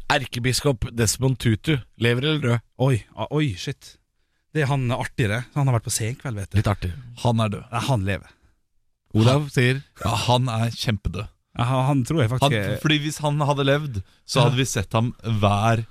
Erkebiskop 0.08 0.88
Desmond 0.96 1.38
Tutu 1.40 1.78
lever 2.00 2.24
eller 2.24 2.44
død? 2.44 2.66
Oi, 2.86 2.98
ah, 3.16 3.28
oi, 3.36 3.52
shit. 3.60 3.98
Det 4.56 4.64
er 4.64 4.70
han 4.72 4.88
artigere. 4.96 5.44
Han 5.58 5.68
har 5.68 5.78
vært 5.78 5.88
på 5.90 5.94
senkveld, 5.94 6.40
vet 6.40 6.54
du. 6.54 6.60
Litt 6.62 6.70
artig. 6.72 6.92
Han 7.26 7.44
er 7.44 7.52
død. 7.58 7.66
Nei, 7.74 7.82
han 7.90 8.06
lever. 8.08 8.32
Olav 9.18 9.50
sier 9.54 9.82
Ja, 10.04 10.14
han 10.28 10.48
er 10.52 10.72
kjempedød. 10.76 11.28
Ja, 11.58 11.66
Han, 11.88 12.04
tror 12.06 12.22
jeg 12.22 12.30
faktisk 12.30 12.54
han, 12.54 12.80
fordi 12.84 12.98
hvis 13.02 13.18
han 13.24 13.40
hadde 13.42 13.64
levd, 13.66 13.96
så 14.30 14.44
hadde 14.46 14.60
vi 14.60 14.66
sett 14.70 14.94
ham 14.94 15.08
hver 15.42 15.82
eh, 15.82 15.88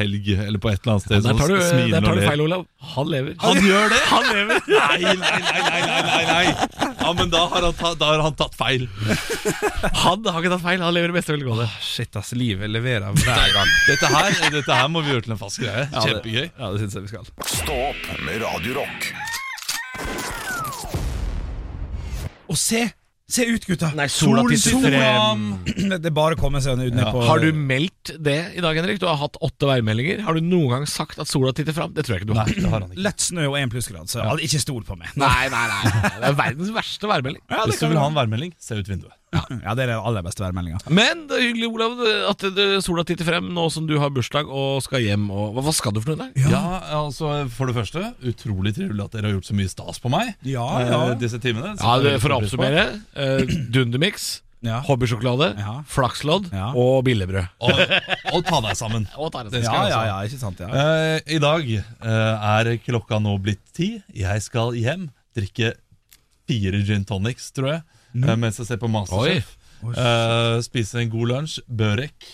helg 0.00 0.28
eller 0.34 0.58
på 0.62 0.70
et 0.72 0.80
eller 0.82 0.94
annet 0.96 1.04
sted. 1.06 1.22
Der 1.24 1.38
tar 1.38 1.52
du, 1.52 1.56
sånn 1.62 1.92
der 1.92 2.04
tar 2.04 2.18
du 2.18 2.22
feil, 2.26 2.42
Olav. 2.44 2.64
Han 2.94 3.10
lever. 3.12 3.34
Han 3.42 3.60
gjør 3.66 3.92
det? 3.92 4.00
Han 4.12 4.28
lever! 4.28 4.62
Nei, 4.68 4.98
nei, 5.02 5.14
nei, 5.22 5.80
nei, 5.80 6.00
nei, 6.06 6.22
nei. 6.28 6.90
Ja, 7.02 7.12
men 7.18 7.32
da 7.32 7.42
har 7.50 7.64
han, 7.66 7.74
ta, 7.74 7.92
da 7.98 8.10
har 8.12 8.22
han 8.22 8.36
tatt 8.38 8.54
feil. 8.58 8.84
Han 10.04 10.22
har 10.26 10.38
ikke 10.42 10.52
tatt 10.54 10.64
feil. 10.64 10.84
Han 10.84 10.94
lever 10.94 11.12
i 11.12 11.16
beste 11.16 11.34
velgående. 11.34 11.66
Shit, 11.82 12.14
ass. 12.18 12.32
Livet 12.38 12.70
leverer 12.70 13.10
hver 13.22 13.52
gang. 13.56 13.74
Dette 13.88 14.10
her, 14.12 14.38
dette 14.54 14.78
her 14.78 14.88
må 14.92 15.02
vi 15.04 15.14
gjøre 15.14 15.26
til 15.26 15.34
en 15.36 15.42
fast 15.42 15.60
greie. 15.62 15.86
Kjempegøy. 15.92 16.46
Ja, 16.46 16.72
det 16.72 16.82
synes 16.84 16.98
jeg 16.98 17.06
vi 17.06 17.12
skal. 17.14 17.30
Stå 17.58 17.78
opp 17.90 18.10
med 18.26 18.42
Radio 18.44 18.80
Rock. 18.80 19.12
Og 22.52 22.58
se! 22.60 22.84
Se 23.32 23.46
ut, 23.48 23.64
gutta! 23.64 23.88
Nei, 23.96 24.08
sola 24.12 24.42
sola, 24.44 24.56
sola. 24.60 25.12
Det 26.02 26.10
er 26.10 26.14
bare 26.14 26.36
å 26.36 26.40
komme 26.40 26.60
seg 26.60 26.76
ned 26.76 26.98
på 27.00 27.22
Har 27.24 27.40
du 27.40 27.48
meldt 27.56 27.91
det 28.18 28.38
i 28.58 28.62
dag, 28.64 28.76
Henrik? 28.78 29.00
Du 29.02 29.06
har 29.06 29.18
hatt 29.20 29.38
åtte 29.44 29.68
værmeldinger. 29.68 30.24
Har 30.26 30.38
du 30.38 30.44
noen 30.44 30.68
gang 30.74 30.86
sagt 30.90 31.20
at 31.22 31.30
sola 31.30 31.54
titter 31.56 31.76
fram? 31.76 31.94
Det 31.94 32.06
tror 32.06 32.16
jeg 32.16 32.24
ikke 32.24 32.32
du 32.32 32.36
har. 32.38 32.50
Nei, 32.50 32.58
det 32.58 32.68
har 32.68 32.80
han 32.80 32.90
ikke. 32.90 33.04
Lett 33.06 33.24
snø 33.24 33.48
og 33.50 33.58
én 33.60 33.72
plussgrad, 33.72 34.10
så 34.12 34.22
ja. 34.24 34.36
ikke 34.48 34.62
stol 34.62 34.84
på 34.88 34.98
meg. 34.98 35.12
Nei, 35.20 35.48
nei, 35.52 35.64
nei. 35.70 35.96
Det 36.18 36.30
er 36.30 36.38
verdens 36.38 36.72
verste 36.74 37.10
værmelding. 37.10 37.42
Ja, 37.52 37.66
Hvis 37.68 37.82
du 37.82 37.88
vil 37.88 38.00
ha 38.00 38.06
en 38.10 38.16
værmelding, 38.18 38.54
se 38.62 38.78
ut 38.78 38.88
vinduet. 38.90 39.14
Ja, 39.32 39.72
det 39.72 39.86
er 39.86 39.94
den 39.94 39.96
aller 39.96 40.24
beste 40.24 40.44
værmeldinga. 40.44 40.82
Men 40.92 41.24
det 41.30 41.38
er 41.38 41.46
hyggelig, 41.46 41.70
Olav, 41.72 42.00
at 42.28 42.44
sola 42.84 43.04
titter 43.08 43.24
frem 43.28 43.48
nå 43.56 43.64
som 43.72 43.86
du 43.88 43.94
har 44.00 44.12
bursdag 44.12 44.50
og 44.50 44.82
skal 44.84 45.04
hjem. 45.06 45.30
Og, 45.32 45.56
hva, 45.56 45.72
skal 45.72 45.94
du 45.96 46.02
for 46.04 46.12
noe 46.12 46.28
i 46.28 46.42
dag? 46.42 46.52
Ja. 46.52 46.62
altså 47.00 47.32
For 47.52 47.70
det 47.70 47.76
første, 47.78 48.12
utrolig 48.28 48.74
trivelig 48.76 49.06
at 49.06 49.16
dere 49.16 49.30
har 49.30 49.38
gjort 49.38 49.48
så 49.48 49.56
mye 49.56 49.72
stas 49.72 50.02
på 50.02 50.12
meg 50.12 50.34
Ja, 50.44 50.66
eh, 50.82 50.92
ja. 50.92 51.00
disse 51.20 51.40
timene. 51.42 51.74
Ja, 51.80 51.96
det, 52.02 52.18
For 52.22 52.34
å 52.34 52.42
oppsummere. 52.42 52.84
Uh, 53.16 53.44
Dundermix, 53.72 54.42
Ja. 54.62 54.80
hobbysjokolade, 54.86 55.48
Ja. 55.58 55.72
flakslodd 55.90 56.48
Ja. 56.54 56.68
og 56.78 57.04
billigbrød. 57.04 57.48
Og, 57.66 57.80
og 58.36 58.44
ta 58.46 58.60
deg 58.68 58.76
sammen. 58.78 59.08
Og 59.18 59.32
tar 59.34 59.44
Det 59.50 59.58
det. 59.58 59.64
Ja, 59.64 59.88
ja, 59.90 60.02
ja, 60.06 60.18
ikke 60.28 60.38
sant? 60.38 60.60
Ja. 60.62 60.68
Eh, 60.70 61.20
I 61.34 61.38
dag 61.42 61.66
uh, 61.66 62.60
er 62.60 62.76
klokka 62.84 63.18
nå 63.20 63.34
blitt 63.42 63.62
ti. 63.74 63.96
Jeg 64.14 64.42
skal 64.42 64.72
hjem, 64.78 65.08
drikke 65.34 65.72
fire 66.48 66.82
gin 66.86 67.04
tonics, 67.08 67.50
tror 67.56 67.68
jeg, 67.72 67.82
eh, 68.22 68.36
mens 68.36 68.58
jeg 68.62 68.66
ser 68.70 68.78
på 68.82 68.88
Masterchef. 68.90 69.56
Eh, 69.82 70.60
spise 70.62 71.00
en 71.02 71.10
god 71.10 71.28
lunsj, 71.32 71.58
børek, 71.66 72.28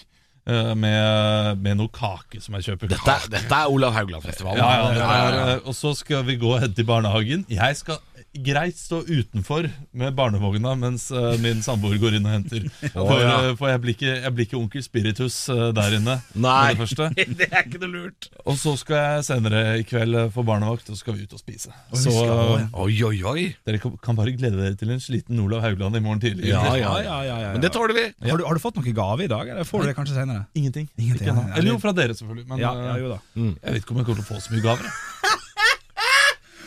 eh, 0.48 0.74
med, 0.76 1.60
med 1.64 1.78
noe 1.80 1.88
kake 1.88 2.42
som 2.44 2.56
jeg 2.58 2.66
kjøper. 2.68 2.88
Dette, 2.92 3.14
er- 3.14 3.28
dette 3.38 3.54
er 3.62 3.72
Olav 3.72 3.94
Haugland-festivalen. 3.96 4.60
Ja, 4.60 4.92
ja, 4.92 5.08
ja, 5.32 5.56
og 5.64 5.72
så 5.76 5.94
skal 5.96 6.24
vi 6.28 6.36
gå 6.40 6.50
og 6.56 6.60
hente 6.64 6.84
i 6.84 6.88
barnehagen. 6.88 7.46
Jeg 7.48 7.76
skal 7.80 8.00
greit 8.44 8.78
stå 8.78 9.02
utenfor 9.06 9.68
med 9.92 10.16
barnevogna 10.18 10.74
mens 10.78 11.08
uh, 11.14 11.34
min 11.42 11.62
samboer 11.64 11.98
går 12.00 12.18
inn 12.18 12.28
og 12.28 12.34
henter. 12.36 12.66
For, 12.98 13.20
ja. 13.20 13.36
eh, 13.50 13.54
for 13.58 13.70
jeg, 13.70 13.80
blir 13.82 13.94
ikke, 13.94 14.14
jeg 14.24 14.34
blir 14.34 14.48
ikke 14.48 14.58
onkel 14.58 14.84
Spiritus 14.84 15.36
uh, 15.52 15.68
der 15.76 15.98
inne. 15.98 16.18
Nei, 16.38 16.74
det 16.78 16.88
det 17.38 17.48
er 17.50 17.64
ikke 17.66 17.82
noe 17.84 17.92
lurt. 17.92 18.30
Og 18.44 18.58
så 18.60 18.74
skal 18.80 18.98
jeg 19.02 19.28
senere 19.28 19.62
i 19.80 19.86
kveld 19.86 20.18
få 20.34 20.44
barnevakt, 20.46 20.88
og 20.90 20.96
så 20.96 21.02
skal 21.04 21.18
vi 21.18 21.26
ut 21.28 21.36
og 21.36 21.42
spise. 21.42 21.72
vi 21.92 22.02
Så 22.02 22.14
Oi, 22.18 22.94
oi, 23.06 23.16
oi. 23.28 23.46
dere 23.66 23.80
kan 23.82 23.96
kan 24.02 24.16
bare 24.18 24.32
glede 24.36 24.58
dere 24.58 24.76
til 24.78 24.92
en 24.94 25.00
sliten 25.02 25.40
Olav 25.42 25.62
Haugland 25.64 25.96
i 25.98 26.02
morgen 26.04 26.20
tidlig. 26.22 26.48
Ja, 26.50 26.62
ja, 26.76 26.94
ja, 27.04 27.18
ja, 27.26 27.36
ja. 27.42 27.50
Men 27.54 27.64
det 27.64 27.72
tåler 27.74 27.94
vi. 27.96 28.06
Har, 28.28 28.40
du, 28.40 28.46
har 28.46 28.56
du 28.56 28.62
fått 28.62 28.78
noen 28.78 28.96
gave 28.96 29.26
i 29.26 29.30
dag, 29.30 29.50
eller 29.52 29.68
får 29.68 29.84
du 29.84 29.90
det 29.90 29.96
kanskje 29.98 30.16
senere? 30.16 30.46
Ingenting. 30.58 30.88
Ingenting, 30.96 31.28
Ikke 31.28 31.34
ennå. 31.34 31.46
ja. 31.48 31.58
Eller 31.58 31.72
jo, 31.74 31.78
fra 31.82 31.94
dere, 31.96 32.16
selvfølgelig. 32.18 32.48
Men 32.48 32.62
Ja, 32.62 32.72
ja, 32.88 32.96
jo 33.02 33.12
da. 33.14 33.20
jeg 33.34 33.74
vet 33.74 33.82
ikke 33.82 33.96
om 33.96 34.02
jeg 34.02 34.08
kommer 34.10 34.22
til 34.22 34.26
å 34.26 34.30
få 34.32 34.40
så 34.44 34.54
mye 34.54 34.64
gaver. 34.64 34.88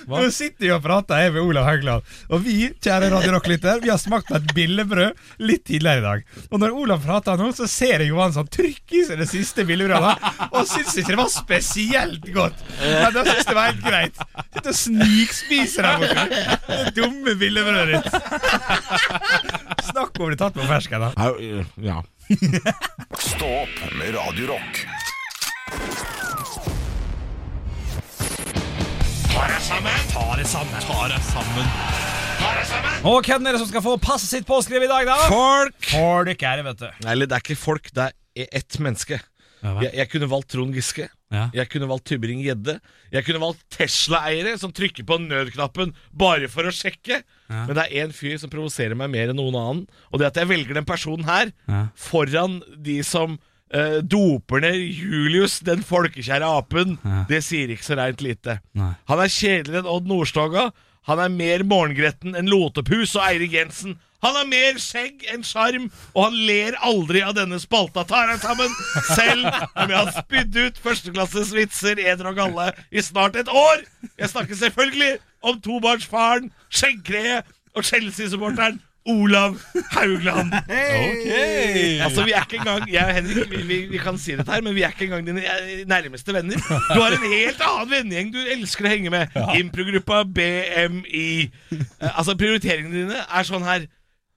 jeg. 0.01 0.11
Nå 0.11 0.31
sitter 0.33 0.65
vi 0.65 0.71
og 0.75 0.81
prater 0.85 1.21
jeg 1.23 1.33
med 1.35 1.41
Olav 1.45 1.67
Haugland, 1.67 2.01
og 2.31 2.43
vi 2.45 2.55
kjære 2.81 3.11
Radio 3.13 3.35
Rock-lytter, 3.35 3.81
vi 3.83 3.91
har 3.91 3.99
smakt 4.01 4.27
på 4.31 4.37
et 4.39 4.53
billebrød 4.57 5.11
litt 5.45 5.65
tidligere 5.67 6.01
i 6.01 6.05
dag. 6.05 6.19
Og 6.51 6.61
når 6.63 6.77
Olav 6.83 7.05
prater 7.05 7.39
nå, 7.39 7.51
så 7.57 7.67
ser 7.69 8.03
jeg 8.05 8.11
jo 8.11 8.21
han 8.21 8.33
sånn 8.35 8.49
trykke 8.51 8.99
i 8.99 9.03
seg 9.07 9.21
det 9.21 9.29
siste 9.31 9.65
billebrødet, 9.67 10.15
og 10.51 10.61
syns 10.69 10.95
ikke 10.97 11.13
det 11.13 11.21
var 11.21 11.31
spesielt 11.33 12.25
godt. 12.35 12.63
Men 12.81 13.11
da 13.15 13.25
syns 13.27 13.49
det 13.49 13.57
var 13.57 13.71
helt 13.71 13.85
greit. 13.85 14.15
Sitter 14.51 14.71
og 14.73 14.79
snikspiser 14.81 15.87
der 15.87 15.95
borte. 16.01 16.23
Det 16.71 16.95
dumme 16.97 17.35
billebrødet 17.39 18.01
ditt. 18.01 18.07
Snakk 19.91 20.19
om 20.19 20.31
det 20.31 20.39
tatt 20.41 20.55
på 20.57 20.67
fersken, 20.69 21.07
da. 21.07 21.09
Ja. 21.17 21.61
Ja. 21.81 21.99
Stå 23.19 23.49
opp 23.63 23.75
med 30.29 30.41
det 30.41 30.47
sammen. 30.49 30.85
Ta 30.87 31.07
det 31.11 31.19
sammen. 31.31 31.73
Ta 32.41 32.51
det 32.59 32.67
sammen. 32.69 33.09
Og 33.11 33.25
hvem 33.27 33.47
er 33.49 33.55
det 33.57 33.61
som 33.63 33.69
skal 33.71 33.83
få 33.85 33.97
passet 34.01 34.29
sitt 34.35 34.47
påskrevet 34.49 34.87
i 34.87 34.91
dag, 34.91 35.09
da? 35.09 35.17
Folk! 35.31 35.77
Folk 35.93 36.45
er 36.47 36.61
det, 36.61 36.65
vet 36.69 36.83
du. 36.83 36.87
Nei, 37.07 37.17
det 37.23 37.31
er 37.37 37.43
ikke 37.43 37.59
folk, 37.59 37.91
det 37.97 38.09
er 38.11 38.47
ett 38.61 38.79
menneske. 38.81 39.19
Ja. 39.61 39.75
Jeg, 39.85 39.91
jeg 39.99 40.09
kunne 40.09 40.27
valgt 40.31 40.49
Trond 40.55 40.73
Giske. 40.73 41.05
Ja. 41.31 41.43
Jeg 41.53 41.69
kunne 41.69 41.87
valgt 41.87 42.07
Tybring-Gjedde. 42.09 42.79
Jeg 43.13 43.25
kunne 43.27 43.41
valgt 43.43 43.61
Tesla-eiere 43.75 44.55
som 44.59 44.73
trykker 44.73 45.05
på 45.07 45.19
nødknappen 45.21 45.93
bare 46.17 46.49
for 46.51 46.65
å 46.65 46.73
sjekke. 46.73 47.21
Men 47.51 47.75
det 47.77 47.83
er 47.85 48.07
én 48.07 48.15
fyr 48.15 48.39
som 48.41 48.49
provoserer 48.51 48.97
meg 48.97 49.11
mer 49.13 49.29
enn 49.31 49.37
noen 49.37 49.57
annen, 49.59 49.83
og 50.09 50.17
det 50.17 50.25
er 50.25 50.31
at 50.33 50.39
jeg 50.41 50.49
velger 50.49 50.77
den 50.79 50.87
personen 50.89 51.27
her 51.29 51.51
Ja. 51.69 51.83
foran 51.99 52.61
de 52.81 52.97
som 53.05 53.37
eh, 53.73 53.97
doper 54.03 54.63
ned 54.63 54.77
Julius, 54.77 55.59
den 55.65 55.83
folkekjære 55.87 56.47
apen. 56.59 56.97
Ja. 57.05 57.23
Det 57.29 57.41
sier 57.45 57.71
ikke 57.73 57.87
så 57.87 57.97
reint 57.99 58.23
lite. 58.25 58.59
Nei. 58.77 58.93
Han 59.11 59.23
er 59.23 59.31
kjedeligere 59.33 59.83
enn 59.83 59.91
Odd 59.95 60.09
Nordstoga. 60.11 60.69
Han 61.09 61.19
er 61.23 61.33
mer 61.33 61.63
morgengretten 61.65 62.37
enn 62.37 62.49
Lotepus 62.51 63.15
og 63.17 63.25
Eirik 63.25 63.55
Jensen. 63.57 63.97
Han 64.21 64.35
har 64.37 64.45
mer 64.45 64.77
skjegg 64.77 65.23
enn 65.33 65.41
sjarm, 65.41 65.87
og 66.13 66.27
han 66.27 66.35
ler 66.45 66.75
aldri 66.85 67.23
av 67.25 67.33
denne 67.33 67.57
spalta. 67.61 68.03
Tar 68.05 68.29
han 68.29 68.41
sammen, 68.41 68.69
selv 69.15 69.47
om 69.49 69.89
jeg 69.89 69.97
har 69.97 70.11
spydd 70.13 70.59
ut 70.61 70.77
førsteklasses 70.83 71.55
vitser, 71.57 71.97
eder 71.97 72.29
og 72.29 72.37
galle, 72.37 72.67
i 72.93 73.01
snart 73.01 73.39
et 73.41 73.49
år. 73.49 73.81
Jeg 74.21 74.29
snakker 74.29 74.59
selvfølgelig 74.61 75.15
om 75.41 75.57
tobarnsfaren, 75.65 76.51
skjeggkreet 76.69 77.49
og 77.73 77.87
Chelsea-supporteren 77.87 78.77
Olav 79.09 79.55
Haugland. 79.91 80.51
Altså, 82.01 82.23
vi 82.25 82.33
er 82.33 82.43
ikke 82.45 82.57
engang 82.59 82.85
Jeg 82.91 83.05
og 83.05 83.13
Henrik 83.15 83.49
vi, 83.51 83.61
vi, 83.67 83.77
vi 83.91 83.99
kan 84.01 84.17
si 84.21 84.35
dette 84.37 84.51
her, 84.51 84.61
men 84.65 84.75
vi 84.75 84.83
er 84.85 84.93
ikke 84.93 85.07
engang 85.07 85.25
dine 85.27 85.41
eh, 85.45 85.81
nærmeste 85.89 86.33
venner. 86.33 86.57
Du 86.93 86.99
har 87.01 87.15
en 87.15 87.25
helt 87.31 87.61
annen 87.65 87.91
vennegjeng 87.91 88.31
du 88.33 88.39
elsker 88.55 88.87
å 88.87 88.91
henge 88.93 89.13
med. 89.13 89.33
Improgruppa 89.57 90.23
BMI. 90.25 91.25
Eh, 91.71 92.11
altså, 92.11 92.35
prioriteringene 92.39 93.03
dine 93.03 93.23
er 93.25 93.47
sånn 93.47 93.65
her. 93.65 93.87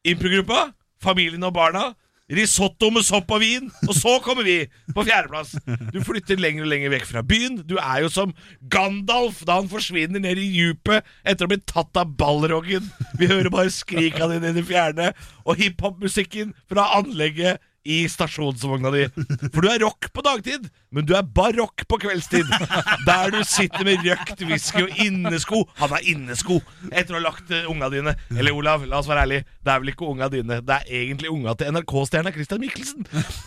Improgruppa, 0.05 0.67
familien 1.03 1.45
og 1.49 1.55
barna. 1.57 1.91
Risotto 2.33 2.89
med 2.89 3.05
sopp 3.05 3.29
og 3.37 3.43
vin. 3.43 3.67
Og 3.85 3.93
så 3.97 4.15
kommer 4.25 4.47
vi 4.47 4.57
på 4.97 5.05
fjerdeplass. 5.05 5.53
Du 5.93 6.01
flytter 6.05 6.41
lenger 6.41 6.65
og 6.65 6.71
lenger 6.73 6.95
vekk 6.95 7.09
fra 7.11 7.23
byen. 7.27 7.59
Du 7.69 7.77
er 7.77 8.05
jo 8.05 8.13
som 8.13 8.33
Gandalf 8.73 9.43
da 9.45 9.59
han 9.61 9.69
forsvinner 9.69 10.23
ned 10.25 10.41
i 10.41 10.49
djupet 10.55 11.05
etter 11.29 11.45
å 11.45 11.53
blitt 11.53 11.67
tatt 11.69 12.01
av 12.01 12.15
ballroggen. 12.19 12.89
Vi 13.21 13.29
hører 13.29 13.53
bare 13.53 13.75
skrik 13.75 14.17
av 14.25 14.33
dine 14.33 14.55
i 14.55 14.57
det 14.57 14.65
fjerne. 14.69 15.13
Og 15.45 15.61
hiphop-musikken 15.61 16.55
fra 16.71 16.89
anlegget 16.97 17.61
i 17.85 18.05
stasjonsvogna 18.09 18.91
di. 18.95 19.05
For 19.53 19.61
du 19.65 19.69
er 19.69 19.83
rock 19.85 20.09
på 20.15 20.25
dagtid, 20.25 20.69
men 20.95 21.07
du 21.07 21.13
er 21.17 21.27
barokk 21.37 21.85
på 21.89 21.99
kveldstid. 22.05 22.49
Der 23.07 23.33
du 23.35 23.41
sitter 23.47 23.85
med 23.87 24.05
røkt 24.07 24.45
whisky 24.49 24.85
og 24.87 25.01
innesko. 25.05 25.65
Han 25.81 25.95
er 25.99 26.07
innesko 26.15 26.61
etter 26.91 27.15
å 27.15 27.19
ha 27.19 27.25
lagt 27.27 27.53
eh, 27.53 27.69
unga 27.71 27.91
dine. 27.93 28.15
Eller 28.35 28.57
Olav, 28.57 28.87
la 28.89 29.01
oss 29.03 29.11
være 29.11 29.27
ærlig, 29.27 29.41
det 29.65 29.73
er 29.75 29.83
vel 29.83 29.93
ikke 29.93 30.09
unga 30.09 30.31
dine. 30.33 30.61
Det 30.65 30.79
er 30.81 30.95
egentlig 31.03 31.33
unga 31.33 31.57
til 31.61 31.75
NRK-stjerna 31.77 32.33
Christian 32.35 32.63
Michelsen. 32.65 33.05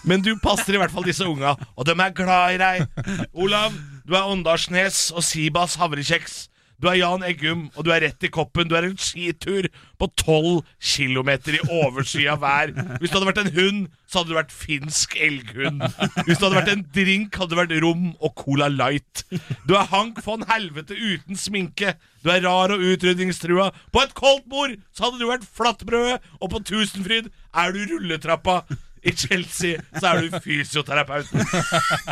Men 0.08 0.26
du 0.26 0.34
passer 0.44 0.78
i 0.78 0.82
hvert 0.82 0.94
fall 0.94 1.08
disse 1.08 1.26
unga, 1.26 1.56
og 1.76 1.90
de 1.90 1.98
er 1.98 2.18
glad 2.18 2.58
i 2.58 2.62
deg. 2.62 3.26
Olav, 3.34 3.74
du 4.08 4.14
er 4.18 4.30
Åndalsnes 4.36 5.08
og 5.16 5.26
Sibas 5.26 5.80
havrekjeks. 5.82 6.46
Du 6.78 6.88
er 6.92 7.00
Jan 7.00 7.24
Eggum, 7.26 7.64
og 7.74 7.88
du 7.88 7.92
er 7.94 8.04
rett 8.06 8.26
i 8.28 8.30
koppen. 8.30 8.68
Du 8.70 8.76
er 8.78 8.86
en 8.86 8.98
skitur 9.02 9.66
på 9.98 10.08
12 10.22 10.60
km 10.78 11.32
i 11.56 11.62
overskya 11.80 12.36
vær. 12.38 12.74
Hvis 13.02 13.10
du 13.10 13.18
hadde 13.18 13.30
vært 13.32 13.42
en 13.42 13.54
hund, 13.56 13.80
så 14.06 14.20
hadde 14.22 14.30
du 14.30 14.38
vært 14.38 14.54
finsk 14.54 15.18
elghund. 15.18 15.82
Hvis 16.28 16.38
du 16.38 16.46
hadde 16.46 16.60
vært 16.60 16.74
en 16.76 16.86
drink, 16.94 17.34
hadde 17.34 17.56
du 17.56 17.60
vært 17.60 17.74
rom 17.82 18.12
og 18.22 18.36
Cola 18.38 18.70
Light. 18.70 19.26
Du 19.66 19.74
er 19.74 19.90
Hank 19.90 20.22
von 20.26 20.46
Helvete 20.52 20.94
uten 20.94 21.40
sminke. 21.40 21.96
Du 22.22 22.30
er 22.34 22.46
rar 22.46 22.76
og 22.76 22.84
utrydningstrua. 22.94 23.72
På 23.90 24.06
et 24.06 24.14
koldt 24.18 24.46
bord 24.52 24.78
så 24.94 25.08
hadde 25.08 25.22
du 25.24 25.32
vært 25.32 25.50
flatbrødet, 25.58 26.22
og 26.38 26.54
på 26.54 26.62
Tusenfryd 26.70 27.32
er 27.58 27.74
du 27.74 27.88
rulletrappa. 27.96 28.62
I 29.08 29.14
Chelsea 29.16 29.78
så 30.02 30.10
er 30.10 30.26
du 30.26 30.40
fysioterapeuten. 30.44 31.42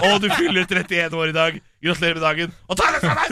Og 0.06 0.21
du 0.23 0.30
fyller 0.38 0.63
31 0.63 1.17
år 1.17 1.32
i 1.32 1.36
dag. 1.36 1.58
Gratulerer 1.86 2.17
med 2.17 2.24
dagen. 2.26 2.54
Og 2.71 2.80
ta 2.80 2.88
deg 2.95 3.04
sammen! 3.06 3.30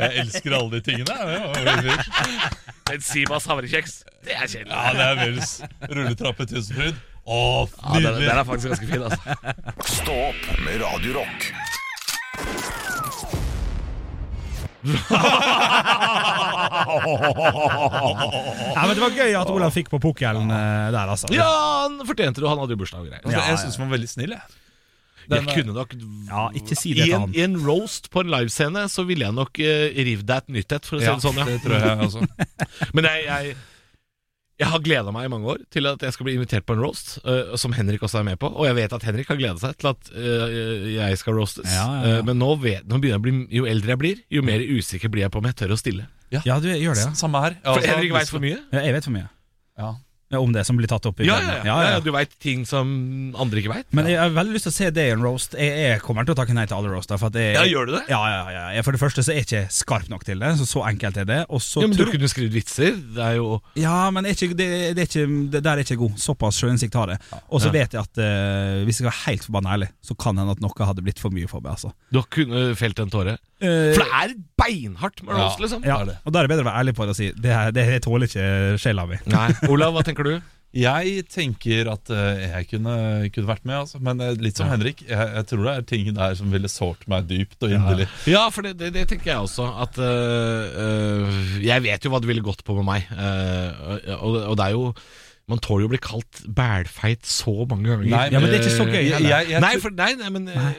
Jeg 0.00 0.10
elsker 0.24 0.56
alle 0.58 0.70
de 0.74 0.80
tingene. 0.84 1.14
Det. 1.16 1.96
Men 2.90 3.04
Sibas 3.06 3.46
havrekjeks, 3.48 3.94
det 4.26 4.34
er 4.36 4.46
kjedelig. 4.50 4.74
Ja, 4.74 4.92
det 4.98 5.06
er 5.06 5.20
Vels. 5.22 5.52
rulletrappe 5.88 6.46
Tusenfryd. 6.50 6.98
Å, 7.30 7.38
Ja, 7.38 7.92
den, 7.94 8.02
nydelig! 8.02 8.28
den 8.28 8.38
er 8.40 8.46
faktisk 8.48 8.72
ganske 8.72 8.88
fin, 8.90 9.02
altså. 9.06 9.20
Stå 10.00 10.16
opp 10.30 10.48
med 10.66 10.80
Radio 10.82 11.18
Rock. 11.20 11.50
Ja, 17.50 18.84
men 18.86 18.94
Det 18.94 19.02
var 19.02 19.14
gøy 19.16 19.34
at 19.40 19.50
Olav 19.52 19.74
fikk 19.74 19.90
på 19.92 20.00
pukkelen 20.02 20.50
eh, 20.54 20.88
der, 20.94 21.10
altså. 21.10 21.30
Ja, 21.34 21.48
han 21.86 22.00
fortjente 22.08 22.40
det, 22.40 22.46
og 22.46 22.52
han 22.54 22.62
hadde 22.64 22.76
jo 22.76 22.80
bursdag 22.82 23.04
og 23.04 23.08
greier. 23.10 23.24
Altså, 23.24 23.40
jeg 23.50 23.60
syns 23.64 23.78
han 23.80 23.88
var 23.88 23.94
veldig 23.96 24.10
snill, 24.10 24.34
jeg. 24.36 24.59
Jeg 25.30 25.46
Den 25.46 25.48
er- 25.48 25.54
kunne 25.60 25.74
nok 25.78 25.92
Ja, 26.26 26.44
ikke 26.58 26.76
si 26.76 26.92
det 26.94 27.04
I 27.04 27.08
til 27.08 27.14
en, 27.14 27.20
han. 27.28 27.34
I 27.38 27.42
en 27.46 27.56
roast 27.64 28.10
på 28.10 28.20
en 28.24 28.30
livescene 28.34 28.84
så 28.90 29.04
ville 29.06 29.24
jeg 29.28 29.36
nok 29.38 29.60
uh, 29.62 29.88
rivd 30.10 30.26
deg 30.26 30.36
et 30.44 30.54
nytt 30.58 30.72
et, 30.76 30.86
for 30.90 30.98
å 30.98 31.00
si 31.00 31.06
Ja, 31.06 31.14
det 31.14 31.22
sånn. 31.24 31.38
Ja. 31.38 31.44
det 31.46 31.60
tror 31.62 31.76
jeg 31.78 32.08
også. 32.10 32.24
Men 32.98 33.08
jeg, 33.10 33.24
jeg, 33.30 33.54
jeg 34.60 34.68
har 34.74 34.82
gleda 34.84 35.12
meg 35.14 35.24
i 35.24 35.30
mange 35.32 35.48
år 35.54 35.62
til 35.72 35.86
at 35.88 36.02
jeg 36.04 36.12
skal 36.12 36.26
bli 36.28 36.34
invitert 36.36 36.66
på 36.68 36.74
en 36.76 36.82
roast, 36.84 37.14
uh, 37.24 37.54
som 37.56 37.72
Henrik 37.72 38.02
også 38.04 38.18
er 38.20 38.26
med 38.28 38.36
på. 38.42 38.50
Og 38.52 38.66
jeg 38.68 38.76
vet 38.76 38.92
at 38.98 39.06
Henrik 39.08 39.30
har 39.32 39.38
gleda 39.40 39.56
seg 39.62 39.78
til 39.80 39.88
at 39.94 40.10
uh, 40.12 40.90
jeg 40.98 41.16
skal 41.22 41.38
roastes. 41.38 41.70
Ja, 41.72 41.86
ja, 41.86 42.02
ja. 42.02 42.18
Øh, 42.18 42.26
men 42.28 42.36
nå, 42.42 42.50
vet, 42.60 42.84
nå 42.90 42.98
begynner 43.00 43.16
jeg 43.16 43.22
å 43.22 43.24
bli 43.24 43.60
Jo 43.62 43.64
eldre 43.70 43.94
jeg 43.94 44.02
blir, 44.02 44.20
jo 44.36 44.42
mer 44.44 44.60
usikker 44.66 45.08
blir 45.14 45.24
jeg 45.28 45.32
på 45.32 45.40
om 45.40 45.48
jeg 45.48 45.56
tør 45.62 45.72
å 45.72 45.80
stille. 45.80 46.04
Ja, 46.30 46.42
du 46.60 46.68
gjør 46.68 46.94
det, 46.94 47.06
ja. 47.06 47.14
Samme 47.18 47.40
her. 47.46 47.56
Jeg 47.62 47.72
For 47.80 47.88
Henrik 47.94 48.12
veit 48.18 48.28
for 48.30 48.42
mye. 48.44 48.58
ja. 48.70 48.82
Jeg 48.84 48.94
vet 48.98 49.06
for 49.08 49.14
mye. 49.16 49.28
Ja. 49.80 49.94
Ja, 50.30 50.38
om 50.38 50.52
det 50.54 50.62
som 50.64 50.76
blir 50.78 50.86
tatt 50.86 51.06
opp 51.08 51.18
i 51.20 51.24
Ja, 51.26 51.34
programmet. 51.40 51.64
ja, 51.66 51.76
ja. 51.82 51.90
ja, 51.96 52.00
Du 52.06 52.12
veit 52.14 52.30
ting 52.38 52.60
som 52.64 53.34
andre 53.34 53.58
ikke 53.58 53.72
veit. 53.72 53.86
Men 53.98 54.06
jeg 54.06 54.16
har 54.20 54.30
veldig 54.30 54.54
lyst 54.54 54.68
til 54.68 54.70
å 54.70 54.76
se 54.76 54.90
det 54.94 55.06
i 55.08 55.10
en 55.10 55.24
roast. 55.26 55.56
Jeg, 55.58 55.72
jeg 55.88 56.00
kommer 56.04 56.22
til 56.28 56.36
å 56.36 56.38
takke 56.38 56.54
nei 56.54 56.66
til 56.70 56.76
alle 56.78 56.92
roaster. 56.92 57.18
For 57.18 57.32
at 57.32 57.38
jeg, 57.40 57.56
Ja, 57.58 57.64
gjør 57.66 57.88
du 57.90 57.92
det? 57.96 58.02
Ja, 58.12 58.20
ja, 58.30 58.44
ja, 58.54 58.62
Jeg, 58.76 58.84
For 58.86 58.94
det 58.94 59.00
første 59.02 59.24
så 59.26 59.32
er 59.34 59.40
jeg 59.40 59.48
ikke 59.48 59.62
skarp 59.74 60.06
nok 60.12 60.22
til 60.28 60.38
det. 60.38 60.52
Så 60.60 60.68
så 60.70 60.84
enkelt 60.86 61.18
er 61.18 61.26
det. 61.26 61.40
Og 61.50 61.58
så 61.66 61.82
Ja, 61.82 61.88
men 61.90 61.96
du 61.98 62.04
tror- 62.04 62.12
kunne 62.14 62.30
skrevet 62.30 62.54
vitser. 62.54 62.94
Det 62.94 63.24
er 63.26 63.34
jo 63.40 63.58
Ja, 63.74 64.10
men 64.14 64.24
er 64.24 64.30
ikke, 64.38 64.54
det, 64.54 64.70
det 64.94 65.02
er 65.02 65.10
ikke, 65.10 65.50
det 65.50 65.64
der 65.66 65.72
er 65.72 65.82
ikke 65.82 65.98
god. 65.98 66.14
Såpass 66.22 66.62
sjøinnsikt 66.62 66.94
har 66.94 67.08
jeg. 67.16 67.18
Og 67.50 67.60
så 67.60 67.66
Ja. 67.66 67.72
vet 67.80 67.90
jeg 67.98 68.00
at 68.06 68.18
eh, 68.22 68.84
hvis 68.86 69.00
jeg 69.02 69.10
var 69.10 69.18
helt 69.26 69.42
forbanna 69.50 69.74
ærlig, 69.74 69.88
så 70.00 70.14
kan 70.16 70.38
hende 70.38 70.52
at 70.54 70.60
noe 70.62 70.86
hadde 70.86 71.02
blitt 71.02 71.18
for 71.18 71.30
mye 71.34 71.48
for 71.50 71.58
meg. 71.60 71.72
Altså. 71.74 71.90
Du 72.12 72.22
kunne 72.22 72.76
felt 72.78 72.98
en 73.02 73.10
tåre. 73.10 73.34
Eh, 73.60 73.92
For 73.98 74.06
det 74.06 74.14
er 74.14 74.34
beinhardt 74.56 75.22
med 75.26 75.34
roast, 75.34 75.58
Ja. 75.58 75.64
liksom. 75.66 75.84
ja, 75.84 75.96
og 76.24 76.32
da 76.32 76.38
er 76.38 76.46
det 76.46 76.54
bedre 76.54 76.62
å 76.64 76.70
være 76.70 76.80
ærlig 76.80 76.94
på 76.96 77.02
det 77.04 77.10
og 77.10 77.16
si 77.18 77.32
det, 77.34 77.50
her, 77.52 77.70
det 77.72 77.84
jeg 77.90 78.02
tåler 78.06 78.24
ikke 78.30 78.78
sjela 78.80 79.04
mi. 79.10 79.18
Nei, 79.26 79.50
Olav, 79.68 79.92
hva 79.92 80.02
tenker 80.06 80.19
du? 80.19 80.19
Jeg 80.70 81.24
tenker 81.26 81.88
at 81.90 82.10
eh, 82.14 82.44
jeg 82.44 82.66
kunne, 82.70 82.92
kunne 83.34 83.48
vært 83.48 83.64
med, 83.66 83.74
altså. 83.80 83.98
men 84.06 84.20
eh, 84.22 84.36
litt 84.38 84.60
som 84.60 84.68
Henrik. 84.70 85.02
Jeg, 85.02 85.30
jeg 85.34 85.48
tror 85.50 85.64
det 85.66 85.72
er 85.72 85.88
ting 85.88 86.10
der 86.14 86.36
som 86.38 86.52
ville 86.54 86.70
sårt 86.70 87.02
meg 87.10 87.26
dypt 87.26 87.66
og 87.66 87.74
inderlig. 87.74 88.06
Ja, 88.30 88.44
for 88.54 88.62
det, 88.62 88.76
det, 88.78 88.92
det 88.94 89.08
tenker 89.10 89.32
jeg 89.32 89.48
også. 89.48 89.66
At 89.82 89.98
øh, 89.98 91.58
Jeg 91.64 91.82
vet 91.88 92.06
jo 92.06 92.14
hva 92.14 92.22
det 92.22 92.30
ville 92.30 92.46
gått 92.46 92.62
på 92.66 92.78
med 92.78 92.86
meg. 92.86 93.10
Uh, 93.10 94.14
og, 94.20 94.38
og 94.52 94.54
det 94.60 94.68
er 94.68 94.76
jo 94.76 94.86
Man 95.50 95.58
tåler 95.58 95.82
jo 95.82 95.90
å 95.90 95.94
bli 95.96 96.02
kalt 96.04 96.44
bælfeit 96.46 97.26
så 97.26 97.56
mange 97.66 97.90
ganger. 97.90 98.06
Nei, 98.06 98.24
Ja, 98.30 98.38
men 98.38 98.52
det 98.52 98.60
er 98.60 98.62
ikke 98.62 98.78
så 98.78 98.86
gøy 98.86 99.02
Jeg, 99.02 99.26
jeg, 99.26 99.50
jeg, 99.50 99.64
Nei, 99.64 99.74
for, 99.82 99.96
nei, 99.98 100.12
nei 100.20 100.30
men 100.36 100.46
øh, 100.54 100.70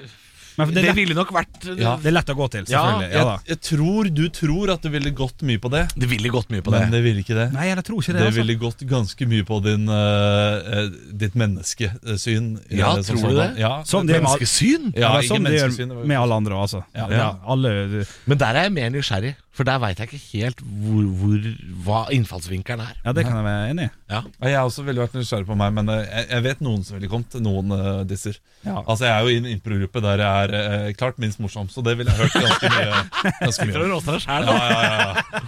Men 0.65 0.75
det, 0.75 0.83
det, 0.87 0.95
ville 0.97 1.15
nok 1.17 1.31
vært 1.35 1.67
Ja. 1.77 1.95
det 2.01 2.11
er 2.11 2.15
lett 2.15 2.31
å 2.33 2.35
gå 2.37 2.47
til, 2.53 2.65
selvfølgelig. 2.69 3.09
Ja, 3.11 3.25
jeg, 3.25 3.49
jeg 3.51 3.61
tror 3.67 4.09
du 4.11 4.23
tror 4.33 4.73
at 4.75 4.85
det 4.85 4.91
ville 4.93 5.13
gått 5.15 5.43
mye 5.47 5.61
på 5.61 5.71
det, 5.73 5.83
Det 5.95 6.09
ville 6.11 6.31
gått 6.33 6.51
mye 6.53 6.63
på 6.65 6.73
det. 6.73 6.83
men 6.85 6.95
det 6.95 7.01
ville 7.05 7.23
ikke 7.23 7.37
det. 7.37 7.47
Nei, 7.55 7.67
jeg 7.69 7.85
tror 7.87 8.01
ikke 8.01 8.15
det. 8.15 8.21
Det 8.21 8.29
altså. 8.31 8.41
ville 8.41 8.57
gått 8.61 8.85
ganske 8.89 9.27
mye 9.33 9.47
på 9.47 9.59
din, 9.65 9.87
eh, 9.89 10.71
eh, 10.81 10.91
ditt 11.23 11.37
menneskesyn. 11.39 12.49
Ja, 12.69 12.95
eh, 12.97 13.03
som 13.07 13.17
tror 13.17 13.29
du 13.29 13.39
det? 13.41 13.49
Ja, 13.61 13.73
som 13.87 14.07
det 14.07 14.19
Menneskesyn? 14.21 14.91
ja, 14.95 15.01
ja, 15.01 15.13
ikke 15.21 15.33
sånn 15.33 15.45
det 15.47 15.55
menneskesyn. 15.55 15.95
gjør 15.95 16.09
med 16.13 16.19
alle 16.19 16.41
andre 16.41 16.59
altså. 16.61 16.83
Ja. 16.97 17.07
Ja, 17.11 17.29
alle, 17.45 18.05
Men 18.25 18.37
der 18.41 18.55
er 18.55 18.69
jeg 18.69 18.75
mer 18.77 18.91
nysgjerrig, 18.93 19.35
for 19.51 19.67
der 19.67 19.79
veit 19.83 19.99
jeg 19.99 20.07
ikke 20.07 20.19
helt 20.39 20.61
hvor, 20.63 21.07
hvor, 21.19 21.47
hva 21.85 21.97
innfallsvinkelen 22.15 22.83
er. 22.85 22.93
ja, 23.03 23.11
det 23.17 23.25
kan 23.27 23.35
jeg 23.35 23.43
være 23.43 23.69
enig 23.73 23.87
i. 23.89 23.91
Ja. 24.13 24.21
Jeg 24.47 24.55
har 24.57 24.67
også 24.69 24.83
veldig 24.87 25.01
vært 25.03 25.17
nysgjerrig 25.19 25.47
på 25.49 25.57
meg, 25.59 25.73
men 25.75 25.89
eh, 25.91 26.05
jeg, 26.07 26.27
jeg 26.31 26.45
vet 26.45 26.61
noen 26.63 26.85
som 26.87 26.95
ville 26.97 27.09
kommet. 27.11 27.35
Noen 27.43 27.71
uh, 27.75 28.01
disser. 28.07 28.37
Ja. 28.63 28.77
Altså, 28.85 29.05
Jeg 29.07 29.11
er 29.15 29.21
jo 29.27 29.33
i 29.33 29.37
en 29.41 29.49
improgruppe 29.51 30.01
der 30.03 30.23
jeg 30.23 30.47
er 30.47 30.55
uh, 30.87 30.93
klart 30.99 31.19
minst 31.19 31.39
morsom, 31.43 31.67
så 31.71 31.83
det 31.83 31.97
ville 31.99 32.11
jeg 32.13 32.19
hørt 32.23 32.35
ganske 32.47 32.71
mye. 32.71 33.03
Ganske 33.41 33.67
mye. 33.67 33.81
Roaster 33.91 34.15
deg 34.17 34.23
sjæl, 34.23 34.47
Ja, 34.47 34.55
ja, 34.71 34.81
ja, 34.81 34.97
ja. 35.01 35.41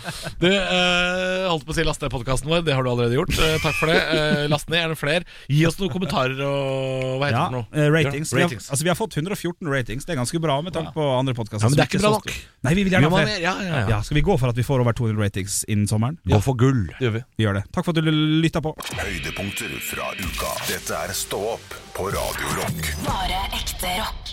Du, 0.43 0.47
uh, 0.49 1.47
holdt 1.53 1.65
på 1.67 1.73
å 1.73 1.77
si 1.77 1.85
last 1.87 2.03
ned 2.03 2.11
podkasten 2.13 2.49
vår. 2.51 2.63
Det 2.67 2.75
har 2.75 2.83
du 2.85 2.89
allerede 2.91 3.17
gjort. 3.17 3.33
Takk 3.63 3.75
for 3.79 3.91
det. 3.91 3.99
Last 4.51 4.67
ned 4.71 4.79
gjerne 4.81 4.97
flere. 4.99 5.27
Gi 5.51 5.63
oss 5.69 5.77
noen 5.79 5.91
kommentarer 5.93 6.39
og 6.43 7.19
Hva 7.21 7.29
heter 7.29 7.37
Ja, 7.37 7.43
det 7.43 7.47
for 7.47 7.57
noe? 7.59 7.65
eh, 7.71 7.89
ratings. 7.93 8.31
Ja, 8.33 8.37
Vi, 8.37 8.41
har, 8.43 8.49
ratings. 8.51 8.69
altså, 8.73 8.83
vi 8.87 8.91
har 8.93 8.97
fått 8.99 9.17
114 9.19 9.71
ratings. 9.73 10.07
Det 10.07 10.15
er 10.15 10.19
ganske 10.23 10.41
bra 10.43 10.57
med 10.65 10.75
tanke 10.75 10.93
på 10.95 11.05
andre 11.17 11.35
podkaster. 11.37 11.67
Ja, 11.67 11.71
men 11.71 11.79
det 11.79 11.85
er 11.85 11.91
ikke 11.91 12.03
bra 12.03 12.13
nok. 12.17 12.31
Nei, 12.67 12.73
vi 12.79 12.85
vil 12.87 12.95
gjerne 12.97 13.09
ha 13.11 13.17
flere. 13.17 13.29
mer. 13.33 13.43
Ja, 13.43 13.53
ja, 13.67 13.83
ja. 13.92 13.92
Ja, 13.93 14.01
skal 14.03 14.15
vi 14.15 14.21
gå 14.21 14.37
for 14.41 14.49
at 14.49 14.57
vi 14.57 14.63
får 14.65 14.81
over 14.81 14.93
200 14.97 15.21
ratings 15.21 15.63
innen 15.69 15.87
sommeren? 15.87 16.17
Gå 16.25 16.39
for 16.41 16.57
gull. 16.57 16.87
Det 16.97 17.05
gjør 17.05 17.13
vi. 17.19 17.23
Vi 17.37 17.45
gjør 17.45 17.59
det. 17.59 17.63
Takk 17.75 17.85
for 17.85 17.93
at 17.93 18.01
du 18.01 18.09
lytta 18.41 18.61
på. 18.65 18.73
Høydepunkter 18.97 19.75
fra 19.85 20.09
uka. 20.17 20.53
Dette 20.65 20.97
er 20.97 21.13
Stå 21.13 21.43
opp 21.53 21.77
på 21.93 22.09
Radio 22.15 22.55
Rock. 22.57 22.89
Bare 23.05 23.43
ekte 23.53 23.93
rock. 23.99 24.32